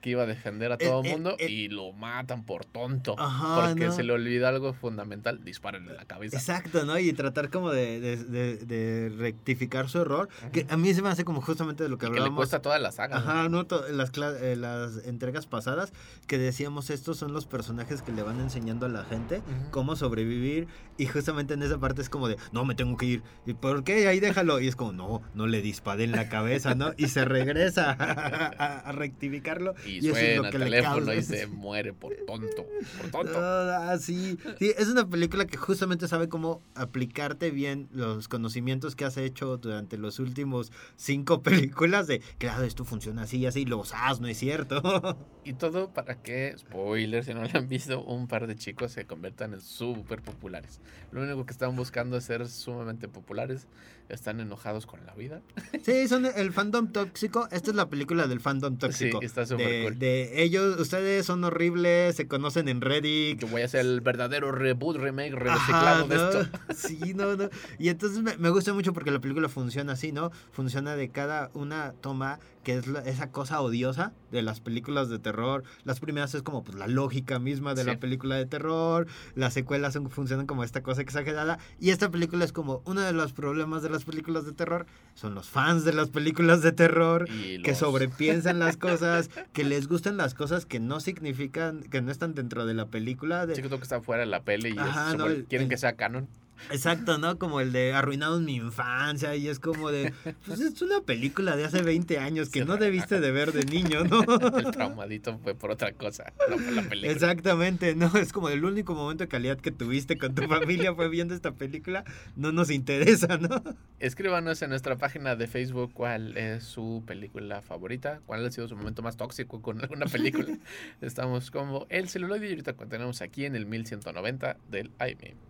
que 0.00 0.10
iba 0.10 0.22
a 0.22 0.26
defender 0.26 0.72
a 0.72 0.78
todo 0.78 1.02
el 1.02 1.10
mundo 1.10 1.36
y 1.38 1.68
lo 1.68 1.92
matan 1.92 2.44
por 2.44 2.64
tonto. 2.64 3.16
porque 3.16 3.90
se 3.92 4.02
le 4.02 4.12
olvida 4.12 4.48
algo 4.48 4.72
fundamental, 4.72 5.44
disparen 5.44 5.88
en 5.88 5.96
la 5.96 6.04
cabeza. 6.04 6.36
Exacto, 6.36 6.84
¿no? 6.84 6.98
Y 6.98 7.12
tratar 7.12 7.50
como 7.50 7.70
de, 7.70 8.00
de, 8.00 9.12
rectificar 9.16 9.88
su 9.88 10.00
error. 10.00 10.28
Que 10.52 10.66
a 10.68 10.76
mí 10.76 10.94
se 10.94 11.02
me 11.02 11.08
hace 11.08 11.24
como 11.24 11.40
justamente 11.40 11.82
de 11.82 11.88
lo 11.88 11.98
que 11.98 12.06
hablábamos. 12.06 12.28
Que 12.28 12.32
le 12.32 12.36
cuesta 12.36 12.62
toda 12.62 12.78
la 12.78 12.92
saga. 12.92 13.18
Ajá, 13.18 13.48
¿no? 13.48 13.66
Las, 13.90 14.10
eh, 14.16 14.56
las 14.56 15.06
entregas 15.06 15.46
pasadas 15.46 15.92
que 16.26 16.38
decíamos 16.38 16.90
estos 16.90 17.18
son 17.18 17.32
los 17.32 17.46
personajes 17.46 18.02
que 18.02 18.12
le 18.12 18.22
van 18.22 18.40
enseñando 18.40 18.86
a 18.86 18.88
la 18.88 19.04
gente 19.04 19.42
cómo 19.70 19.96
sobrevivir. 19.96 20.68
Y 20.96 21.06
justamente 21.06 21.54
en 21.54 21.62
esa 21.62 21.78
parte 21.78 22.02
es 22.02 22.08
como 22.08 22.28
de, 22.28 22.36
no, 22.52 22.64
me 22.64 22.74
tengo 22.74 22.96
que 22.96 23.06
ir. 23.06 23.22
¿Y 23.46 23.54
por 23.54 23.84
qué? 23.84 24.08
Ahí 24.08 24.20
déjalo. 24.20 24.60
Y 24.60 24.68
es 24.68 24.76
como, 24.76 24.92
no, 24.92 25.22
no 25.34 25.46
le 25.46 25.60
disparen 25.60 26.12
la 26.12 26.28
cabeza, 26.28 26.74
¿no? 26.74 26.92
Y 26.96 27.08
se 27.08 27.24
regresa 27.24 27.92
a 27.98 28.92
rectificarlo 28.92 29.74
y, 29.89 29.89
suena 30.00 30.48
el 30.48 30.50
teléfono 30.50 31.12
y 31.12 31.22
se 31.22 31.46
muere 31.46 31.92
por 31.92 32.14
tonto. 32.26 32.66
Por 33.00 33.10
tonto. 33.10 33.38
Ah, 33.38 33.96
sí. 34.00 34.38
sí. 34.58 34.72
Es 34.76 34.88
una 34.88 35.08
película 35.08 35.46
que 35.46 35.56
justamente 35.56 36.08
sabe 36.08 36.28
cómo 36.28 36.62
aplicarte 36.74 37.50
bien 37.50 37.88
los 37.92 38.28
conocimientos 38.28 38.96
que 38.96 39.04
has 39.04 39.16
hecho 39.16 39.56
durante 39.56 39.98
los 39.98 40.18
últimos 40.18 40.72
cinco 40.96 41.42
películas 41.42 42.06
de, 42.06 42.20
claro, 42.38 42.64
esto 42.64 42.84
funciona 42.84 43.22
así 43.22 43.38
y 43.38 43.46
así, 43.46 43.64
lo 43.64 43.78
usas, 43.78 44.20
¿no 44.20 44.28
es 44.28 44.38
cierto? 44.38 44.80
Y 45.42 45.54
todo 45.54 45.90
para 45.94 46.20
que, 46.22 46.54
spoiler, 46.58 47.24
si 47.24 47.32
no 47.32 47.42
lo 47.42 47.48
han 47.54 47.66
visto, 47.66 48.04
un 48.04 48.28
par 48.28 48.46
de 48.46 48.56
chicos 48.56 48.92
se 48.92 49.06
conviertan 49.06 49.54
en 49.54 49.62
súper 49.62 50.20
populares. 50.20 50.80
Lo 51.12 51.22
único 51.22 51.46
que 51.46 51.52
están 51.52 51.74
buscando 51.76 52.18
es 52.18 52.24
ser 52.24 52.46
sumamente 52.46 53.08
populares 53.08 53.66
están 54.10 54.40
enojados 54.40 54.86
con 54.86 55.04
la 55.06 55.14
vida. 55.14 55.40
Sí, 55.82 56.08
son 56.08 56.26
el 56.26 56.52
fandom 56.52 56.92
tóxico. 56.92 57.48
Esta 57.50 57.70
es 57.70 57.76
la 57.76 57.88
película 57.88 58.26
del 58.26 58.40
fandom 58.40 58.76
tóxico. 58.76 59.20
Sí, 59.20 59.26
está 59.26 59.46
súper 59.46 59.79
cool. 59.84 59.98
De 59.98 60.42
ellos, 60.42 60.78
ustedes 60.78 61.26
son 61.26 61.44
horribles, 61.44 62.16
se 62.16 62.26
conocen 62.26 62.68
en 62.68 62.80
Reddit. 62.80 63.40
Yo 63.40 63.48
voy 63.48 63.62
a 63.62 63.66
hacer 63.66 63.80
el 63.80 64.00
verdadero 64.00 64.52
reboot, 64.52 64.96
remake, 64.96 65.34
reciclado 65.34 66.06
de 66.06 66.16
esto. 66.16 66.58
Sí, 66.74 67.14
no, 67.14 67.36
no. 67.36 67.50
Y 67.78 67.88
entonces 67.88 68.22
me, 68.22 68.36
me 68.36 68.50
gusta 68.50 68.72
mucho 68.72 68.92
porque 68.92 69.10
la 69.10 69.20
película 69.20 69.48
funciona 69.48 69.92
así, 69.92 70.12
¿no? 70.12 70.30
Funciona 70.52 70.96
de 70.96 71.08
cada 71.10 71.50
una 71.54 71.92
toma 72.00 72.38
que 72.62 72.76
es 72.76 72.86
esa 73.06 73.30
cosa 73.30 73.60
odiosa 73.60 74.12
de 74.30 74.42
las 74.42 74.60
películas 74.60 75.08
de 75.08 75.18
terror. 75.18 75.64
Las 75.84 76.00
primeras 76.00 76.34
es 76.34 76.42
como 76.42 76.62
pues 76.62 76.76
la 76.76 76.86
lógica 76.86 77.38
misma 77.38 77.74
de 77.74 77.84
la 77.84 77.98
película 77.98 78.36
de 78.36 78.46
terror, 78.46 79.06
las 79.34 79.54
secuelas 79.54 79.98
funcionan 80.10 80.46
como 80.46 80.62
esta 80.62 80.82
cosa 80.82 81.00
exagerada 81.02 81.58
y 81.78 81.90
esta 81.90 82.10
película 82.10 82.44
es 82.44 82.52
como 82.52 82.82
uno 82.84 83.00
de 83.00 83.12
los 83.12 83.32
problemas 83.32 83.82
de 83.82 83.90
las 83.90 84.04
películas 84.04 84.44
de 84.44 84.52
terror 84.52 84.86
son 85.14 85.34
los 85.34 85.48
fans 85.48 85.84
de 85.84 85.92
las 85.92 86.10
películas 86.10 86.62
de 86.62 86.72
terror 86.72 87.28
que 87.64 87.74
sobrepiensan 87.74 88.58
las 88.58 88.76
cosas, 88.76 89.30
que 89.52 89.64
les 89.70 89.86
gustan 89.86 90.16
las 90.16 90.34
cosas 90.34 90.66
que 90.66 90.80
no 90.80 90.98
significan, 90.98 91.84
que 91.84 92.02
no 92.02 92.10
están 92.10 92.34
dentro 92.34 92.66
de 92.66 92.74
la 92.74 92.86
película. 92.86 93.46
De... 93.46 93.54
que 93.54 93.74
está 93.76 94.00
fuera 94.02 94.22
de 94.24 94.26
la 94.26 94.42
peli 94.42 94.70
y 94.70 95.44
quieren 95.44 95.68
que 95.68 95.76
sea 95.76 95.94
canon. 95.94 96.28
Exacto, 96.70 97.18
¿no? 97.18 97.38
Como 97.38 97.60
el 97.60 97.72
de 97.72 97.92
arruinados 97.92 98.40
mi 98.42 98.56
infancia 98.56 99.34
y 99.36 99.48
es 99.48 99.58
como 99.58 99.90
de, 99.90 100.12
pues 100.46 100.60
es 100.60 100.80
una 100.82 101.00
película 101.00 101.56
de 101.56 101.64
hace 101.64 101.82
20 101.82 102.18
años 102.18 102.48
que 102.50 102.64
no 102.64 102.76
debiste 102.76 103.20
de 103.20 103.30
ver 103.30 103.52
de 103.52 103.64
niño, 103.64 104.04
¿no? 104.04 104.20
El 104.58 104.70
traumadito 104.70 105.38
fue 105.38 105.54
por 105.54 105.70
otra 105.70 105.92
cosa, 105.92 106.32
no 106.48 106.56
por 106.56 106.72
la 106.72 106.82
película. 106.82 107.12
Exactamente, 107.12 107.94
¿no? 107.94 108.10
Es 108.16 108.32
como 108.32 108.48
el 108.48 108.64
único 108.64 108.94
momento 108.94 109.24
de 109.24 109.28
calidad 109.28 109.58
que 109.58 109.70
tuviste 109.70 110.18
con 110.18 110.34
tu 110.34 110.42
familia 110.42 110.94
fue 110.94 111.08
viendo 111.08 111.34
esta 111.34 111.52
película, 111.52 112.04
no 112.36 112.52
nos 112.52 112.70
interesa, 112.70 113.38
¿no? 113.38 113.62
Escríbanos 113.98 114.62
en 114.62 114.70
nuestra 114.70 114.96
página 114.96 115.36
de 115.36 115.46
Facebook 115.46 115.92
cuál 115.92 116.36
es 116.36 116.64
su 116.64 117.02
película 117.06 117.62
favorita, 117.62 118.20
cuál 118.26 118.46
ha 118.46 118.50
sido 118.50 118.68
su 118.68 118.76
momento 118.76 119.02
más 119.02 119.16
tóxico 119.16 119.60
con 119.62 119.80
alguna 119.80 120.06
película. 120.06 120.58
Estamos 121.00 121.50
como 121.50 121.86
El 121.88 122.08
celuloide 122.08 122.46
y 122.46 122.50
ahorita 122.50 122.72
tenemos 122.72 123.22
aquí 123.22 123.44
en 123.44 123.56
el 123.56 123.66
1190 123.66 124.56
del 124.70 124.90
IME. 125.00 125.49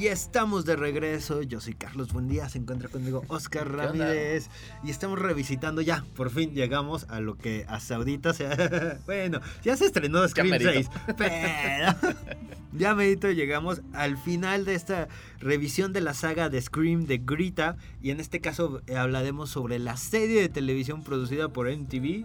Y 0.00 0.06
estamos 0.06 0.64
de 0.64 0.76
regreso. 0.76 1.42
Yo 1.42 1.60
soy 1.60 1.74
Carlos 1.74 2.14
Buendía. 2.14 2.48
Se 2.48 2.56
encuentra 2.56 2.88
conmigo 2.88 3.22
Oscar 3.28 3.70
Ramírez. 3.70 4.48
Y 4.82 4.90
estamos 4.90 5.18
revisitando 5.18 5.82
ya. 5.82 6.06
Por 6.16 6.30
fin 6.30 6.54
llegamos 6.54 7.04
a 7.10 7.20
lo 7.20 7.36
que 7.36 7.66
hasta 7.68 7.96
ahorita 7.96 8.32
se. 8.32 8.48
bueno, 9.04 9.42
ya 9.62 9.76
se 9.76 9.84
estrenó 9.84 10.26
Scream 10.26 10.58
6. 10.58 10.88
Pero. 11.18 11.94
ya 12.72 12.94
medito 12.94 13.30
llegamos 13.30 13.82
al 13.92 14.16
final 14.16 14.64
de 14.64 14.74
esta 14.74 15.08
revisión 15.38 15.92
de 15.92 16.00
la 16.00 16.14
saga 16.14 16.48
de 16.48 16.62
Scream 16.62 17.04
de 17.04 17.18
Grita. 17.18 17.76
Y 18.00 18.10
en 18.10 18.20
este 18.20 18.40
caso 18.40 18.80
eh, 18.86 18.96
hablaremos 18.96 19.50
sobre 19.50 19.78
la 19.78 19.98
serie 19.98 20.40
de 20.40 20.48
televisión 20.48 21.04
producida 21.04 21.50
por 21.50 21.70
MTV. 21.70 22.24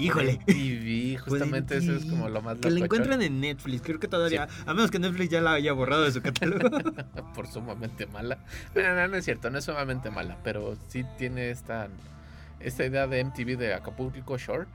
Híjole. 0.00 0.40
TV, 0.46 1.18
justamente 1.24 1.76
eso 1.76 1.94
es 1.94 2.04
como 2.06 2.28
lo 2.28 2.42
más 2.42 2.58
Que 2.58 2.70
la 2.70 2.80
encuentran 2.80 3.22
en 3.22 3.40
Netflix, 3.40 3.82
creo 3.82 4.00
que 4.00 4.08
todavía, 4.08 4.48
a 4.66 4.74
menos 4.74 4.90
que 4.90 4.98
Netflix 4.98 5.30
ya 5.30 5.40
la 5.40 5.52
haya 5.54 5.72
borrado 5.72 6.04
de 6.04 6.12
su 6.12 6.22
catálogo. 6.22 6.68
Por 7.34 7.46
sumamente 7.46 8.06
mala. 8.06 8.38
Bueno, 8.74 8.94
no, 8.94 9.08
no 9.08 9.16
es 9.16 9.24
cierto, 9.24 9.50
no 9.50 9.58
es 9.58 9.64
sumamente 9.64 10.10
mala, 10.10 10.38
pero 10.42 10.76
sí 10.88 11.04
tiene 11.18 11.50
esta, 11.50 11.88
esta 12.60 12.84
idea 12.84 13.06
de 13.06 13.24
MTV 13.24 13.56
de 13.56 13.74
Acapulco 13.74 14.38
Shore 14.38 14.66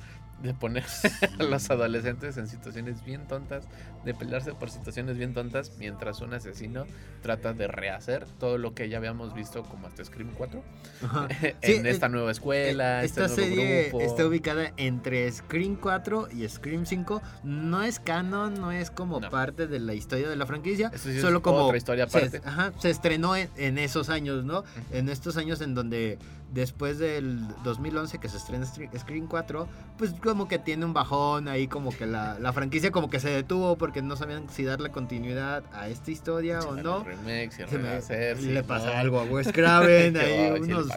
de 0.42 0.54
poner 0.54 0.84
a 1.40 1.44
los 1.44 1.70
adolescentes 1.70 2.38
en 2.38 2.48
situaciones 2.48 3.04
bien 3.04 3.28
tontas, 3.28 3.66
de 4.06 4.14
pelearse 4.14 4.54
por 4.54 4.70
situaciones 4.70 5.18
bien 5.18 5.34
tontas, 5.34 5.74
mientras 5.80 6.22
un 6.22 6.34
asesino 6.34 6.86
trata 7.22 7.54
de 7.54 7.68
rehacer 7.68 8.26
todo 8.40 8.58
lo 8.58 8.74
que 8.74 8.88
ya 8.88 8.98
habíamos 8.98 9.34
visto 9.34 9.64
como 9.64 9.88
hasta 9.88 10.06
Scream 10.06 10.32
4 10.38 10.64
en 11.62 11.86
esta 11.86 12.08
nueva 12.08 12.32
escuela. 12.32 13.02
Eh, 13.02 13.06
esta 13.06 13.26
este 13.26 13.44
serie 13.44 13.92
está 14.00 14.26
ubicada 14.26 14.72
entre 14.78 15.32
Scream 15.32 15.76
4 15.76 16.30
y 16.32 16.48
Scream 16.48 16.86
5. 16.86 17.22
No 17.44 17.84
es 17.84 18.00
canon, 18.00 18.54
no 18.54 18.72
es 18.72 18.92
como 18.92 19.20
parte 19.22 19.68
de 19.68 19.80
la 19.80 19.94
historia 19.94 20.30
de 20.30 20.36
la 20.36 20.46
franquicia, 20.46 20.92
solo 20.98 21.42
como 21.42 21.66
otra 21.66 21.78
historia 21.78 22.06
aparte. 22.06 22.42
Se, 22.42 22.48
ajá, 22.48 22.72
se 22.78 22.90
estrenó 22.90 23.36
en, 23.36 23.78
esos 23.78 24.10
años, 24.10 24.46
¿no? 24.46 24.64
En 24.92 25.10
estos 25.10 25.38
años 25.38 25.62
en 25.62 25.74
donde 25.74 26.20
después 26.54 27.00
del 27.00 27.46
2011 27.64 28.20
que 28.20 28.30
se 28.30 28.38
estrena 28.38 28.66
Scream 28.66 29.28
4, 29.28 29.68
pues 29.98 30.14
como 30.14 30.48
que 30.48 30.60
tiene 30.60 30.86
un 30.86 30.94
bajón 30.94 31.48
ahí, 31.48 31.68
como 31.68 31.92
que 31.92 32.06
la, 32.06 32.40
la 32.40 32.54
franquicia 32.54 32.92
como 32.92 33.10
que 33.10 33.20
se 33.20 33.30
detuvo 33.30 33.78
porque 33.78 33.95
no 34.02 34.16
sabían 34.16 34.50
si 34.50 34.64
darle 34.64 34.92
continuidad 34.92 35.64
a 35.74 35.88
esta 35.88 36.12
historia 36.12 36.60
o 36.60 36.76
no. 36.76 37.04
Remix, 37.04 37.60
y 37.60 38.46
le 38.48 38.64
pasa 38.64 39.00
algo 39.00 39.20
a 39.20 39.24
Wes 39.24 39.48
Craven, 39.54 40.18
ahí 40.18 40.52
unos, 40.62 40.88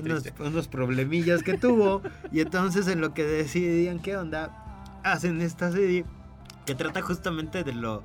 unos, 0.00 0.24
unos 0.38 0.68
problemillas 0.68 1.42
que 1.42 1.56
tuvo. 1.56 2.02
y 2.32 2.40
entonces 2.40 2.88
en 2.88 3.00
lo 3.00 3.14
que 3.14 3.24
decidían 3.24 4.00
qué 4.00 4.16
onda, 4.16 5.00
hacen 5.04 5.40
esta 5.40 5.70
serie 5.72 6.04
que 6.66 6.74
trata 6.74 7.02
justamente 7.02 7.64
de 7.64 7.72
lo 7.72 8.02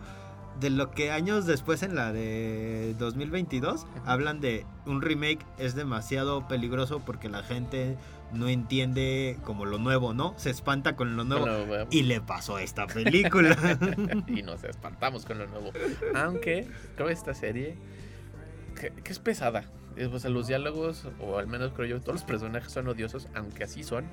de 0.60 0.70
lo 0.72 0.92
que 0.92 1.12
años 1.12 1.46
después 1.46 1.84
en 1.84 1.96
la 1.96 2.12
de 2.12 2.96
2022 2.98 3.86
hablan 4.06 4.42
de 4.42 4.66
un 4.86 5.02
remake 5.02 5.46
es 5.60 5.76
demasiado 5.76 6.48
peligroso 6.48 7.00
porque 7.06 7.30
la 7.30 7.44
gente 7.44 7.96
no 8.32 8.48
entiende 8.48 9.38
como 9.44 9.66
lo 9.66 9.78
nuevo, 9.78 10.14
¿no? 10.14 10.34
Se 10.38 10.50
espanta 10.50 10.96
con 10.96 11.16
lo 11.16 11.24
nuevo. 11.24 11.88
y 11.90 12.04
le 12.04 12.22
pasó 12.22 12.58
a 12.58 12.62
esta 12.62 12.88
película. 12.88 13.58
y 14.28 14.44
nos 14.44 14.64
espantamos 14.64 15.26
con 15.26 15.40
lo 15.40 15.48
nuevo. 15.48 15.72
Aunque 16.16 16.68
creo 16.96 17.10
esta 17.10 17.34
serie 17.34 17.78
que, 18.80 18.92
es 19.06 19.20
pesada. 19.20 19.66
O 20.12 20.20
sea, 20.20 20.30
los 20.30 20.48
diálogos, 20.48 21.08
o 21.20 21.40
al 21.40 21.48
menos 21.48 21.74
creo 21.74 21.88
yo, 21.88 22.02
todos 22.02 22.16
los 22.16 22.24
personajes 22.24 22.72
son 22.72 22.88
odiosos, 22.88 23.28
aunque 23.34 23.64
así 23.64 23.84
son. 23.84 24.06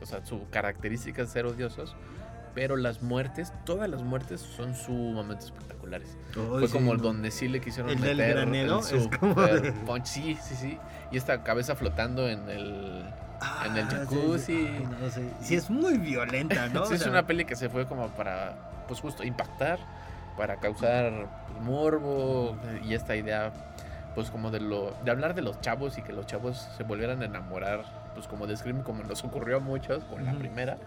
O 0.00 0.06
sea, 0.06 0.24
su 0.24 0.48
característica 0.50 1.22
es 1.22 1.30
ser 1.30 1.46
odiosos 1.46 1.96
pero 2.58 2.76
las 2.76 3.02
muertes, 3.02 3.52
todas 3.64 3.88
las 3.88 4.02
muertes 4.02 4.40
son 4.40 4.74
sumamente 4.74 5.44
espectaculares. 5.44 6.16
Fue 6.32 6.68
como 6.68 6.92
el 6.92 7.00
donde 7.00 7.30
sí 7.30 7.46
le 7.46 7.60
quisieron 7.60 7.92
el 7.92 8.00
meter 8.00 8.16
del 8.16 8.30
granero, 8.30 8.80
el 8.90 8.96
es 8.96 9.08
como 9.16 9.36
punch, 9.86 10.06
sí, 10.06 10.36
sí, 10.42 10.56
sí. 10.56 10.78
Y 11.12 11.16
esta 11.16 11.44
cabeza 11.44 11.76
flotando 11.76 12.28
en 12.28 12.48
el 12.48 13.04
en 13.66 13.76
el 13.76 13.84
ah, 13.84 13.90
jacuzzi. 13.90 14.68
Sí, 15.40 15.54
es 15.54 15.70
muy 15.70 15.98
violenta, 15.98 16.68
¿no? 16.68 16.86
sí, 16.86 16.94
es 16.94 17.06
una 17.06 17.26
peli 17.26 17.44
que 17.44 17.56
se 17.56 17.68
fue 17.68 17.86
como 17.86 18.08
para, 18.08 18.84
pues 18.86 19.00
justo, 19.00 19.24
impactar, 19.24 19.78
para 20.36 20.56
causar 20.56 21.12
morbo 21.60 22.56
y 22.84 22.94
esta 22.94 23.16
idea, 23.16 23.52
pues 24.14 24.30
como 24.30 24.50
de 24.50 24.60
lo, 24.60 24.96
de 25.04 25.10
hablar 25.10 25.34
de 25.34 25.42
los 25.42 25.60
chavos 25.60 25.98
y 25.98 26.02
que 26.02 26.12
los 26.12 26.26
chavos 26.26 26.68
se 26.76 26.82
volvieran 26.82 27.22
a 27.22 27.24
enamorar, 27.26 27.84
pues 28.14 28.26
como 28.26 28.46
de 28.46 28.56
Scream, 28.56 28.82
como 28.82 29.02
nos 29.02 29.24
ocurrió 29.24 29.56
a 29.56 29.60
muchos 29.60 30.04
con 30.04 30.24
la 30.24 30.32
primera 30.32 30.78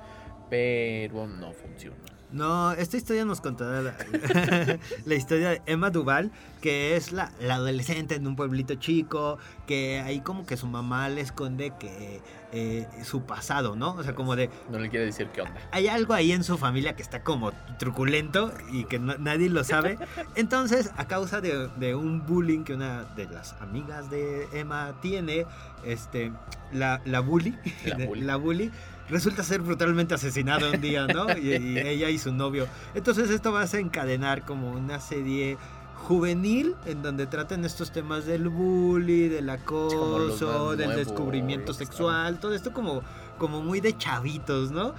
pero 0.52 1.28
no 1.28 1.54
funciona. 1.54 1.96
No, 2.32 2.72
esta 2.72 2.98
historia 2.98 3.26
nos 3.26 3.42
contará 3.42 3.82
la, 5.06 5.16
historia 5.16 5.50
de 5.50 5.62
Emma 5.66 5.90
Duval, 5.90 6.32
que 6.62 6.96
es 6.96 7.12
la, 7.12 7.32
adolescente 7.50 8.16
en 8.16 8.26
un 8.26 8.36
pueblito 8.36 8.76
chico, 8.76 9.38
que 9.68 10.00
ahí 10.00 10.22
como 10.22 10.46
que 10.46 10.56
su 10.56 10.68
mamá 10.68 11.10
le 11.10 11.22
esconde 11.22 11.74
que 11.78 12.22
eh, 12.54 12.88
su 13.04 13.24
pasado, 13.24 13.76
¿no? 13.76 13.94
O 13.96 14.04
sea, 14.04 14.16
como 14.16 14.36
de... 14.36 14.50
No 14.70 14.80
le 14.80 14.90
quiere 14.90 15.06
decir 15.06 15.28
qué 15.34 15.42
onda. 15.42 15.60
Hay 15.72 15.88
algo 15.88 16.14
ahí 16.14 16.32
en 16.32 16.44
su 16.44 16.58
familia 16.58 16.96
que 16.96 17.02
está 17.02 17.22
como 17.22 17.52
truculento 17.78 18.54
y 18.72 18.86
que 18.86 19.00
nadie 19.00 19.50
lo 19.50 19.64
sabe. 19.64 19.98
Entonces, 20.36 20.92
a 20.96 21.08
causa 21.08 21.42
de, 21.42 21.96
un 21.96 22.26
bullying 22.26 22.64
que 22.64 22.74
una 22.74 23.04
de 23.16 23.26
las 23.26 23.54
amigas 23.62 24.10
de 24.10 24.48
Emma 24.54 24.96
tiene, 25.02 25.46
este, 25.86 26.32
la, 26.72 27.02
la 27.04 27.20
bully, 27.20 27.58
la 28.16 28.36
bully 28.38 28.72
resulta 29.12 29.44
ser 29.44 29.62
brutalmente 29.62 30.14
asesinado 30.16 30.72
un 30.72 30.82
día, 30.82 31.06
¿no? 31.06 31.38
Y, 31.38 31.54
ella 31.54 32.10
y 32.10 32.18
su 32.18 32.32
novio. 32.32 32.68
Entonces 32.96 33.30
esto 33.30 33.52
va 33.52 33.64
a 33.64 33.78
encadenar 33.78 34.44
como 34.46 34.72
una 34.72 35.00
serie 35.00 35.58
juvenil 35.96 36.76
en 36.86 37.04
donde 37.04 37.28
traten 37.28 37.64
estos 37.64 37.92
temas 37.92 38.26
del 38.26 38.50
bully, 38.50 39.28
del 39.28 39.50
acoso, 39.50 40.76
del 40.76 40.96
descubrimiento 40.96 41.74
sexual, 41.74 42.40
todo 42.40 42.56
esto 42.56 42.74
como, 42.74 43.04
como 43.38 43.62
muy 43.62 43.82
de 43.82 43.96
chavitos, 43.96 44.72
¿no? 44.72 44.96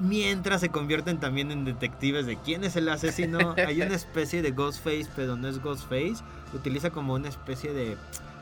Mientras 0.00 0.60
se 0.60 0.68
convierten 0.68 1.18
también 1.18 1.50
en 1.50 1.64
detectives 1.64 2.24
de 2.24 2.36
quién 2.36 2.62
es 2.62 2.76
el 2.76 2.88
asesino. 2.88 3.54
Hay 3.56 3.82
una 3.82 3.96
especie 3.96 4.42
de 4.42 4.52
Ghostface, 4.52 5.08
pero 5.16 5.36
no 5.36 5.48
es 5.48 5.60
Ghostface. 5.60 6.22
Utiliza 6.54 6.90
como 6.90 7.14
una 7.14 7.28
especie 7.28 7.72
de 7.72 7.96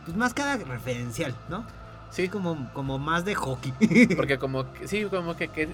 pues 0.04 0.16
máscara 0.16 0.56
referencial, 0.58 1.34
¿no? 1.48 1.64
Sí. 2.10 2.28
Como, 2.28 2.70
como 2.72 2.98
más 2.98 3.24
de 3.24 3.34
hockey. 3.34 3.72
Porque 4.16 4.38
como 4.38 4.72
que, 4.72 4.88
sí, 4.88 5.04
como 5.04 5.36
que, 5.36 5.48
que 5.48 5.68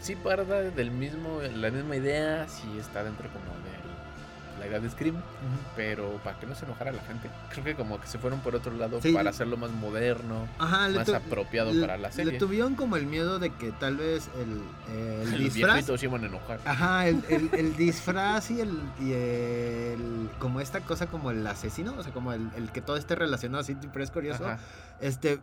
sí 0.00 0.16
parda 0.16 0.62
del 0.62 0.90
mismo, 0.90 1.40
la 1.42 1.70
misma 1.70 1.96
idea, 1.96 2.46
sí 2.48 2.68
está 2.78 3.02
dentro 3.04 3.28
como 3.28 3.46
de 3.64 3.78
la 4.58 4.66
idea 4.66 4.80
de 4.80 4.90
Scream, 4.90 5.16
pero 5.76 6.20
para 6.24 6.38
que 6.38 6.46
no 6.46 6.54
se 6.54 6.64
enojara 6.64 6.92
la 6.92 7.02
gente. 7.02 7.30
Creo 7.50 7.64
que 7.64 7.74
como 7.74 8.00
que 8.00 8.06
se 8.06 8.18
fueron 8.18 8.40
por 8.40 8.54
otro 8.54 8.72
lado 8.72 9.00
para 9.14 9.30
hacerlo 9.30 9.56
más 9.56 9.70
moderno, 9.70 10.48
más 10.58 11.08
apropiado 11.08 11.72
para 11.80 11.96
la 11.96 12.10
serie. 12.12 12.32
Le 12.32 12.38
tuvieron 12.38 12.74
como 12.74 12.96
el 12.96 13.06
miedo 13.06 13.38
de 13.38 13.50
que 13.50 13.70
tal 13.72 13.96
vez 13.96 14.28
el, 14.36 15.32
el, 15.32 15.38
disfraz... 15.52 15.88
iban 16.02 16.24
a 16.24 16.26
enojar. 16.26 16.60
Ajá, 16.64 17.08
el, 17.08 17.22
el, 17.52 17.76
disfraz 17.76 18.50
y 18.50 18.60
el, 18.60 18.78
y 19.00 19.12
el... 19.12 20.30
como 20.38 20.60
esta 20.60 20.80
cosa 20.80 21.06
como 21.06 21.30
el 21.30 21.46
asesino, 21.46 21.94
o 21.96 22.02
sea, 22.02 22.12
como 22.12 22.32
el, 22.32 22.70
que 22.72 22.80
todo 22.80 22.96
esté 22.96 23.14
relacionado 23.14 23.60
así, 23.60 23.76
pero 23.92 24.04
es 24.04 24.10
curioso. 24.10 24.44
Este, 25.00 25.38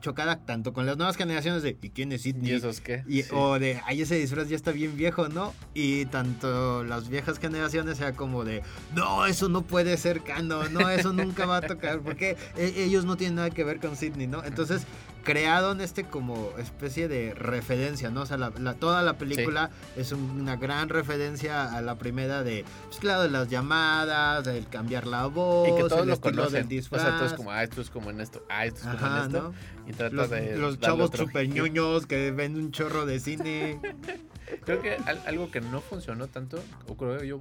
chocada 0.00 0.36
tanto 0.38 0.72
con 0.72 0.86
las 0.86 0.96
nuevas 0.96 1.16
generaciones 1.16 1.62
de 1.62 1.76
¿y 1.80 1.90
quién 1.90 2.12
es 2.12 2.22
Sidney? 2.22 2.52
¿Y 2.52 2.54
esos 2.54 2.80
qué? 2.80 3.04
O 3.32 3.58
de 3.58 3.80
ay 3.86 4.02
ese 4.02 4.16
disfraz 4.16 4.48
ya 4.48 4.56
está 4.56 4.70
bien 4.70 4.96
viejo, 4.96 5.28
¿no? 5.28 5.52
Y 5.74 6.06
tanto 6.06 6.84
las 6.84 7.08
viejas 7.08 7.38
generaciones 7.38 7.98
sea 7.98 8.12
como 8.12 8.44
de 8.44 8.62
no, 8.94 9.26
eso 9.26 9.48
no 9.48 9.62
puede 9.62 9.96
ser 9.96 10.22
canon, 10.22 10.72
no, 10.72 10.88
eso 10.90 11.12
nunca 11.12 11.46
va 11.46 11.58
a 11.58 11.62
tocar, 11.62 12.00
porque 12.00 12.36
e, 12.56 12.84
ellos 12.84 13.04
no 13.04 13.16
tienen 13.16 13.36
nada 13.36 13.50
que 13.50 13.64
ver 13.64 13.80
con 13.80 13.96
Sidney, 13.96 14.26
¿no? 14.26 14.44
Entonces 14.44 14.82
creado 15.22 15.72
en 15.72 15.80
este 15.80 16.04
como 16.04 16.50
especie 16.58 17.08
de 17.08 17.34
referencia, 17.34 18.10
¿no? 18.10 18.22
O 18.22 18.26
sea, 18.26 18.36
la, 18.36 18.50
toda 18.74 19.02
la 19.02 19.14
película 19.14 19.70
es 19.96 20.12
una 20.12 20.56
gran 20.56 20.88
referencia 20.88 21.74
a 21.74 21.80
la 21.80 21.96
primera 21.96 22.42
de, 22.42 22.64
pues 22.86 22.98
claro, 22.98 23.22
de 23.22 23.30
las 23.30 23.48
llamadas, 23.48 24.44
del 24.44 24.68
cambiar 24.68 25.06
la 25.06 25.26
voz, 25.26 25.68
y 25.68 25.74
que 25.74 25.88
todos 25.88 26.06
lo 26.06 26.20
conocen. 26.20 26.68
disfraz. 26.68 27.02
O 27.02 27.06
sea, 27.06 27.18
todos 27.18 27.34
como, 27.34 27.50
ah, 27.50 27.62
esto 27.62 27.80
es 27.80 27.90
como 27.90 28.10
en 28.10 28.20
esto, 28.20 28.44
ah, 28.48 28.66
esto 28.66 28.80
es 28.80 28.96
como 28.96 29.16
en 29.16 29.22
esto. 29.22 29.54
Y 29.86 29.92
trata 29.92 30.14
los, 30.14 30.30
de. 30.30 30.56
Los 30.56 30.80
chavos 30.80 31.10
super 31.14 31.48
ñoños 31.48 32.06
que 32.06 32.30
ven 32.30 32.56
un 32.56 32.72
chorro 32.72 33.06
de 33.06 33.20
cine. 33.20 33.80
creo 34.64 34.82
que 34.82 34.96
algo 35.26 35.50
que 35.50 35.60
no 35.60 35.80
funcionó 35.80 36.26
tanto, 36.28 36.62
o 36.88 36.96
creo 36.96 37.22
yo, 37.22 37.40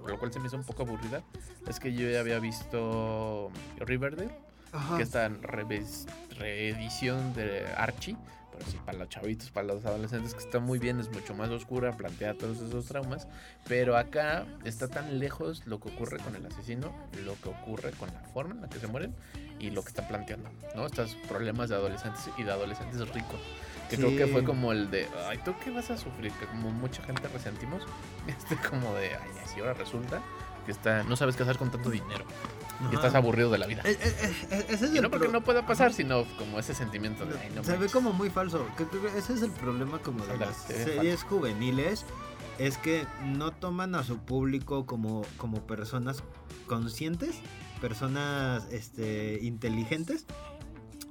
por 0.00 0.10
lo 0.10 0.18
cual 0.18 0.32
se 0.32 0.40
me 0.40 0.48
hizo 0.48 0.56
un 0.56 0.64
poco 0.64 0.82
aburrida, 0.82 1.22
es 1.68 1.80
que 1.80 1.94
yo 1.94 2.08
ya 2.08 2.20
había 2.20 2.38
visto 2.38 3.50
Riverdale 3.78 4.30
que 4.96 5.02
esta 5.02 5.28
reedición 6.38 7.34
de 7.34 7.66
Archie, 7.76 8.16
pero 8.52 8.70
sí, 8.70 8.78
para 8.84 8.98
los 8.98 9.08
chavitos, 9.08 9.50
para 9.50 9.66
los 9.66 9.84
adolescentes, 9.84 10.32
que 10.32 10.40
está 10.40 10.60
muy 10.60 10.78
bien, 10.78 11.00
es 11.00 11.10
mucho 11.10 11.34
más 11.34 11.50
oscura, 11.50 11.96
plantea 11.96 12.34
todos 12.34 12.60
esos 12.60 12.86
traumas. 12.86 13.26
Pero 13.66 13.96
acá 13.96 14.46
está 14.64 14.88
tan 14.88 15.18
lejos 15.18 15.62
lo 15.66 15.80
que 15.80 15.88
ocurre 15.88 16.18
con 16.18 16.36
el 16.36 16.46
asesino, 16.46 16.94
lo 17.24 17.34
que 17.40 17.48
ocurre 17.48 17.90
con 17.92 18.12
la 18.12 18.20
forma 18.20 18.54
en 18.54 18.60
la 18.62 18.68
que 18.68 18.78
se 18.78 18.86
mueren 18.86 19.14
y 19.58 19.70
lo 19.70 19.82
que 19.82 19.88
está 19.88 20.06
planteando, 20.06 20.50
¿no? 20.76 20.86
Estos 20.86 21.16
problemas 21.28 21.68
de 21.68 21.76
adolescentes 21.76 22.28
y 22.38 22.44
de 22.44 22.52
adolescentes 22.52 23.00
ricos. 23.12 23.40
Que 23.90 23.96
creo 23.96 24.16
que 24.16 24.26
fue 24.26 24.44
como 24.44 24.72
el 24.72 24.90
de, 24.90 25.08
ay, 25.28 25.38
¿tú 25.44 25.54
qué 25.62 25.70
vas 25.70 25.90
a 25.90 25.98
sufrir? 25.98 26.32
Que 26.32 26.46
como 26.46 26.70
mucha 26.70 27.02
gente 27.02 27.28
resentimos. 27.28 27.82
Este 28.26 28.56
como 28.56 28.94
de, 28.94 29.08
ay, 29.08 29.30
así 29.44 29.60
ahora 29.60 29.74
resulta 29.74 30.22
que 30.64 30.72
está, 30.72 31.02
no 31.02 31.16
sabes 31.16 31.36
qué 31.36 31.42
hacer 31.42 31.58
con 31.58 31.70
tanto 31.70 31.90
dinero. 31.90 32.24
Y 32.90 32.94
estás 32.94 33.14
aburrido 33.14 33.50
de 33.50 33.58
la 33.58 33.66
vida. 33.66 33.82
Eh, 33.84 33.96
eh, 34.00 34.34
eh, 34.50 34.66
ese 34.68 34.86
es 34.86 34.94
y 34.94 35.00
no 35.00 35.10
porque 35.10 35.28
no 35.28 35.42
pueda 35.42 35.66
pasar, 35.66 35.92
sino 35.92 36.24
como 36.38 36.58
ese 36.58 36.74
sentimiento 36.74 37.24
de, 37.24 37.50
no 37.50 37.64
Se 37.64 37.76
ve 37.76 37.88
como 37.88 38.12
muy 38.12 38.30
falso. 38.30 38.66
Ese 39.16 39.34
es 39.34 39.42
el 39.42 39.50
problema 39.50 39.98
como 39.98 40.24
de 40.26 40.38
las 40.38 40.56
series 40.66 41.22
juveniles. 41.22 42.04
Es 42.58 42.78
que 42.78 43.04
no 43.24 43.50
toman 43.50 43.94
a 43.96 44.04
su 44.04 44.18
público 44.18 44.86
como, 44.86 45.22
como 45.38 45.66
personas 45.66 46.22
conscientes, 46.66 47.36
personas 47.80 48.66
este, 48.70 49.40
inteligentes, 49.42 50.24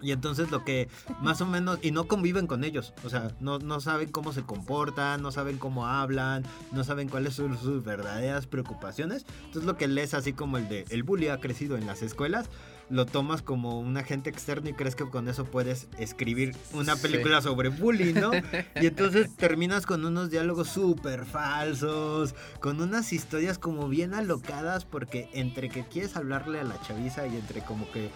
y 0.04 0.12
entonces 0.12 0.52
lo 0.52 0.64
que 0.64 0.90
más 1.22 1.42
o 1.42 1.46
menos, 1.46 1.80
y 1.82 1.92
no 1.92 2.08
conviven 2.08 2.48
con 2.48 2.64
ellos, 2.64 2.94
o 3.04 3.10
sea, 3.10 3.32
no, 3.40 3.60
no 3.60 3.80
saben 3.80 4.12
cómo 4.12 4.34
se 4.34 4.44
comportan, 4.44 5.22
no 5.22 5.32
saben 5.32 5.58
cómo 5.58 5.88
hablan, 5.88 6.44
no 6.72 6.84
saben 6.84 7.10
cuáles 7.10 7.36
son 7.36 7.58
sus 7.58 7.84
verdaderas 7.84 8.46
preocupaciones. 8.46 9.26
Entonces 9.46 9.64
lo 9.64 9.78
que 9.78 9.88
lees 9.88 10.14
así 10.14 10.34
como 10.34 10.58
el 10.58 10.68
de 10.70 10.86
el 10.90 11.04
bully 11.04 11.30
ha 11.30 11.40
crecido 11.40 11.78
en 11.78 11.88
las 11.88 12.02
escuelas, 12.02 12.50
lo 12.90 13.06
tomas 13.06 13.42
como 13.42 13.80
un 13.80 13.98
agente 13.98 14.30
externo 14.30 14.70
y 14.70 14.74
crees 14.74 14.96
que 14.96 15.10
con 15.10 15.28
eso 15.28 15.46
puedes 15.46 15.88
escribir 15.98 16.56
una 16.74 16.96
película 16.96 17.42
sobre 17.42 17.70
bullying, 17.70 18.16
¿no? 18.16 18.32
Y 18.82 18.88
entonces 18.88 19.36
terminas 19.36 19.86
con 19.86 20.06
unos 20.06 20.30
diálogos 20.30 20.70
súper 20.70 21.26
falsos, 21.26 22.36
con 22.60 22.82
unas 22.82 23.14
historias 23.14 23.58
como 23.58 23.88
bien 23.88 24.14
alocadas, 24.14 24.86
porque 24.86 25.30
entre 25.34 25.70
que 25.70 25.84
quieres 25.84 26.16
hablarle 26.16 26.60
a 26.60 26.64
la 26.64 26.80
chaviza 26.82 27.28
y 27.28 27.36
entre 27.36 27.62
como 27.62 27.90
que 27.92 28.10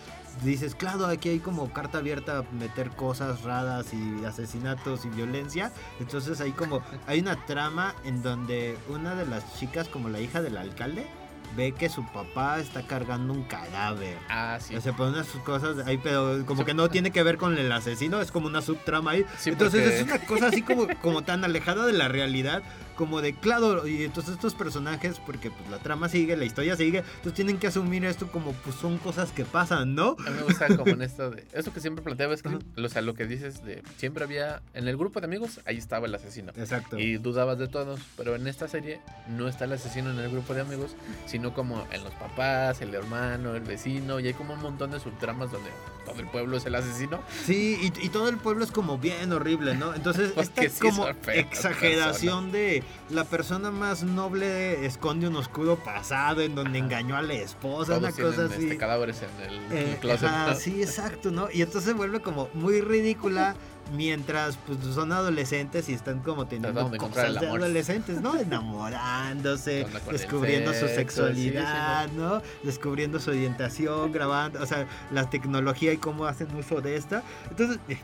dices, 0.44 0.76
claro, 0.76 1.06
aquí 1.06 1.30
hay 1.30 1.40
como 1.40 1.72
carta 1.72 2.00
abierta 2.00 2.40
a 2.40 2.44
meter 2.54 2.90
cosas 2.92 3.42
raras 3.42 3.88
y 3.94 4.26
asesinatos 4.26 5.06
y 5.06 5.10
violencia. 5.10 5.72
Entonces 6.00 6.42
hay 6.42 6.52
como, 6.52 6.82
hay 7.06 7.20
una 7.20 7.46
trama 7.46 7.96
en 8.04 8.22
donde 8.22 8.78
una 8.90 9.16
de 9.16 9.26
las 9.26 9.58
chicas, 9.60 9.88
como 9.88 10.10
la 10.10 10.20
hija 10.20 10.42
del 10.42 10.58
alcalde, 10.58 11.08
ve 11.56 11.72
que 11.72 11.90
su 11.90 12.06
papá 12.06 12.60
está 12.60 12.84
cargando 12.84 13.34
un 13.34 13.44
cadáver. 13.44 14.18
Ah, 14.30 14.58
sí. 14.60 14.76
O 14.76 14.82
sea, 14.82 14.94
pone 14.94 15.12
unas 15.12 15.28
cosas 15.44 15.86
ahí, 15.86 15.98
pero 15.98 16.46
como 16.46 16.66
que 16.66 16.74
no 16.74 16.90
tiene 16.90 17.12
que 17.12 17.24
ver 17.24 17.38
con 17.38 17.58
el 17.58 17.72
asesino, 17.72 18.22
es 18.22 18.32
como 18.32 18.48
una 18.48 18.62
subtrama 18.62 19.12
ahí. 19.12 19.26
Entonces 19.46 19.94
es 19.94 20.04
una 20.04 20.20
cosa 20.20 20.48
así 20.48 20.62
como, 20.62 20.88
como 21.02 21.24
tan 21.24 21.44
alejada 21.44 21.86
de 21.86 21.94
la 21.94 22.08
realidad 22.08 22.64
como 22.98 23.22
de 23.22 23.34
claro, 23.34 23.88
y 23.88 24.04
entonces 24.04 24.34
estos 24.34 24.56
personajes, 24.56 25.20
porque 25.26 25.52
pues 25.52 25.70
la 25.70 25.78
trama 25.78 26.10
sigue, 26.10 26.36
la 26.36 26.46
historia 26.46 26.76
sigue, 26.76 27.00
entonces 27.00 27.34
tienen 27.34 27.60
que 27.60 27.68
asumir 27.68 28.04
esto 28.04 28.28
como 28.32 28.52
pues 28.54 28.76
son 28.76 28.98
cosas 28.98 29.32
que 29.32 29.46
pasan, 29.46 29.96
¿no? 29.96 30.18
A 30.26 30.30
mí 30.30 30.36
me 30.36 30.44
gusta 30.44 30.76
como 30.76 30.92
en 30.92 31.04
esto 31.04 31.30
de, 31.30 31.46
esto 31.54 31.72
que 31.72 31.80
siempre 31.80 32.04
planteaba 32.04 32.34
es 32.34 32.42
que, 32.42 32.50
o 32.50 32.90
sea, 32.90 33.02
lo 33.02 33.14
que 33.14 33.26
dices 33.26 33.64
de, 33.64 33.84
siempre 33.98 34.24
había, 34.24 34.62
en 34.74 34.88
el 34.88 34.98
grupo 34.98 35.20
de 35.20 35.28
amigos, 35.28 35.62
ahí 35.66 35.78
estaba 35.78 36.08
el 36.08 36.16
asesino. 36.16 36.52
Exacto. 36.58 36.98
Y 36.98 37.18
dudabas 37.18 37.60
de 37.60 37.68
todos, 37.68 38.00
pero 38.18 38.36
en 38.36 38.48
esta 38.48 38.68
serie 38.68 39.00
no 39.30 39.48
está 39.48 39.66
el 39.66 39.74
asesino 39.74 40.12
en 40.12 40.20
el 40.20 40.32
grupo 40.32 40.54
de 40.54 40.62
amigos, 40.62 40.96
sino 41.28 41.54
como 41.54 41.88
en 41.92 42.04
los 42.04 42.14
papás, 42.16 42.82
el 42.82 42.94
hermano, 42.96 43.56
el 43.56 43.64
vecino, 43.64 44.20
y 44.20 44.28
hay 44.28 44.34
como 44.34 44.56
un 44.56 44.62
montón 44.62 44.92
de 44.92 45.00
subtramas 45.00 45.52
donde 45.52 45.70
todo 46.08 46.22
el 46.22 46.28
pueblo 46.28 46.58
es 46.58 46.66
el 46.66 46.76
asesino. 46.76 47.20
Sí, 47.46 47.92
y, 48.02 48.10
todo 48.10 48.30
el 48.30 48.38
pueblo 48.38 48.64
es 48.64 48.72
como 48.72 48.98
bien 48.98 49.32
horrible, 49.32 49.76
¿no? 49.76 49.94
Entonces, 49.94 50.32
esta 50.38 50.64
como 50.80 51.08
exageración 51.08 52.52
de 52.52 52.84
la 53.10 53.26
persona 53.26 53.72
más 53.72 54.04
noble 54.04 54.86
esconde 54.86 55.28
un 55.28 55.36
oscuro 55.36 55.76
pasado 55.78 56.42
en 56.42 56.56
donde 56.56 56.80
engañó 56.80 57.18
a 57.18 57.22
la 57.22 57.34
esposa, 57.34 57.98
una 57.98 58.12
cosa 58.12 58.46
así. 58.46 58.64
Este 58.64 58.78
cadáveres 58.78 59.22
en 59.22 59.50
el, 59.50 59.60
eh, 59.72 59.98
closet. 60.00 60.30
Sí, 60.58 60.82
exacto, 60.82 61.32
¿no? 61.32 61.50
Y 61.52 61.62
entonces 61.62 61.92
se 61.92 61.94
vuelve 61.94 62.22
como 62.22 62.50
muy 62.54 62.82
ridícula 62.82 63.56
mientras 63.94 64.58
pues 64.58 64.80
son 64.94 65.12
adolescentes 65.12 65.90
y 65.90 65.94
están 65.94 66.20
como 66.20 66.48
teniendo 66.48 66.90
cosas 66.98 67.40
de 67.40 67.48
adolescentes, 67.48 68.22
¿no? 68.22 68.38
Enamorándose, 68.38 69.86
descubriendo 70.12 70.74
su 70.74 70.88
sexualidad, 70.88 72.10
¿no? 72.12 72.42
Descubriendo 72.64 73.20
su 73.20 73.32
orientación, 73.32 74.12
grabando, 74.12 74.62
o 74.62 74.66
sea, 74.66 74.88
la 75.12 75.30
tecnología 75.30 75.94
y 75.94 75.98
cómo 75.98 76.26
hacen 76.26 76.54
uso 76.56 76.82
de 76.82 76.96
esta. 76.96 77.24
Entonces, 77.50 77.80
eh, 77.90 77.98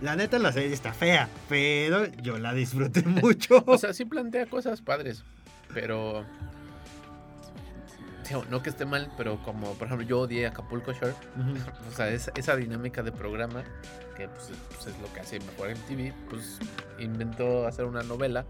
la 0.00 0.16
neta 0.16 0.38
la 0.38 0.52
serie 0.52 0.72
está 0.72 0.92
fea, 0.92 1.28
pero 1.48 2.06
yo 2.22 2.38
la 2.38 2.54
disfruté 2.54 3.02
mucho. 3.06 3.62
O 3.66 3.78
sea, 3.78 3.92
sí 3.92 4.04
plantea 4.04 4.46
cosas 4.46 4.80
padres, 4.80 5.24
pero 5.72 6.24
no 8.48 8.62
que 8.62 8.70
esté 8.70 8.84
mal, 8.84 9.10
pero 9.16 9.42
como 9.42 9.74
por 9.74 9.86
ejemplo 9.86 10.06
yo 10.06 10.20
odié 10.20 10.46
Acapulco 10.46 10.92
Shore, 10.92 11.14
o 11.88 11.92
sea, 11.94 12.08
esa, 12.10 12.56
dinámica 12.56 13.02
de 13.02 13.12
programa, 13.12 13.62
que 14.16 14.28
pues, 14.28 14.50
pues, 14.68 14.86
es 14.86 15.00
lo 15.00 15.12
que 15.12 15.20
hace 15.20 15.40
mejor 15.40 15.70
en 15.70 15.78
TV, 15.82 16.14
pues 16.28 16.58
inventó 16.98 17.66
hacer 17.66 17.84
una 17.84 18.02
novela 18.02 18.44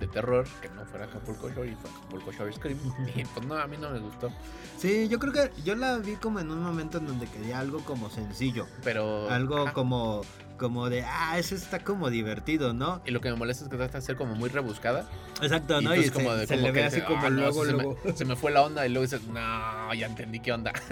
de 0.00 0.08
terror 0.08 0.46
que 0.60 0.68
no 0.70 0.84
fuera 0.86 1.06
Acapulco 1.06 1.48
Shore 1.50 1.70
y 1.70 1.74
fue 1.74 1.90
Acapulco 1.90 2.32
Shore 2.32 2.52
Scream. 2.52 2.78
Y 3.14 3.24
pues 3.24 3.46
no, 3.46 3.54
a 3.54 3.66
mí 3.66 3.76
no 3.78 3.90
me 3.90 4.00
gustó. 4.00 4.30
Sí, 4.76 5.08
yo 5.08 5.18
creo 5.18 5.32
que 5.32 5.50
yo 5.62 5.74
la 5.76 5.98
vi 5.98 6.16
como 6.16 6.40
en 6.40 6.50
un 6.50 6.62
momento 6.62 6.98
en 6.98 7.06
donde 7.06 7.26
quería 7.26 7.60
algo 7.60 7.80
como 7.84 8.10
sencillo. 8.10 8.66
Pero. 8.82 9.30
Algo 9.30 9.72
como 9.72 10.22
como 10.56 10.88
de, 10.88 11.02
ah, 11.02 11.38
eso 11.38 11.54
está 11.54 11.80
como 11.80 12.10
divertido, 12.10 12.72
¿no? 12.72 13.00
Y 13.04 13.10
lo 13.10 13.20
que 13.20 13.30
me 13.30 13.36
molesta 13.36 13.64
es 13.64 13.70
que 13.70 13.76
trata 13.76 13.98
de 13.98 14.04
ser 14.04 14.16
como 14.16 14.34
muy 14.34 14.48
rebuscada. 14.48 15.08
Exacto, 15.42 15.80
¿no? 15.80 15.94
Y, 15.94 16.10
como 16.10 16.36
se, 16.36 16.56
le 16.56 16.70
ve 16.70 16.84
así 16.84 17.00
como 17.00 17.26
ah, 17.26 17.30
luego, 17.30 17.64
luego. 17.64 17.96
Se 18.14 18.24
me, 18.24 18.36
fue 18.36 18.52
la 18.52 18.62
onda 18.62 18.86
y 18.86 18.90
luego 18.90 19.02
dices, 19.02 19.26
no, 19.26 19.94
ya 19.94 20.06
entendí 20.06 20.40
qué 20.40 20.52
onda. 20.52 20.72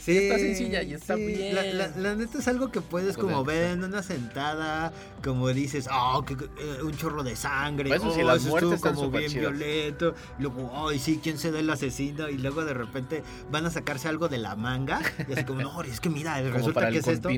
Sí, 0.00 0.16
está 0.16 0.38
sencilla 0.38 0.82
y 0.82 0.94
está 0.94 1.14
bien. 1.16 1.56
La, 1.96 2.14
neta 2.14 2.38
es 2.38 2.48
algo 2.48 2.70
que 2.70 2.80
puedes 2.80 3.16
como 3.16 3.44
ver 3.44 3.72
en 3.72 3.84
una 3.84 4.02
sentada, 4.02 4.92
como 5.22 5.48
dices, 5.48 5.88
oh, 5.92 6.24
que, 6.24 6.34
eh, 6.34 6.82
un 6.82 6.96
chorro 6.96 7.22
de 7.22 7.36
sangre, 7.36 7.94
eso, 7.94 8.08
oh, 8.08 8.22
las 8.22 8.42
muertes 8.44 8.80
como 8.80 9.10
bien 9.10 9.32
violento. 9.32 10.14
luego, 10.38 10.88
ay, 10.88 10.98
sí, 10.98 11.20
¿quién 11.22 11.38
se 11.38 11.50
da 11.50 11.58
el 11.58 11.68
asesino? 11.68 12.28
Y 12.28 12.38
luego 12.38 12.64
de 12.64 12.74
repente 12.74 13.22
van 13.50 13.66
a 13.66 13.70
sacarse 13.70 14.08
algo 14.08 14.28
de 14.28 14.38
la 14.38 14.56
manga. 14.56 15.00
Y 15.28 15.32
es 15.32 15.44
como, 15.44 15.60
no, 15.60 15.82
es 15.82 16.00
que 16.00 16.08
mira, 16.08 16.40
resulta 16.50 16.90
que 16.90 16.98
es 16.98 17.08
esto. 17.08 17.28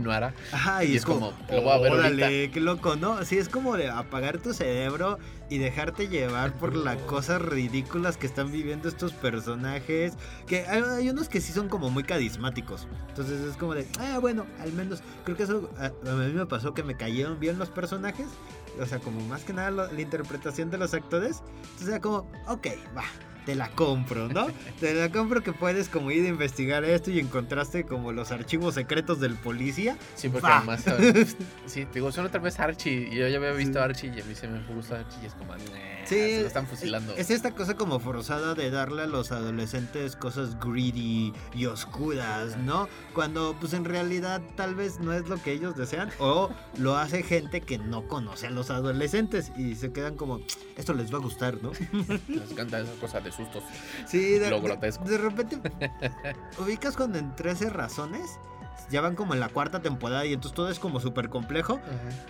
Ajá, 0.52 0.84
y, 0.84 0.96
es, 0.96 1.04
como 1.04 1.32
Órale, 1.64 2.50
qué 2.50 2.60
loco, 2.60 2.96
¿no? 2.96 3.24
Sí, 3.24 3.38
es 3.38 3.48
como 3.48 3.76
de 3.76 3.90
apagar 3.90 4.38
tu 4.38 4.52
cerebro 4.52 5.18
y 5.48 5.58
dejarte 5.58 6.08
llevar 6.08 6.52
por 6.58 6.74
las 6.74 6.96
cosas 7.02 7.42
ridículas 7.42 8.16
que 8.16 8.26
están 8.26 8.50
viviendo 8.52 8.88
estos 8.88 9.12
personajes. 9.12 10.14
Que 10.46 10.66
hay, 10.66 11.08
unos 11.08 11.28
que 11.28 11.40
sí 11.40 11.52
son 11.52 11.68
como 11.68 11.90
muy 11.90 12.04
carismáticos. 12.04 12.86
Entonces 13.08 13.40
es 13.40 13.56
como 13.56 13.74
de, 13.74 13.86
ah, 13.98 14.18
bueno, 14.20 14.46
al 14.60 14.72
menos 14.72 15.02
creo 15.24 15.36
que 15.36 15.44
eso 15.44 15.70
a, 15.78 15.88
mí 16.12 16.32
me 16.32 16.46
pasó 16.46 16.74
que 16.74 16.82
me 16.82 16.96
cayeron 16.96 17.38
bien 17.38 17.58
los 17.58 17.70
personajes. 17.70 18.26
O 18.80 18.86
sea, 18.86 18.98
como 18.98 19.20
más 19.26 19.44
que 19.44 19.52
nada 19.52 19.70
la 19.70 20.00
interpretación 20.00 20.70
de 20.70 20.78
los 20.78 20.94
actores. 20.94 21.42
Entonces 21.62 21.88
era 21.88 22.00
como, 22.00 22.30
ok, 22.48 22.68
va 22.96 23.04
te 23.44 23.54
la 23.54 23.70
compro, 23.70 24.28
¿no? 24.28 24.46
te 24.80 24.94
la 24.94 25.10
compro 25.10 25.42
que 25.42 25.52
puedes 25.52 25.88
como 25.88 26.10
ir 26.10 26.24
a 26.26 26.28
investigar 26.28 26.84
esto 26.84 27.10
y 27.10 27.18
encontraste 27.18 27.84
como 27.84 28.12
los 28.12 28.30
archivos 28.30 28.74
secretos 28.74 29.20
del 29.20 29.34
policía. 29.34 29.96
Sí, 30.14 30.28
porque 30.28 30.46
además, 30.46 30.84
sí, 31.66 31.84
te 31.86 31.94
digo, 31.94 32.12
son 32.12 32.26
otra 32.26 32.40
vez 32.40 32.58
Archie, 32.60 33.08
y 33.12 33.16
yo 33.16 33.28
ya 33.28 33.36
había 33.38 33.52
visto 33.52 33.80
Archie 33.80 34.12
y 34.14 34.20
a 34.20 34.24
mí 34.24 34.34
se 34.34 34.48
me 34.48 34.62
gusta 34.74 35.00
Archie 35.00 35.22
y 35.22 35.26
es 35.26 35.34
como, 35.34 35.54
sí, 36.04 36.14
se 36.14 36.40
lo 36.40 36.46
están 36.46 36.66
fusilando. 36.66 37.14
Es 37.16 37.30
esta 37.30 37.52
cosa 37.52 37.74
como 37.74 37.98
forzada 38.00 38.54
de 38.54 38.70
darle 38.70 39.02
a 39.02 39.06
los 39.06 39.32
adolescentes 39.32 40.16
cosas 40.16 40.58
greedy 40.60 41.32
y 41.54 41.66
oscuras, 41.66 42.56
¿no? 42.58 42.88
Cuando 43.14 43.56
pues 43.58 43.72
en 43.72 43.84
realidad 43.84 44.40
tal 44.56 44.74
vez 44.74 45.00
no 45.00 45.12
es 45.12 45.28
lo 45.28 45.40
que 45.42 45.52
ellos 45.52 45.76
desean 45.76 46.10
o 46.18 46.50
lo 46.78 46.96
hace 46.96 47.22
gente 47.22 47.60
que 47.60 47.78
no 47.78 48.06
conoce 48.06 48.46
a 48.46 48.50
los 48.50 48.70
adolescentes 48.70 49.52
y 49.56 49.74
se 49.74 49.92
quedan 49.92 50.16
como, 50.16 50.40
esto 50.76 50.94
les 50.94 51.12
va 51.12 51.18
a 51.18 51.20
gustar, 51.20 51.62
¿no? 51.62 51.72
les 52.28 52.50
encanta 52.50 52.80
esa 52.80 52.92
cosa 53.00 53.20
de 53.20 53.31
sustos. 53.34 53.64
Sí, 54.06 54.38
de, 54.38 54.50
de, 54.50 55.18
repente 55.18 55.58
ubicas 56.58 56.96
cuando 56.96 57.18
en 57.18 57.34
13 57.34 57.70
razones 57.70 58.38
ya 58.90 59.00
van 59.00 59.14
como 59.14 59.34
en 59.34 59.40
la 59.40 59.48
cuarta 59.48 59.80
temporada 59.80 60.24
y 60.26 60.32
entonces 60.32 60.54
todo 60.54 60.70
es 60.70 60.78
como 60.78 61.00
súper 61.00 61.28
complejo. 61.28 61.80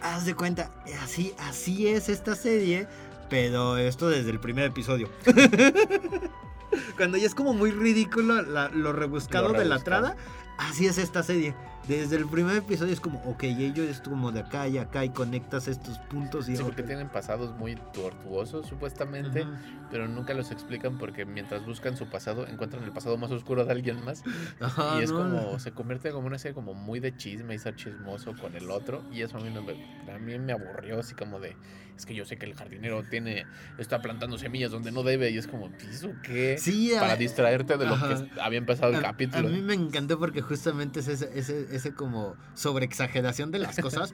Haz 0.02 0.24
de 0.24 0.34
cuenta, 0.34 0.70
así, 1.02 1.34
así 1.38 1.88
es 1.88 2.08
esta 2.08 2.36
serie, 2.36 2.86
pero 3.28 3.76
esto 3.76 4.08
desde 4.08 4.30
el 4.30 4.40
primer 4.40 4.66
episodio. 4.66 5.08
Cuando 6.96 7.18
ya 7.18 7.26
es 7.26 7.34
como 7.34 7.52
muy 7.52 7.70
ridículo 7.70 8.42
lo 8.42 8.92
rebuscado 8.92 9.52
de 9.52 9.64
la 9.64 9.78
trada, 9.78 10.16
así 10.58 10.86
es 10.86 10.98
esta 10.98 11.22
serie. 11.22 11.54
Desde 11.88 12.16
el 12.16 12.26
primer 12.26 12.56
episodio 12.56 12.92
es 12.92 13.00
como, 13.00 13.20
ok, 13.24 13.42
ellos 13.44 13.88
es 13.88 14.00
como 14.00 14.30
de 14.30 14.40
acá 14.40 14.68
y 14.68 14.78
acá 14.78 15.04
y 15.04 15.10
conectas 15.10 15.66
estos 15.66 15.98
puntos 15.98 16.48
y... 16.48 16.56
Sí, 16.56 16.62
porque 16.62 16.82
tienen 16.82 17.08
pasados 17.08 17.56
muy 17.56 17.74
tortuosos 17.92 18.66
supuestamente, 18.66 19.44
pero 19.90 20.06
nunca 20.06 20.32
los 20.34 20.50
explican 20.50 20.98
porque 20.98 21.24
mientras 21.24 21.66
buscan 21.66 21.96
su 21.96 22.06
pasado 22.06 22.46
encuentran 22.46 22.84
el 22.84 22.92
pasado 22.92 23.16
más 23.16 23.30
oscuro 23.30 23.64
de 23.64 23.72
alguien 23.72 24.04
más. 24.04 24.22
y 24.98 25.02
es 25.02 25.10
como, 25.10 25.58
se 25.58 25.72
convierte 25.72 26.10
como 26.12 26.26
una 26.26 26.38
serie 26.38 26.54
como 26.54 26.74
muy 26.74 27.00
de 27.00 27.16
chisme 27.16 27.54
y 27.54 27.58
ser 27.58 27.74
chismoso 27.74 28.34
con 28.36 28.54
el 28.54 28.70
otro 28.70 29.02
y 29.12 29.22
eso 29.22 29.38
a 29.38 29.40
mí, 29.40 29.50
no 29.50 29.62
me, 29.62 29.72
a 30.12 30.18
mí 30.18 30.38
me 30.38 30.52
aburrió 30.52 31.00
así 31.00 31.14
como 31.14 31.40
de, 31.40 31.56
es 31.96 32.06
que 32.06 32.14
yo 32.14 32.24
sé 32.24 32.36
que 32.36 32.46
el 32.46 32.54
jardinero 32.54 33.02
tiene, 33.04 33.46
está 33.78 34.00
plantando 34.00 34.38
semillas 34.38 34.70
donde 34.70 34.92
no 34.92 35.02
debe 35.02 35.30
y 35.30 35.38
es 35.38 35.46
como, 35.46 35.70
¿eso 35.90 36.12
qué? 36.22 36.56
Sí, 36.58 36.92
Para 36.98 37.16
distraerte 37.16 37.76
de 37.76 37.86
lo 37.86 37.96
que 37.96 38.40
había 38.40 38.58
empezado 38.58 38.92
el 38.92 39.02
capítulo. 39.02 39.48
A 39.48 39.50
mí 39.50 39.60
me 39.60 39.74
encantó 39.74 40.18
porque 40.18 40.42
justamente 40.42 41.00
es 41.00 41.08
ese, 41.08 41.30
ese, 41.34 41.66
ese 41.72 41.94
como 41.94 42.36
sobreexageración 42.54 43.50
de 43.50 43.58
las 43.58 43.76
cosas. 43.78 44.12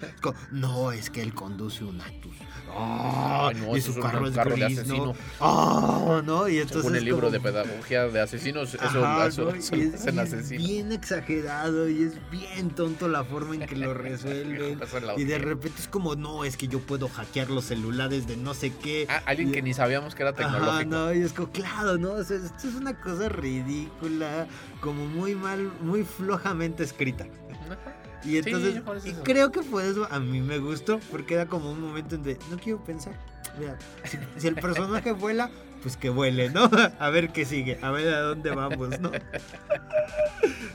no, 0.50 0.92
es 0.92 1.10
que 1.10 1.22
él 1.22 1.34
conduce 1.34 1.84
un 1.84 2.00
Atus. 2.00 2.36
Ah, 2.70 3.50
y 3.74 3.80
su 3.80 3.98
carro 3.98 4.28
es 4.28 4.34
carro 4.34 4.54
gris, 4.54 4.86
¿no? 4.86 5.14
Ah, 5.40 6.22
¿no? 6.24 6.48
Y 6.48 6.58
entonces 6.58 6.82
Según 6.82 6.96
el 6.96 7.04
libro 7.04 7.30
de 7.30 7.40
pedagogía 7.40 8.06
de 8.08 8.20
asesinos, 8.20 8.74
eso, 8.74 9.24
eso, 9.26 9.50
es, 9.50 10.50
bien 10.50 10.92
exagerado 10.92 11.88
y 11.88 12.02
es 12.02 12.30
bien 12.30 12.70
tonto 12.70 13.08
la 13.08 13.24
forma 13.24 13.54
en 13.56 13.66
que 13.66 13.76
lo 13.76 13.94
resuelven. 13.94 14.80
y 15.16 15.24
de 15.24 15.38
repente 15.38 15.80
es 15.80 15.88
como, 15.88 16.14
no, 16.14 16.44
es 16.44 16.56
que 16.56 16.68
yo 16.68 16.80
puedo 16.80 17.08
hackear 17.08 17.50
los 17.50 17.64
celulares 17.64 18.26
de 18.26 18.36
no 18.36 18.54
sé 18.54 18.72
qué. 18.72 19.06
Ah, 19.08 19.22
alguien 19.26 19.52
que 19.52 19.62
ni 19.62 19.74
sabíamos 19.74 20.14
que 20.14 20.22
era 20.22 20.32
tecnológico. 20.32 20.70
Ajá, 20.70 20.84
no, 20.84 21.12
y 21.12 21.22
es 21.22 21.32
como, 21.32 21.50
claro, 21.50 21.98
¿no? 21.98 22.18
esto 22.18 22.34
es 22.34 22.74
una 22.74 22.98
cosa 23.00 23.28
ridícula, 23.28 24.46
como 24.80 25.06
muy 25.06 25.34
mal, 25.34 25.70
muy 25.80 26.04
flojamente 26.04 26.84
escrita. 26.84 27.26
Y 28.24 28.38
entonces, 28.38 28.82
creo 29.22 29.52
que 29.52 29.62
por 29.62 29.82
eso 29.82 30.06
a 30.10 30.18
mí 30.18 30.40
me 30.40 30.58
gustó, 30.58 30.98
porque 31.10 31.34
era 31.34 31.46
como 31.46 31.70
un 31.70 31.80
momento 31.80 32.16
en 32.16 32.22
de, 32.24 32.38
no 32.50 32.58
quiero 32.58 32.82
pensar. 32.82 33.14
Mira, 33.58 33.78
si 34.36 34.48
el 34.48 34.54
personaje 34.56 35.12
vuela, 35.12 35.50
pues 35.82 35.96
que 35.96 36.10
vuele, 36.10 36.50
¿no? 36.50 36.70
A 36.98 37.10
ver 37.10 37.30
qué 37.30 37.44
sigue, 37.44 37.78
a 37.82 37.90
ver 37.90 38.12
a 38.12 38.20
dónde 38.20 38.50
vamos, 38.50 38.98
¿no? 39.00 39.10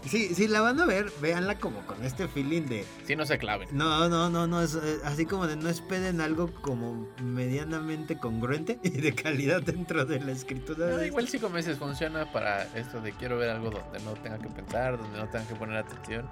Sí, 0.05 0.35
sí, 0.35 0.47
la 0.47 0.61
van 0.61 0.79
a 0.79 0.85
ver, 0.85 1.11
véanla 1.21 1.57
como 1.57 1.79
con 1.87 2.03
este 2.03 2.27
feeling 2.27 2.63
de... 2.63 2.85
Sí, 3.05 3.15
no 3.15 3.25
se 3.25 3.37
claven. 3.37 3.69
No, 3.71 4.09
no, 4.09 4.29
no, 4.29 4.45
no, 4.45 4.61
es 4.61 4.75
eh, 4.75 4.99
así 5.05 5.25
como 5.25 5.47
de 5.47 5.55
no 5.55 5.69
esperen 5.69 6.19
algo 6.19 6.53
como 6.61 7.07
medianamente 7.23 8.17
congruente 8.17 8.79
y 8.83 8.89
de 8.89 9.15
calidad 9.15 9.61
dentro 9.61 10.05
de 10.05 10.19
la 10.19 10.33
escritura. 10.33 11.03
igual 11.05 11.27
sí 11.29 11.39
como 11.39 11.57
dices, 11.57 11.77
funciona 11.77 12.31
para 12.31 12.63
esto 12.75 13.01
de 13.01 13.13
quiero 13.13 13.37
ver 13.37 13.49
algo 13.49 13.71
donde 13.71 13.99
no 14.01 14.13
tenga 14.13 14.37
que 14.39 14.49
pensar, 14.49 14.97
donde 14.97 15.17
no 15.17 15.27
tenga 15.29 15.47
que 15.47 15.55
poner 15.55 15.77
atención. 15.77 16.27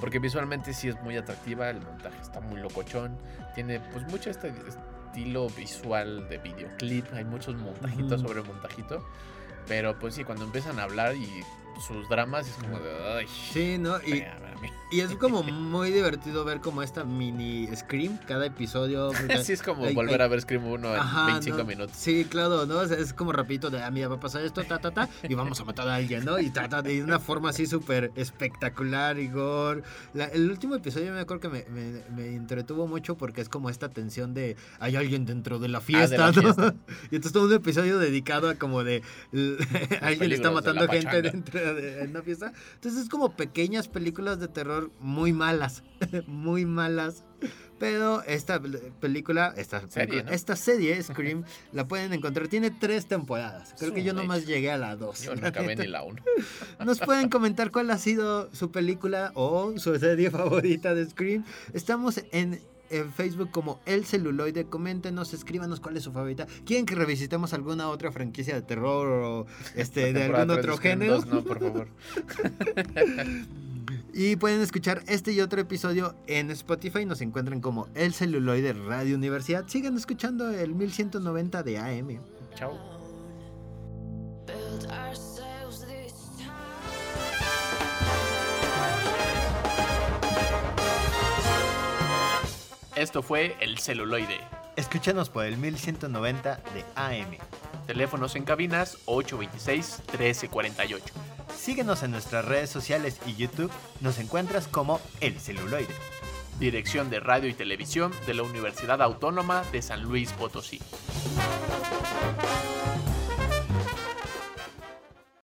Porque 0.00 0.18
visualmente 0.18 0.74
sí 0.74 0.88
es 0.88 1.00
muy 1.02 1.16
atractiva, 1.16 1.70
el 1.70 1.80
montaje 1.80 2.20
está 2.20 2.40
muy 2.40 2.60
locochón, 2.60 3.16
tiene 3.54 3.80
pues 3.80 4.06
mucho 4.08 4.30
este 4.30 4.52
estilo 5.16 5.48
visual 5.50 6.28
de 6.28 6.38
videoclip, 6.38 7.06
hay 7.14 7.24
muchos 7.24 7.54
montajitos 7.56 8.20
sobre 8.20 8.42
montajito. 8.42 9.02
Pero 9.66 9.98
pues 9.98 10.14
sí, 10.14 10.24
cuando 10.24 10.44
empiezan 10.44 10.78
a 10.78 10.84
hablar 10.84 11.16
y 11.16 11.42
sus 11.80 12.08
dramas 12.08 12.46
es 12.46 12.54
como 12.56 12.78
de... 12.78 13.18
Ay, 13.18 13.26
sí, 13.26 13.78
¿no? 13.78 13.98
Y, 14.02 14.24
y 14.90 15.00
es 15.00 15.14
como 15.16 15.42
muy 15.42 15.90
divertido 15.90 16.44
ver 16.44 16.60
como 16.60 16.80
esta 16.82 17.04
mini 17.04 17.68
Scream 17.74 18.18
cada 18.26 18.46
episodio. 18.46 19.10
sí, 19.42 19.52
es 19.52 19.62
como 19.62 19.90
volver 19.92 20.22
a 20.22 20.28
ver 20.28 20.40
Scream 20.40 20.64
1 20.64 20.94
en 20.94 21.26
25 21.26 21.64
minutos. 21.64 21.96
Sí, 21.96 22.24
claro, 22.24 22.66
¿no? 22.66 22.82
Es, 22.82 23.12
como 23.12 23.32
rapidito 23.32 23.68
de, 23.68 23.82
ah, 23.82 23.90
mira, 23.90 24.08
va 24.08 24.16
a 24.16 24.20
pasar 24.20 24.42
esto, 24.42 24.62
ta, 24.64 24.78
ta, 24.78 24.92
ta, 24.92 25.08
y 25.28 25.34
vamos 25.34 25.60
a 25.60 25.64
matar 25.64 25.88
a 25.88 25.96
alguien, 25.96 26.24
¿no? 26.24 26.38
Y 26.38 26.50
ta, 26.50 26.68
ta, 26.68 26.82
de 26.82 27.02
una 27.02 27.18
forma 27.18 27.50
así 27.50 27.66
súper 27.66 28.12
espectacular 28.14 29.18
y 29.18 29.28
gore. 29.28 29.82
el 30.14 30.50
último 30.50 30.76
episodio 30.76 31.12
me 31.12 31.20
acuerdo 31.20 31.40
que 31.40 31.48
me, 31.48 31.64
me, 32.14 32.34
entretuvo 32.36 32.86
mucho 32.86 33.16
porque 33.16 33.40
es 33.40 33.48
como 33.48 33.70
esta 33.70 33.88
tensión 33.88 34.34
de, 34.34 34.56
hay 34.78 34.94
alguien 34.94 35.26
dentro 35.26 35.58
de 35.58 35.68
la 35.68 35.78
ah, 35.78 35.80
fiesta, 35.80 36.30
¿no? 36.30 36.42
y 37.10 37.16
entonces 37.16 37.32
todo 37.32 37.46
un 37.46 37.54
episodio 37.54 37.98
dedicado 37.98 38.48
a 38.48 38.54
como 38.54 38.84
de, 38.84 39.02
alguien 40.00 40.32
está 40.32 40.50
matando 40.52 40.86
gente 40.88 41.22
dentro 41.22 41.74
de 41.74 42.06
una 42.08 42.22
fiesta. 42.22 42.52
Entonces 42.74 43.02
es 43.02 43.08
como 43.08 43.32
pequeñas 43.32 43.88
películas 43.88 44.38
de 44.38 44.45
terror 44.48 44.90
muy 45.00 45.32
malas, 45.32 45.82
muy 46.26 46.64
malas. 46.64 47.24
Pero 47.78 48.22
esta 48.22 48.60
película, 49.00 49.52
esta 49.56 49.86
serie, 49.88 50.24
esta 50.30 50.56
serie 50.56 51.02
Scream, 51.02 51.44
la 51.72 51.86
pueden 51.86 52.14
encontrar. 52.14 52.48
Tiene 52.48 52.70
tres 52.70 53.06
temporadas. 53.06 53.74
Creo 53.78 53.92
que 53.92 54.02
yo 54.02 54.14
nomás 54.14 54.46
llegué 54.46 54.70
a 54.70 54.78
la 54.78 54.96
dos. 54.96 55.22
Yo 55.22 55.36
no 55.36 55.46
acabé 55.46 55.76
ni 55.76 55.86
la 55.86 56.02
uno. 56.02 56.22
Nos 56.84 57.00
pueden 57.00 57.28
comentar 57.28 57.70
cuál 57.70 57.90
ha 57.90 57.98
sido 57.98 58.48
su 58.54 58.70
película 58.70 59.32
o 59.34 59.76
su 59.76 59.98
serie 59.98 60.30
favorita 60.30 60.94
de 60.94 61.04
Scream. 61.04 61.44
Estamos 61.74 62.22
en 62.32 62.60
en 62.90 63.12
Facebook 63.12 63.50
como 63.50 63.80
El 63.86 64.04
Celuloide. 64.04 64.66
Coméntenos, 64.66 65.34
escríbanos 65.34 65.80
cuál 65.80 65.96
es 65.96 66.04
su 66.04 66.12
favorita. 66.12 66.46
¿Quieren 66.64 66.86
que 66.86 66.94
revisitemos 66.94 67.52
alguna 67.52 67.88
otra 67.88 68.12
franquicia 68.12 68.54
de 68.54 68.62
terror 68.62 69.06
o 69.08 69.46
este 69.74 70.12
de 70.12 70.24
algún 70.24 70.50
otro 70.50 70.76
género? 70.76 71.24
no, 71.24 71.42
por 71.42 71.60
favor. 71.60 71.88
Y 74.18 74.34
pueden 74.36 74.62
escuchar 74.62 75.02
este 75.08 75.32
y 75.32 75.42
otro 75.42 75.60
episodio 75.60 76.16
en 76.26 76.50
Spotify. 76.50 77.04
Nos 77.04 77.20
encuentran 77.20 77.60
como 77.60 77.86
El 77.94 78.14
Celuloide 78.14 78.72
Radio 78.72 79.14
Universidad. 79.14 79.68
Sigan 79.68 79.94
escuchando 79.94 80.50
el 80.50 80.74
1190 80.74 81.62
de 81.62 81.78
AM. 81.78 82.20
Chao. 82.54 82.72
Esto 92.96 93.22
fue 93.22 93.54
El 93.60 93.76
Celuloide. 93.78 94.40
Escúchanos 94.76 95.28
por 95.28 95.44
el 95.44 95.58
1190 95.58 96.62
de 96.72 96.84
AM. 96.94 97.36
Teléfonos 97.86 98.36
en 98.36 98.44
cabinas 98.44 98.98
826-1348. 99.06 101.00
Síguenos 101.56 102.02
en 102.02 102.10
nuestras 102.10 102.44
redes 102.44 102.70
sociales 102.70 103.20
y 103.26 103.36
YouTube. 103.36 103.70
Nos 104.00 104.18
encuentras 104.18 104.66
como 104.68 105.00
El 105.20 105.38
Celuloide. 105.38 105.94
Dirección 106.58 107.10
de 107.10 107.20
Radio 107.20 107.48
y 107.48 107.54
Televisión 107.54 108.12
de 108.26 108.34
la 108.34 108.42
Universidad 108.42 109.00
Autónoma 109.02 109.62
de 109.72 109.82
San 109.82 110.02
Luis 110.02 110.32
Potosí. 110.32 110.80